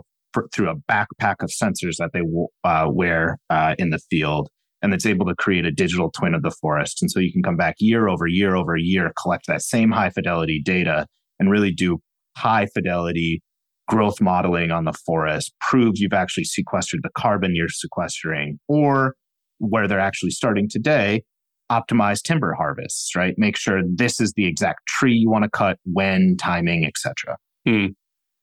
through 0.54 0.70
a 0.70 0.76
backpack 0.90 1.36
of 1.40 1.50
sensors 1.50 1.96
that 1.98 2.10
they 2.14 2.22
uh, 2.64 2.86
wear 2.90 3.38
uh, 3.50 3.74
in 3.78 3.90
the 3.90 3.98
field. 4.10 4.48
And 4.82 4.92
it's 4.92 5.06
able 5.06 5.26
to 5.26 5.34
create 5.36 5.64
a 5.64 5.70
digital 5.70 6.10
twin 6.10 6.34
of 6.34 6.42
the 6.42 6.50
forest. 6.50 7.02
And 7.02 7.10
so 7.10 7.20
you 7.20 7.32
can 7.32 7.42
come 7.42 7.56
back 7.56 7.76
year 7.78 8.08
over 8.08 8.26
year 8.26 8.56
over 8.56 8.76
year, 8.76 9.12
collect 9.20 9.46
that 9.46 9.62
same 9.62 9.92
high 9.92 10.10
fidelity 10.10 10.60
data 10.64 11.06
and 11.38 11.50
really 11.50 11.72
do 11.72 12.00
high 12.36 12.66
fidelity 12.74 13.42
growth 13.88 14.20
modeling 14.20 14.70
on 14.70 14.84
the 14.84 14.92
forest, 14.92 15.52
prove 15.60 15.94
you've 15.96 16.12
actually 16.12 16.44
sequestered 16.44 17.00
the 17.02 17.10
carbon 17.16 17.54
you're 17.54 17.68
sequestering, 17.68 18.58
or 18.68 19.14
where 19.58 19.86
they're 19.86 20.00
actually 20.00 20.30
starting 20.30 20.68
today, 20.68 21.22
optimize 21.70 22.22
timber 22.22 22.54
harvests, 22.54 23.14
right? 23.14 23.34
Make 23.36 23.56
sure 23.56 23.82
this 23.84 24.20
is 24.20 24.32
the 24.34 24.46
exact 24.46 24.86
tree 24.86 25.14
you 25.14 25.30
want 25.30 25.44
to 25.44 25.50
cut, 25.50 25.78
when, 25.84 26.36
timing, 26.38 26.84
etc. 26.84 27.36
Hmm. 27.66 27.86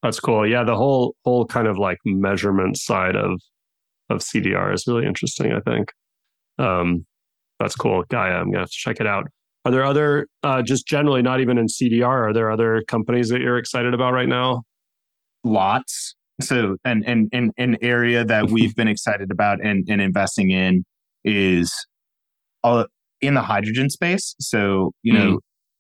That's 0.04 0.20
cool. 0.20 0.48
Yeah, 0.48 0.64
the 0.64 0.76
whole 0.76 1.16
whole 1.26 1.46
kind 1.46 1.68
of 1.68 1.78
like 1.78 1.98
measurement 2.06 2.78
side 2.78 3.16
of 3.16 3.42
of 4.10 4.20
CDR 4.20 4.74
is 4.74 4.86
really 4.88 5.06
interesting. 5.06 5.52
I 5.52 5.60
think. 5.60 5.92
Um, 6.60 7.06
that's 7.60 7.76
cool, 7.76 8.04
Gaia. 8.10 8.34
I'm 8.34 8.52
gonna 8.52 8.60
have 8.60 8.70
to 8.70 8.78
check 8.78 9.00
it 9.00 9.08
out. 9.08 9.26
Are 9.66 9.72
there 9.72 9.84
other, 9.84 10.28
uh, 10.44 10.62
just 10.62 10.88
generally, 10.88 11.22
not 11.22 11.42
even 11.42 11.58
in 11.58 11.68
CDR, 11.68 12.30
are 12.30 12.34
there 12.34 12.50
other 12.52 12.84
companies 12.88 13.30
that 13.30 13.42
you're 13.42 13.58
excited 13.58 13.94
about 13.94 14.14
right 14.14 14.30
now? 14.30 14.64
Lots. 15.44 16.16
So, 16.42 16.78
and 16.86 17.04
and 17.06 17.28
and 17.34 17.52
an 17.58 17.78
area 17.82 18.24
that 18.24 18.50
we've 18.50 18.76
been 18.76 18.88
excited 18.88 19.32
about 19.32 19.64
and, 19.64 19.86
and 19.90 20.02
investing 20.02 20.52
in 20.52 20.86
is 21.26 21.74
all 22.64 22.86
in 23.22 23.34
the 23.34 23.42
hydrogen 23.42 23.90
space. 23.90 24.36
So, 24.40 24.92
you 25.04 25.14
know, 25.14 25.34
mm. 25.34 25.38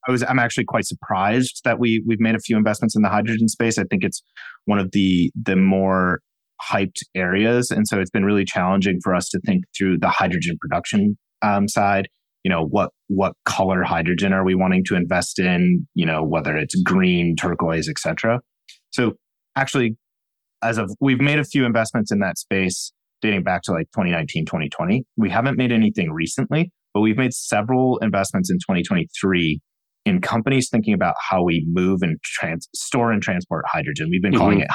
I 0.08 0.12
was 0.12 0.24
I'm 0.24 0.40
actually 0.40 0.66
quite 0.66 0.86
surprised 0.86 1.62
that 1.64 1.80
we 1.80 2.04
we've 2.06 2.20
made 2.20 2.36
a 2.36 2.40
few 2.40 2.58
investments 2.58 2.96
in 2.96 3.02
the 3.02 3.10
hydrogen 3.10 3.48
space. 3.48 3.78
I 3.78 3.84
think 3.84 4.04
it's 4.04 4.22
one 4.66 4.80
of 4.80 4.92
the 4.92 5.32
the 5.42 5.56
more 5.56 6.20
hyped 6.62 7.02
areas, 7.16 7.72
and 7.72 7.88
so 7.88 8.00
it's 8.00 8.10
been 8.10 8.26
really 8.26 8.46
challenging 8.46 9.00
for 9.04 9.16
us 9.16 9.30
to 9.30 9.40
think 9.46 9.64
through 9.78 10.00
the 10.00 10.10
hydrogen 10.10 10.58
production 10.60 11.18
um, 11.42 11.68
side. 11.68 12.08
You 12.44 12.50
know 12.50 12.66
what 12.66 12.92
what 13.08 13.34
color 13.46 13.84
hydrogen 13.84 14.34
are 14.34 14.46
we 14.46 14.56
wanting 14.56 14.84
to 14.86 14.96
invest 14.96 15.40
in? 15.40 15.88
You 15.94 16.06
know 16.06 16.24
whether 16.24 16.56
it's 16.56 16.76
green, 16.84 17.36
turquoise, 17.36 17.90
etc. 17.90 18.40
So 18.92 19.14
actually, 19.56 19.98
as 20.64 20.78
of 20.78 20.90
we've 21.00 21.22
made 21.22 21.40
a 21.40 21.44
few 21.44 21.66
investments 21.66 22.12
in 22.12 22.20
that 22.20 22.38
space 22.38 22.92
dating 23.22 23.44
back 23.44 23.62
to 23.64 23.72
like 23.72 23.88
2019, 23.96 24.46
2020. 24.46 25.06
We 25.18 25.30
haven't 25.30 25.58
made 25.58 25.72
anything 25.72 26.12
recently, 26.12 26.72
but 26.94 27.02
we've 27.02 27.18
made 27.18 27.34
several 27.34 27.98
investments 28.00 28.50
in 28.50 28.58
2023 28.58 29.60
in 30.06 30.22
companies 30.22 30.70
thinking 30.72 30.94
about 30.94 31.16
how 31.30 31.44
we 31.44 31.66
move 31.68 32.02
and 32.02 32.18
trans- 32.24 32.70
store 32.74 33.12
and 33.12 33.22
transport 33.22 33.66
hydrogen. 33.68 34.08
We've 34.10 34.22
been 34.22 34.32
mm-hmm. 34.32 34.40
calling 34.40 34.60
it 34.62 34.70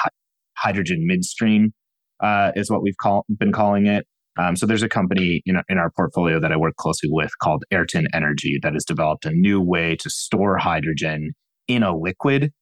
hydrogen 0.57 1.07
midstream, 1.07 1.73
uh, 2.21 2.53
is 2.57 2.71
what 2.71 2.83
we've 2.83 2.97
call- 3.01 3.25
been 3.39 3.53
calling 3.53 3.87
it. 3.87 4.07
Um, 4.37 4.57
so 4.57 4.67
there's 4.67 4.83
a 4.83 4.89
company 4.89 5.43
in, 5.47 5.61
in 5.69 5.79
our 5.79 5.91
portfolio 5.91 6.41
that 6.41 6.51
I 6.51 6.57
work 6.57 6.75
closely 6.77 7.09
with 7.13 7.31
called 7.39 7.65
Ayrton 7.71 8.09
Energy 8.13 8.59
that 8.63 8.73
has 8.73 8.85
developed 8.85 9.25
a 9.25 9.31
new 9.31 9.61
way 9.61 9.97
to 9.97 10.11
store 10.11 10.59
hydrogen 10.59 11.33
in 11.69 11.83
a 11.83 11.97
liquid. 11.97 12.53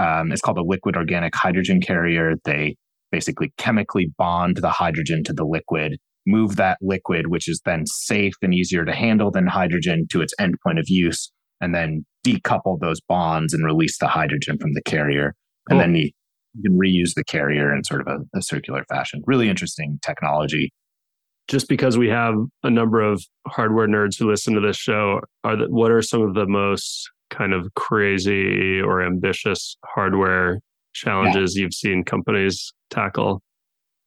Um, 0.00 0.32
it's 0.32 0.40
called 0.40 0.58
a 0.58 0.64
liquid 0.64 0.96
organic 0.96 1.34
hydrogen 1.36 1.80
carrier. 1.80 2.34
They 2.44 2.76
basically 3.12 3.52
chemically 3.58 4.12
bond 4.18 4.56
the 4.56 4.70
hydrogen 4.70 5.22
to 5.24 5.32
the 5.32 5.44
liquid, 5.44 5.98
move 6.26 6.56
that 6.56 6.78
liquid, 6.82 7.28
which 7.28 7.48
is 7.48 7.60
then 7.64 7.86
safe 7.86 8.34
and 8.42 8.52
easier 8.52 8.84
to 8.84 8.92
handle 8.92 9.30
than 9.30 9.46
hydrogen, 9.46 10.06
to 10.10 10.20
its 10.20 10.34
end 10.40 10.56
point 10.64 10.80
of 10.80 10.86
use 10.88 11.30
and 11.60 11.74
then 11.74 12.04
decouple 12.26 12.80
those 12.80 13.00
bonds 13.00 13.54
and 13.54 13.64
release 13.64 13.98
the 13.98 14.08
hydrogen 14.08 14.58
from 14.58 14.72
the 14.72 14.82
carrier. 14.82 15.34
Cool. 15.68 15.80
And 15.80 15.80
then 15.80 16.02
you, 16.02 16.10
you, 16.54 16.62
can 16.62 16.78
reuse 16.78 17.14
the 17.14 17.24
carrier 17.24 17.74
in 17.74 17.84
sort 17.84 18.00
of 18.00 18.06
a, 18.06 18.38
a 18.38 18.42
circular 18.42 18.84
fashion. 18.88 19.22
Really 19.26 19.48
interesting 19.48 19.98
technology. 20.02 20.72
Just 21.48 21.68
because 21.68 21.98
we 21.98 22.08
have 22.08 22.34
a 22.62 22.70
number 22.70 23.02
of 23.02 23.22
hardware 23.46 23.86
nerds 23.86 24.18
who 24.18 24.30
listen 24.30 24.54
to 24.54 24.60
this 24.60 24.76
show, 24.76 25.20
are 25.44 25.56
the, 25.56 25.66
what 25.66 25.90
are 25.90 26.00
some 26.00 26.22
of 26.22 26.34
the 26.34 26.46
most 26.46 27.10
kind 27.30 27.52
of 27.52 27.72
crazy 27.74 28.80
or 28.80 29.02
ambitious 29.04 29.76
hardware 29.84 30.60
challenges 30.94 31.56
yeah. 31.56 31.62
you've 31.62 31.74
seen 31.74 32.02
companies 32.04 32.72
tackle? 32.88 33.42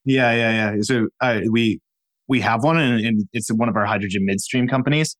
Yeah, 0.06 0.32
yeah, 0.32 0.72
yeah. 0.74 0.82
So 0.82 1.08
uh, 1.22 1.41
we 1.52 1.80
we 2.28 2.41
have 2.41 2.64
one, 2.64 2.78
and, 2.78 3.06
and 3.06 3.24
it's 3.34 3.50
one 3.50 3.70
of 3.70 3.76
our 3.76 3.86
hydrogen 3.86 4.26
midstream 4.26 4.68
companies. 4.68 5.16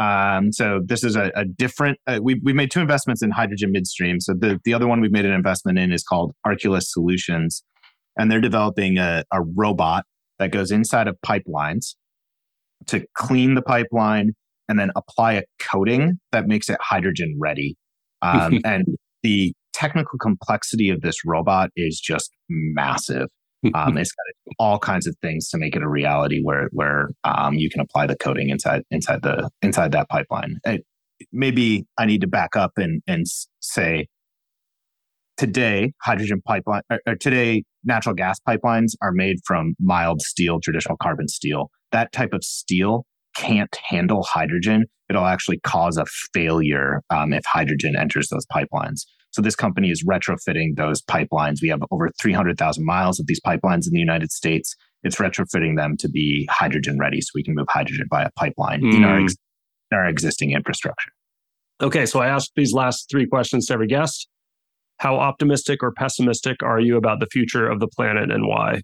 Um, 0.00 0.50
so 0.50 0.80
this 0.82 1.04
is 1.04 1.14
a, 1.14 1.30
a 1.36 1.44
different. 1.44 1.98
Uh, 2.06 2.20
we 2.22 2.40
we 2.42 2.54
made 2.54 2.70
two 2.70 2.80
investments 2.80 3.22
in 3.22 3.30
hydrogen 3.30 3.70
midstream. 3.70 4.18
So 4.18 4.32
the 4.32 4.58
the 4.64 4.72
other 4.72 4.88
one 4.88 5.00
we've 5.00 5.12
made 5.12 5.26
an 5.26 5.32
investment 5.32 5.78
in 5.78 5.92
is 5.92 6.02
called 6.02 6.32
Arculus 6.46 6.84
Solutions, 6.84 7.62
and 8.18 8.32
they're 8.32 8.40
developing 8.40 8.96
a, 8.96 9.24
a 9.30 9.42
robot 9.42 10.04
that 10.38 10.52
goes 10.52 10.70
inside 10.70 11.06
of 11.06 11.16
pipelines 11.24 11.96
to 12.86 13.04
clean 13.14 13.54
the 13.54 13.62
pipeline 13.62 14.32
and 14.70 14.78
then 14.78 14.90
apply 14.96 15.34
a 15.34 15.42
coating 15.60 16.18
that 16.32 16.46
makes 16.46 16.70
it 16.70 16.78
hydrogen 16.80 17.36
ready. 17.38 17.76
Um, 18.22 18.60
and 18.64 18.86
the 19.22 19.52
technical 19.74 20.18
complexity 20.18 20.88
of 20.88 21.02
this 21.02 21.26
robot 21.26 21.70
is 21.76 22.00
just 22.00 22.30
massive. 22.48 23.26
Um, 23.74 23.98
it's 23.98 24.12
got 24.12 24.54
all 24.58 24.78
kinds 24.78 25.06
of 25.06 25.16
things 25.22 25.48
to 25.50 25.58
make 25.58 25.76
it 25.76 25.82
a 25.82 25.88
reality 25.88 26.40
where 26.42 26.68
where 26.72 27.10
um, 27.24 27.54
you 27.54 27.70
can 27.70 27.80
apply 27.80 28.06
the 28.06 28.16
coating 28.16 28.48
inside 28.50 28.82
inside 28.90 29.22
the 29.22 29.50
inside 29.62 29.92
that 29.92 30.08
pipeline. 30.08 30.56
It, 30.64 30.84
maybe 31.32 31.86
I 31.98 32.06
need 32.06 32.20
to 32.22 32.26
back 32.26 32.56
up 32.56 32.72
and 32.76 33.02
and 33.06 33.26
say 33.60 34.06
today 35.36 35.92
hydrogen 36.02 36.42
pipeline 36.46 36.82
or, 36.90 37.00
or 37.06 37.14
today 37.16 37.64
natural 37.84 38.14
gas 38.14 38.38
pipelines 38.46 38.92
are 39.00 39.12
made 39.12 39.36
from 39.46 39.74
mild 39.80 40.20
steel, 40.20 40.60
traditional 40.60 40.96
carbon 40.96 41.28
steel. 41.28 41.70
that 41.92 42.12
type 42.12 42.32
of 42.32 42.44
steel 42.44 43.04
can't 43.36 43.74
handle 43.88 44.22
hydrogen, 44.22 44.84
it'll 45.08 45.26
actually 45.26 45.58
cause 45.60 45.96
a 45.96 46.04
failure 46.34 47.00
um, 47.10 47.32
if 47.32 47.44
hydrogen 47.46 47.96
enters 47.96 48.28
those 48.28 48.46
pipelines. 48.46 49.06
So 49.32 49.42
this 49.42 49.54
company 49.54 49.90
is 49.90 50.04
retrofitting 50.04 50.76
those 50.76 51.02
pipelines. 51.02 51.62
We 51.62 51.68
have 51.68 51.82
over 51.90 52.10
300,000 52.20 52.84
miles 52.84 53.20
of 53.20 53.26
these 53.26 53.40
pipelines 53.40 53.86
in 53.86 53.92
the 53.92 54.00
United 54.00 54.32
States. 54.32 54.74
It's 55.02 55.16
retrofitting 55.16 55.76
them 55.76 55.96
to 55.98 56.08
be 56.08 56.48
hydrogen 56.50 56.98
ready 56.98 57.20
so 57.20 57.30
we 57.34 57.44
can 57.44 57.54
move 57.54 57.66
hydrogen 57.68 58.06
via 58.10 58.26
a 58.26 58.32
pipeline 58.32 58.82
mm. 58.82 58.94
in, 58.94 59.04
our 59.04 59.18
hmm. 59.18 59.24
ex- 59.24 59.36
in 59.90 59.98
our 59.98 60.06
existing 60.06 60.52
infrastructure. 60.52 61.10
Okay, 61.80 62.04
so 62.04 62.20
I 62.20 62.28
asked 62.28 62.52
these 62.56 62.72
last 62.72 63.08
three 63.10 63.26
questions 63.26 63.66
to 63.66 63.74
every 63.74 63.86
guest. 63.86 64.28
How 64.98 65.16
optimistic 65.16 65.82
or 65.82 65.92
pessimistic 65.92 66.62
are 66.62 66.78
you 66.78 66.98
about 66.98 67.20
the 67.20 67.26
future 67.26 67.66
of 67.66 67.80
the 67.80 67.88
planet 67.88 68.30
and 68.30 68.46
why? 68.46 68.82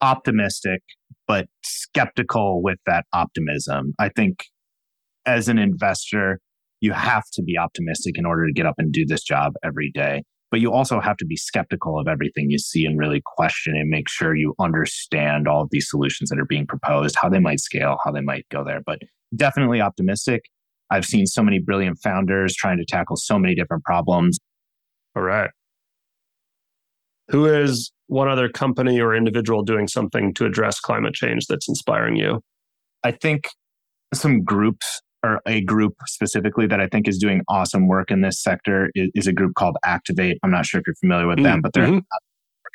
Optimistic, 0.00 0.82
but 1.28 1.46
skeptical 1.62 2.60
with 2.60 2.78
that 2.86 3.04
optimism. 3.12 3.94
I 4.00 4.08
think 4.08 4.46
as 5.24 5.48
an 5.48 5.58
investor, 5.58 6.40
you 6.82 6.92
have 6.92 7.22
to 7.32 7.42
be 7.42 7.56
optimistic 7.56 8.18
in 8.18 8.26
order 8.26 8.44
to 8.44 8.52
get 8.52 8.66
up 8.66 8.74
and 8.76 8.92
do 8.92 9.06
this 9.06 9.22
job 9.22 9.52
every 9.64 9.90
day. 9.92 10.22
But 10.50 10.60
you 10.60 10.72
also 10.72 11.00
have 11.00 11.16
to 11.18 11.24
be 11.24 11.36
skeptical 11.36 11.98
of 11.98 12.08
everything 12.08 12.50
you 12.50 12.58
see 12.58 12.84
and 12.84 12.98
really 12.98 13.22
question 13.24 13.74
and 13.74 13.88
make 13.88 14.08
sure 14.08 14.34
you 14.34 14.54
understand 14.60 15.48
all 15.48 15.62
of 15.62 15.68
these 15.70 15.88
solutions 15.88 16.28
that 16.28 16.40
are 16.40 16.44
being 16.44 16.66
proposed, 16.66 17.16
how 17.16 17.30
they 17.30 17.38
might 17.38 17.60
scale, 17.60 17.98
how 18.04 18.10
they 18.10 18.20
might 18.20 18.46
go 18.50 18.64
there. 18.64 18.82
But 18.84 18.98
definitely 19.34 19.80
optimistic. 19.80 20.42
I've 20.90 21.06
seen 21.06 21.24
so 21.24 21.42
many 21.42 21.60
brilliant 21.60 21.98
founders 22.02 22.54
trying 22.54 22.78
to 22.78 22.84
tackle 22.84 23.16
so 23.16 23.38
many 23.38 23.54
different 23.54 23.84
problems. 23.84 24.38
All 25.16 25.22
right. 25.22 25.50
Who 27.28 27.46
is 27.46 27.92
one 28.08 28.28
other 28.28 28.48
company 28.48 29.00
or 29.00 29.14
individual 29.14 29.62
doing 29.62 29.86
something 29.86 30.34
to 30.34 30.46
address 30.46 30.80
climate 30.80 31.14
change 31.14 31.46
that's 31.46 31.68
inspiring 31.68 32.16
you? 32.16 32.40
I 33.04 33.12
think 33.12 33.48
some 34.12 34.42
groups 34.42 35.00
or 35.24 35.40
a 35.46 35.60
group 35.62 35.94
specifically 36.06 36.66
that 36.66 36.80
I 36.80 36.88
think 36.88 37.08
is 37.08 37.18
doing 37.18 37.42
awesome 37.48 37.86
work 37.86 38.10
in 38.10 38.22
this 38.22 38.40
sector 38.40 38.90
is, 38.94 39.10
is 39.14 39.26
a 39.26 39.32
group 39.32 39.54
called 39.54 39.76
Activate. 39.84 40.38
I'm 40.42 40.50
not 40.50 40.66
sure 40.66 40.80
if 40.80 40.86
you're 40.86 40.96
familiar 40.96 41.26
with 41.26 41.38
mm-hmm. 41.38 41.44
them, 41.44 41.60
but 41.62 41.72
they're 41.72 41.84
mm-hmm. 41.84 41.96
an 41.96 42.02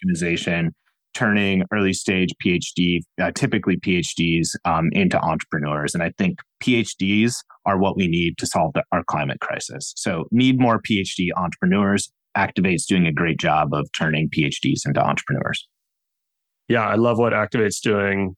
organization 0.03 0.73
turning 1.13 1.63
early 1.73 1.93
stage 1.93 2.29
PhD, 2.45 2.99
uh, 3.19 3.31
typically 3.31 3.77
PhDs, 3.77 4.49
um, 4.65 4.89
into 4.91 5.19
entrepreneurs. 5.19 5.95
And 5.95 6.03
I 6.03 6.11
think 6.17 6.39
PhDs 6.63 7.43
are 7.65 7.79
what 7.79 7.97
we 7.97 8.07
need 8.07 8.37
to 8.37 8.45
solve 8.45 8.73
the, 8.73 8.83
our 8.91 9.03
climate 9.03 9.39
crisis. 9.41 9.93
So, 9.97 10.25
need 10.31 10.59
more 10.59 10.79
PhD 10.79 11.29
entrepreneurs. 11.35 12.11
Activate's 12.37 12.85
doing 12.85 13.07
a 13.07 13.11
great 13.11 13.39
job 13.39 13.73
of 13.73 13.89
turning 13.97 14.29
PhDs 14.29 14.85
into 14.85 15.01
entrepreneurs. 15.01 15.67
Yeah, 16.67 16.87
I 16.87 16.95
love 16.95 17.17
what 17.17 17.33
Activate's 17.33 17.79
doing. 17.79 18.35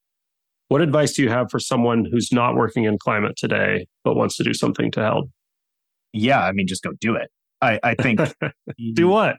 What 0.69 0.81
advice 0.81 1.13
do 1.13 1.23
you 1.23 1.29
have 1.29 1.47
for 1.49 1.59
someone 1.59 2.05
who's 2.11 2.31
not 2.31 2.55
working 2.55 2.83
in 2.85 2.97
climate 2.99 3.35
today, 3.35 3.87
but 4.03 4.15
wants 4.15 4.37
to 4.37 4.43
do 4.43 4.53
something 4.53 4.91
to 4.91 5.01
help? 5.01 5.29
Yeah, 6.13 6.43
I 6.43 6.51
mean, 6.51 6.67
just 6.67 6.83
go 6.83 6.91
do 7.01 7.15
it. 7.15 7.29
I, 7.61 7.79
I 7.83 7.95
think. 7.95 8.21
do 8.93 9.07
what? 9.07 9.37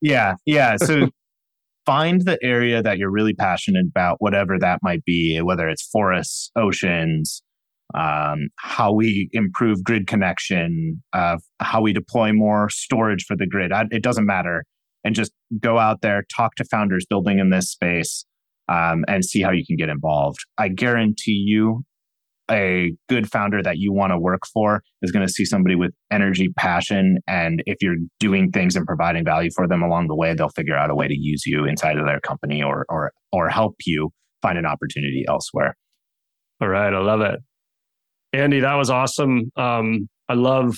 Yeah, 0.00 0.34
yeah. 0.46 0.76
So 0.76 1.08
find 1.86 2.22
the 2.24 2.38
area 2.42 2.82
that 2.82 2.98
you're 2.98 3.10
really 3.10 3.34
passionate 3.34 3.86
about, 3.88 4.16
whatever 4.20 4.58
that 4.58 4.80
might 4.82 5.04
be, 5.04 5.40
whether 5.40 5.68
it's 5.68 5.86
forests, 5.86 6.50
oceans, 6.56 7.40
um, 7.94 8.48
how 8.56 8.92
we 8.92 9.28
improve 9.32 9.82
grid 9.82 10.08
connection, 10.08 11.02
uh, 11.12 11.38
how 11.60 11.80
we 11.80 11.92
deploy 11.92 12.32
more 12.32 12.68
storage 12.68 13.24
for 13.26 13.36
the 13.36 13.46
grid. 13.46 13.72
I, 13.72 13.84
it 13.90 14.02
doesn't 14.02 14.26
matter. 14.26 14.64
And 15.04 15.14
just 15.14 15.32
go 15.60 15.78
out 15.78 16.02
there, 16.02 16.24
talk 16.36 16.56
to 16.56 16.64
founders 16.64 17.06
building 17.08 17.38
in 17.38 17.50
this 17.50 17.70
space, 17.70 18.26
um, 18.68 19.04
and 19.08 19.24
see 19.24 19.42
how 19.42 19.50
you 19.50 19.64
can 19.66 19.76
get 19.76 19.88
involved. 19.88 20.38
I 20.56 20.68
guarantee 20.68 21.44
you, 21.46 21.82
a 22.50 22.92
good 23.08 23.30
founder 23.30 23.62
that 23.62 23.76
you 23.76 23.92
want 23.92 24.10
to 24.12 24.18
work 24.18 24.42
for 24.52 24.82
is 25.02 25.12
going 25.12 25.26
to 25.26 25.32
see 25.32 25.44
somebody 25.44 25.74
with 25.74 25.92
energy, 26.10 26.48
passion, 26.56 27.18
and 27.26 27.62
if 27.66 27.76
you're 27.82 27.96
doing 28.18 28.50
things 28.50 28.74
and 28.74 28.86
providing 28.86 29.24
value 29.24 29.50
for 29.54 29.68
them 29.68 29.82
along 29.82 30.08
the 30.08 30.16
way, 30.16 30.34
they'll 30.34 30.48
figure 30.50 30.76
out 30.76 30.90
a 30.90 30.94
way 30.94 31.06
to 31.06 31.16
use 31.16 31.44
you 31.44 31.66
inside 31.66 31.98
of 31.98 32.06
their 32.06 32.20
company 32.20 32.62
or 32.62 32.86
or 32.88 33.12
or 33.32 33.48
help 33.48 33.74
you 33.84 34.10
find 34.40 34.56
an 34.56 34.66
opportunity 34.66 35.24
elsewhere. 35.28 35.76
All 36.60 36.68
right, 36.68 36.92
I 36.92 36.98
love 36.98 37.20
it, 37.20 37.38
Andy. 38.32 38.60
That 38.60 38.74
was 38.74 38.90
awesome. 38.90 39.50
Um, 39.56 40.08
I 40.28 40.34
love 40.34 40.76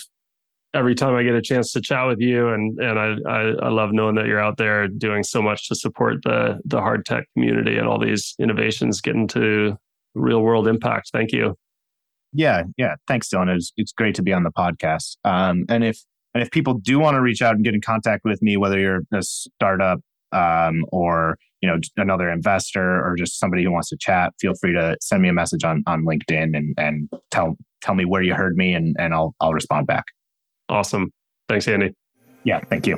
every 0.75 0.95
time 0.95 1.15
I 1.15 1.23
get 1.23 1.35
a 1.35 1.43
chance 1.43 1.73
to 1.73 1.81
chat 1.81 2.07
with 2.07 2.21
you, 2.21 2.49
and 2.49 2.79
and 2.79 2.99
I, 2.99 3.17
I, 3.29 3.41
I 3.63 3.69
love 3.69 3.93
knowing 3.93 4.15
that 4.17 4.27
you're 4.27 4.41
out 4.41 4.57
there 4.57 4.89
doing 4.89 5.23
so 5.23 5.43
much 5.43 5.69
to 5.69 5.75
support 5.75 6.17
the 6.25 6.59
the 6.65 6.81
hard 6.81 7.05
tech 7.05 7.25
community 7.35 7.77
and 7.77 7.87
all 7.87 7.99
these 7.99 8.35
innovations 8.39 9.01
getting 9.01 9.29
to 9.29 9.77
real 10.15 10.43
world 10.43 10.69
impact. 10.69 11.11
Thank 11.13 11.33
you. 11.33 11.57
Yeah, 12.33 12.65
yeah. 12.77 12.95
Thanks, 13.09 13.29
Dylan. 13.29 13.55
It's 13.55 13.73
it's 13.77 13.93
great 13.93 14.15
to 14.17 14.23
be 14.23 14.33
on 14.33 14.45
the 14.45 14.53
podcast. 14.53 15.17
Um, 15.25 15.65
and 15.69 15.85
if 15.85 16.01
and 16.35 16.43
if 16.43 16.51
people 16.51 16.75
do 16.75 16.99
want 16.99 17.17
to 17.17 17.21
reach 17.21 17.43
out 17.43 17.55
and 17.55 17.65
get 17.65 17.75
in 17.75 17.81
contact 17.81 18.25
with 18.25 18.41
me, 18.43 18.57
whether 18.57 18.79
you're 18.79 19.03
a 19.13 19.23
startup 19.23 20.01
um, 20.33 20.85
or 20.93 21.37
you 21.61 21.69
know 21.69 21.79
another 21.97 22.31
investor 22.31 23.05
or 23.05 23.17
just 23.17 23.39
somebody 23.39 23.65
who 23.65 23.73
wants 23.73 23.89
to 23.89 23.97
chat, 23.99 24.33
feel 24.41 24.55
free 24.61 24.73
to 24.73 24.97
send 25.01 25.23
me 25.23 25.29
a 25.29 25.33
message 25.33 25.65
on 25.65 25.83
on 25.87 26.05
LinkedIn 26.05 26.57
and 26.57 26.75
and 26.79 27.09
tell 27.31 27.57
tell 27.81 27.95
me 27.95 28.05
where 28.05 28.23
you 28.23 28.35
heard 28.35 28.57
me, 28.57 28.75
and 28.75 28.95
and 28.99 29.13
I'll 29.13 29.35
I'll 29.41 29.53
respond 29.53 29.89
back. 29.89 30.05
Awesome. 30.71 31.13
Thanks, 31.49 31.67
Andy. 31.69 31.95
Yeah, 32.45 32.61
thank 32.61 32.87
you. 32.87 32.97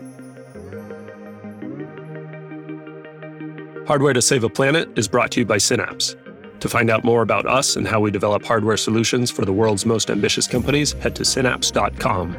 Hardware 3.86 4.12
to 4.12 4.22
Save 4.22 4.44
a 4.44 4.48
Planet 4.48 4.88
is 4.96 5.08
brought 5.08 5.32
to 5.32 5.40
you 5.40 5.46
by 5.46 5.58
Synapse. 5.58 6.14
To 6.60 6.68
find 6.68 6.90
out 6.90 7.02
more 7.02 7.22
about 7.22 7.46
us 7.46 7.74
and 7.74 7.88
how 7.88 7.98
we 7.98 8.12
develop 8.12 8.44
hardware 8.44 8.76
solutions 8.76 9.30
for 9.30 9.44
the 9.44 9.52
world's 9.52 9.84
most 9.84 10.10
ambitious 10.10 10.46
companies, 10.46 10.92
head 10.92 11.16
to 11.16 11.24
synapse.com. 11.24 12.36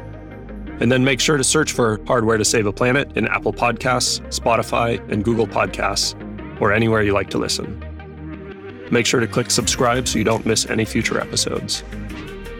And 0.80 0.90
then 0.90 1.04
make 1.04 1.20
sure 1.20 1.36
to 1.36 1.44
search 1.44 1.72
for 1.72 2.00
Hardware 2.06 2.38
to 2.38 2.44
Save 2.44 2.66
a 2.66 2.72
Planet 2.72 3.14
in 3.16 3.28
Apple 3.28 3.52
Podcasts, 3.52 4.20
Spotify, 4.28 4.98
and 5.12 5.22
Google 5.22 5.46
Podcasts, 5.46 6.18
or 6.60 6.72
anywhere 6.72 7.02
you 7.02 7.12
like 7.12 7.28
to 7.30 7.38
listen. 7.38 7.78
Make 8.90 9.04
sure 9.04 9.20
to 9.20 9.26
click 9.26 9.50
subscribe 9.50 10.08
so 10.08 10.18
you 10.18 10.24
don't 10.24 10.46
miss 10.46 10.66
any 10.66 10.84
future 10.84 11.20
episodes. 11.20 11.84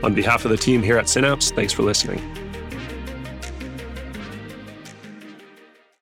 On 0.02 0.12
behalf 0.12 0.44
of 0.44 0.50
the 0.50 0.56
team 0.58 0.82
here 0.82 0.98
at 0.98 1.08
Synapse, 1.08 1.50
thanks 1.52 1.72
for 1.72 1.82
listening. 1.82 2.43